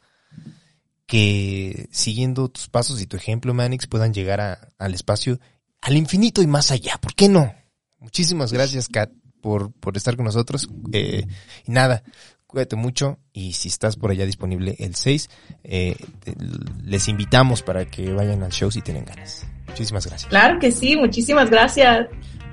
que 1.06 1.88
siguiendo 1.92 2.48
tus 2.50 2.70
pasos 2.70 3.02
y 3.02 3.06
tu 3.06 3.18
ejemplo, 3.18 3.54
Manix, 3.54 3.88
puedan 3.88 4.14
llegar 4.14 4.40
a- 4.40 4.70
al 4.78 4.94
espacio, 4.94 5.40
al 5.82 5.98
infinito 5.98 6.42
y 6.42 6.48
más 6.48 6.72
allá. 6.72 6.98
¿Por 7.02 7.14
qué 7.16 7.28
no? 7.28 7.54
Muchísimas 8.00 8.54
gracias, 8.54 8.88
Kat, 8.88 9.12
por, 9.42 9.72
por 9.74 9.98
estar 9.98 10.16
con 10.16 10.26
nosotros. 10.26 10.70
Eh, 10.94 11.26
y 11.68 11.72
nada, 11.72 12.04
cuídate 12.48 12.76
mucho 12.78 13.20
y 13.34 13.54
si 13.54 13.68
estás 13.68 13.96
por 13.98 14.12
allá 14.12 14.26
disponible 14.26 14.76
el 14.80 14.96
6, 14.96 15.30
eh, 15.64 15.96
les 16.84 17.08
invitamos 17.10 17.62
para 17.62 17.86
que 17.86 18.14
vayan 18.14 18.44
al 18.44 18.52
show 18.52 18.72
si 18.72 18.82
tienen 18.82 19.04
ganas. 19.06 19.46
Muchísimas 19.68 20.06
gracias. 20.08 20.30
Claro 20.30 20.60
que 20.60 20.72
sí, 20.72 20.96
muchísimas 20.96 21.50
gracias. 21.50 22.08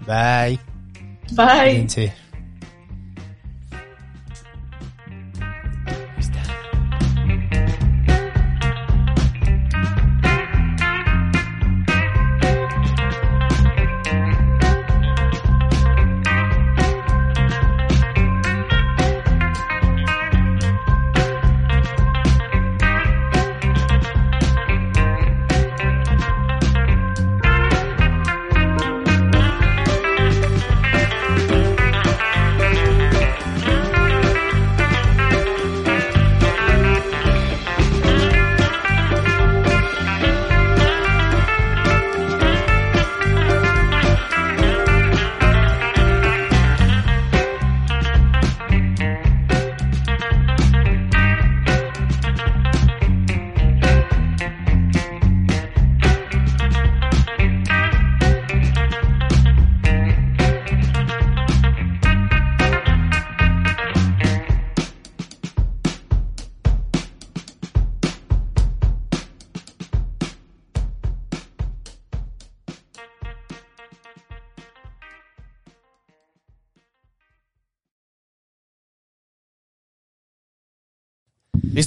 Bye. 0.06 0.58
Bye. 1.32 1.70
Cuídense. 1.70 2.12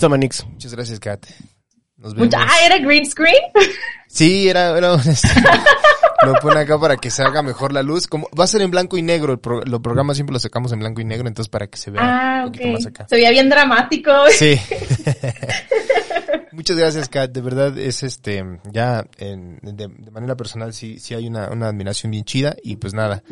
Listo, 0.02 0.10
Manix. 0.10 0.44
Muchas 0.48 0.74
gracias, 0.74 1.00
Kat. 1.00 1.24
Nos 1.98 2.16
vemos. 2.16 2.26
Mucha- 2.26 2.42
ah, 2.42 2.66
era 2.66 2.80
green 2.80 3.06
screen. 3.06 3.36
Sí, 4.08 4.50
era, 4.50 4.78
era 4.78 4.98
lo 6.26 6.34
pone 6.42 6.60
acá 6.60 6.78
para 6.78 6.98
que 6.98 7.10
se 7.10 7.22
haga 7.24 7.42
mejor 7.44 7.72
la 7.72 7.82
luz. 7.82 8.08
Como 8.08 8.28
va 8.38 8.44
a 8.44 8.48
ser 8.48 8.62
en 8.62 8.70
blanco 8.72 8.98
y 8.98 9.02
negro, 9.04 9.32
el 9.32 9.40
pro- 9.40 9.62
los 9.64 9.80
programas 9.80 10.18
siempre 10.18 10.34
los 10.34 10.42
sacamos 10.42 10.74
en 10.74 10.80
blanco 10.80 11.00
y 11.00 11.06
negro, 11.06 11.30
entonces 11.30 11.48
para 11.50 11.68
que 11.68 11.78
se 11.78 11.92
vea 11.92 12.02
Ah, 12.04 12.42
un 12.42 12.48
ok. 12.50 12.54
poquito 12.58 12.74
más 12.74 12.86
acá. 12.88 13.06
Se 13.08 13.16
veía 13.16 13.30
bien 13.30 13.48
dramático. 13.48 14.12
Sí. 14.32 14.60
Muchas 16.52 16.76
gracias, 16.76 17.08
Kat. 17.08 17.32
De 17.32 17.40
verdad 17.42 17.78
es 17.78 18.04
este, 18.04 18.44
ya 18.74 19.06
en- 19.18 19.60
de, 19.62 19.88
de 19.88 20.12
manera 20.12 20.36
personal 20.36 20.74
sí, 20.74 21.00
sí 21.00 21.14
hay 21.14 21.28
una, 21.28 21.50
una 21.50 21.68
admiración 21.70 22.12
bien 22.12 22.26
chida 22.26 22.56
y 22.64 22.76
pues 22.76 22.94
nada, 22.94 23.24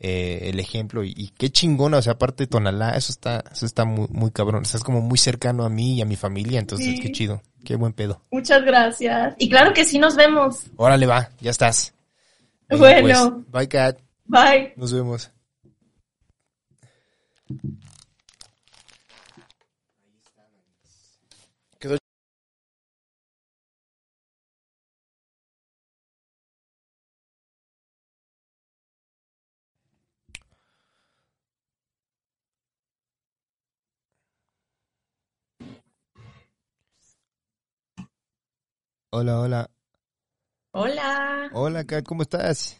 eh, 0.00 0.50
el 0.50 0.60
ejemplo 0.60 1.02
y, 1.04 1.12
y 1.16 1.28
qué 1.36 1.50
chingona, 1.50 1.98
o 1.98 2.02
sea, 2.02 2.14
aparte 2.14 2.44
de 2.44 2.48
Tonalá, 2.48 2.90
eso 2.96 3.10
está, 3.12 3.42
eso 3.50 3.66
está 3.66 3.84
muy, 3.84 4.06
muy 4.10 4.30
cabrón. 4.30 4.62
Estás 4.62 4.84
como 4.84 5.00
muy 5.00 5.18
cercano 5.18 5.64
a 5.64 5.68
mí 5.68 5.96
y 5.96 6.02
a 6.02 6.04
mi 6.04 6.16
familia, 6.16 6.60
entonces 6.60 6.86
Sí. 6.86 7.00
qué 7.00 7.12
chido, 7.12 7.42
Qué 7.64 7.74
buen 7.74 7.92
pedo. 7.92 8.22
Muchas 8.30 8.62
gracias. 8.64 9.34
Y 9.38 9.48
claro 9.48 9.72
que 9.74 9.84
sí 9.84 9.98
nos 9.98 10.14
vemos. 10.14 10.66
Órale, 10.76 11.06
va, 11.06 11.30
ya 11.40 11.50
estás. 11.50 11.92
Bueno. 12.70 13.42
pues. 13.42 13.52
Bye, 13.52 13.68
Kat. 13.68 13.98
Bye. 14.26 14.72
Nos 14.76 14.92
vemos. 14.92 15.30
Hola, 39.10 39.40
hola. 39.40 39.70
Hola. 40.72 41.48
Hola, 41.52 41.84
Kat, 41.84 42.04
¿cómo 42.04 42.22
estás? 42.22 42.78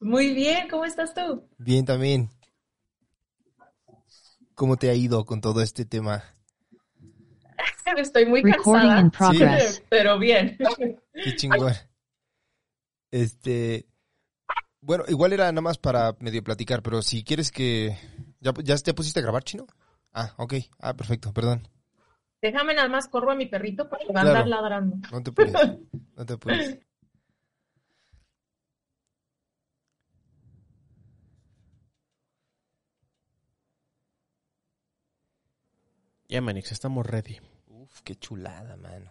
Muy 0.00 0.34
bien, 0.34 0.68
¿cómo 0.68 0.84
estás 0.84 1.14
tú? 1.14 1.48
Bien 1.58 1.84
también. 1.84 2.28
¿Cómo 4.54 4.76
te 4.76 4.90
ha 4.90 4.94
ido 4.94 5.24
con 5.24 5.40
todo 5.40 5.62
este 5.62 5.84
tema? 5.84 6.24
Estoy 7.96 8.26
muy 8.26 8.42
Recording 8.42 8.88
cansada. 8.88 9.00
in 9.00 9.10
progress. 9.10 9.82
Pero 9.90 10.18
bien. 10.18 10.58
Qué 11.14 11.36
chingón. 11.36 11.72
Este. 13.10 13.86
Bueno, 14.80 15.04
igual 15.08 15.32
era 15.32 15.44
nada 15.52 15.60
más 15.60 15.78
para 15.78 16.16
medio 16.20 16.42
platicar, 16.42 16.82
pero 16.82 17.02
si 17.02 17.22
quieres 17.22 17.50
que. 17.50 17.96
¿Ya, 18.40 18.52
ya 18.64 18.76
te 18.78 18.94
pusiste 18.94 19.20
a 19.20 19.22
grabar, 19.22 19.44
chino? 19.44 19.66
Ah, 20.12 20.34
ok. 20.38 20.54
Ah, 20.78 20.94
perfecto, 20.94 21.32
perdón. 21.32 21.68
Déjame 22.42 22.74
nada 22.74 22.88
más 22.88 23.08
corro 23.08 23.30
a 23.32 23.34
mi 23.34 23.46
perrito 23.46 23.88
para 23.88 24.04
que 24.04 24.12
va 24.12 24.20
a 24.20 24.22
Claro. 24.24 24.38
andar 24.40 24.48
ladrando. 24.48 24.96
No 25.12 25.22
te 25.22 25.30
apures. 25.30 25.52
No 26.16 26.26
te 26.26 26.32
apures. 26.34 26.78
Ya, 36.28 36.40
Manix, 36.40 36.72
estamos 36.72 37.06
ready. 37.06 37.38
Uf, 37.68 38.02
qué 38.02 38.14
chulada, 38.14 38.76
mano. 38.76 39.10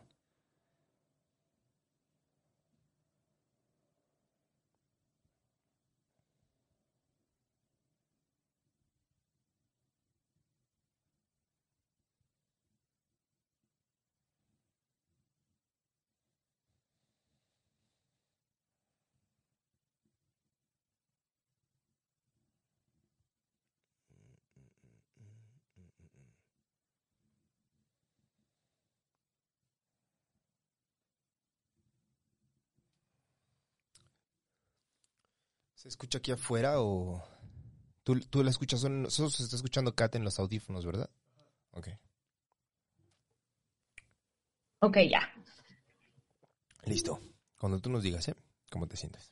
¿Se 35.79 35.87
escucha 35.87 36.17
aquí 36.17 36.33
afuera 36.33 36.81
o.? 36.81 37.23
Tú, 38.03 38.19
tú 38.19 38.43
la 38.43 38.49
escuchas, 38.49 38.81
solo 38.81 39.29
se 39.29 39.43
está 39.43 39.55
escuchando 39.55 39.95
Kat 39.95 40.13
en 40.15 40.25
los 40.25 40.37
audífonos, 40.37 40.85
¿verdad? 40.85 41.09
Ok. 41.71 41.87
Ok, 44.79 44.97
ya. 45.09 45.21
Listo. 46.83 47.21
Cuando 47.57 47.79
tú 47.79 47.89
nos 47.89 48.03
digas, 48.03 48.27
¿eh? 48.27 48.35
¿Cómo 48.69 48.87
te 48.87 48.97
sientes? 48.97 49.31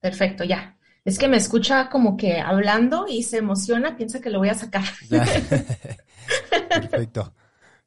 Perfecto, 0.00 0.42
ya. 0.42 0.76
Es 1.04 1.20
que 1.20 1.28
me 1.28 1.36
escucha 1.36 1.88
como 1.88 2.16
que 2.16 2.40
hablando 2.40 3.06
y 3.08 3.22
se 3.22 3.36
emociona, 3.36 3.96
piensa 3.96 4.20
que 4.20 4.30
lo 4.30 4.40
voy 4.40 4.48
a 4.48 4.54
sacar. 4.54 4.82
Ya. 5.08 5.24
Perfecto. 6.68 7.32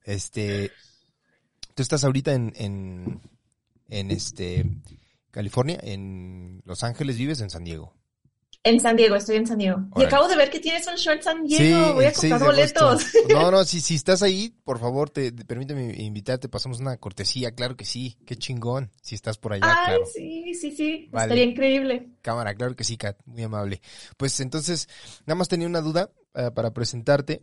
Este. 0.06 0.72
Tú 1.76 1.84
estás 1.84 2.06
ahorita 2.06 2.32
en, 2.32 2.54
en, 2.56 3.22
en 3.90 4.12
este 4.12 4.66
California, 5.32 5.80
en 5.82 6.62
Los 6.66 6.84
Ángeles, 6.84 7.18
vives 7.18 7.42
en 7.42 7.50
San 7.50 7.64
Diego. 7.64 7.94
En 8.64 8.80
San 8.80 8.96
Diego, 8.96 9.16
estoy 9.16 9.38
en 9.38 9.48
San 9.48 9.58
Diego. 9.58 9.88
Y 9.96 10.04
acabo 10.04 10.28
de 10.28 10.36
ver 10.36 10.52
que 10.52 10.60
tienes 10.60 10.86
un 10.86 10.96
show 10.96 11.14
en 11.14 11.24
San 11.24 11.44
Diego. 11.48 11.96
Voy 11.96 12.06
a 12.06 12.10
el 12.10 12.14
6 12.16 12.32
comprar 12.34 12.52
boletos. 12.52 13.08
No, 13.30 13.50
no, 13.50 13.64
si, 13.66 13.82
si 13.82 13.96
estás 13.96 14.22
ahí, 14.22 14.54
por 14.64 14.78
favor, 14.80 15.10
te, 15.10 15.32
te- 15.32 15.46
permíteme 15.46 15.96
invitarte, 16.04 16.48
pasamos 16.48 16.80
una 16.80 16.96
cortesía, 16.98 17.56
claro 17.56 17.76
que 17.76 17.86
sí, 17.86 18.20
qué 18.24 18.36
chingón, 18.36 18.92
si 19.02 19.16
estás 19.16 19.40
por 19.40 19.54
allá, 19.54 19.66
Ay, 19.68 19.86
claro. 19.88 20.04
sí, 20.14 20.54
sí, 20.54 20.70
sí. 20.76 21.10
Vale. 21.12 21.24
Estaría 21.26 21.44
increíble. 21.46 22.10
Cámara, 22.22 22.54
claro 22.54 22.76
que 22.76 22.84
sí, 22.84 22.98
Kat, 22.98 23.18
muy 23.26 23.42
amable. 23.42 23.82
Pues 24.18 24.40
entonces, 24.42 24.88
nada 25.26 25.36
más 25.38 25.48
tenía 25.48 25.66
una 25.66 25.82
duda 25.82 26.12
eh, 26.36 26.52
para 26.54 26.72
presentarte. 26.72 27.42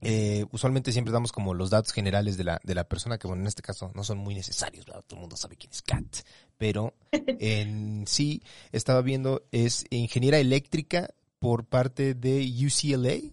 Eh, 0.00 0.46
usualmente 0.52 0.92
siempre 0.92 1.12
damos 1.12 1.32
como 1.32 1.52
los 1.52 1.68
datos 1.68 1.92
generales 1.92 2.38
de 2.38 2.44
la, 2.44 2.60
de 2.64 2.74
la 2.74 2.84
persona, 2.84 3.18
que 3.18 3.26
bueno, 3.26 3.42
en 3.42 3.48
este 3.48 3.60
caso 3.60 3.90
no 3.94 4.04
son 4.04 4.16
muy 4.18 4.34
necesarios, 4.34 4.86
¿verdad? 4.86 5.02
Todo 5.06 5.16
el 5.16 5.20
mundo 5.22 5.36
sabe 5.36 5.56
quién 5.56 5.72
es 5.72 5.82
Kat. 5.82 6.04
Pero 6.60 6.92
en 7.40 8.06
sí, 8.06 8.42
estaba 8.70 9.00
viendo, 9.00 9.46
es 9.50 9.86
ingeniera 9.88 10.38
eléctrica 10.38 11.08
por 11.38 11.64
parte 11.64 12.12
de 12.12 12.42
UCLA. 12.42 13.32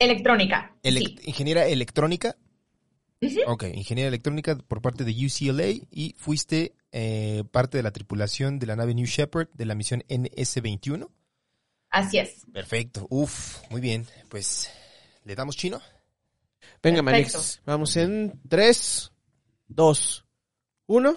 Electrónica. 0.00 0.74
Sí. 0.82 1.16
Ingeniera 1.22 1.66
electrónica. 1.66 2.36
Ok, 3.46 3.66
ingeniera 3.72 4.08
electrónica 4.08 4.58
por 4.58 4.82
parte 4.82 5.04
de 5.04 5.12
UCLA 5.12 5.86
y 5.92 6.16
fuiste 6.18 6.74
eh, 6.90 7.44
parte 7.52 7.78
de 7.78 7.84
la 7.84 7.92
tripulación 7.92 8.58
de 8.58 8.66
la 8.66 8.74
nave 8.74 8.92
New 8.92 9.06
Shepard 9.06 9.50
de 9.54 9.64
la 9.64 9.76
misión 9.76 10.02
NS-21. 10.08 11.08
Así 11.90 12.18
es. 12.18 12.44
Perfecto, 12.52 13.06
uf, 13.08 13.60
muy 13.70 13.80
bien. 13.80 14.04
Pues, 14.28 14.68
¿le 15.22 15.36
damos 15.36 15.56
chino? 15.56 15.80
Venga, 16.82 17.04
Perfecto. 17.04 17.38
Manix. 17.38 17.62
Vamos 17.64 17.96
en 17.96 18.40
3, 18.48 19.12
2, 19.68 20.24
1. 20.86 21.16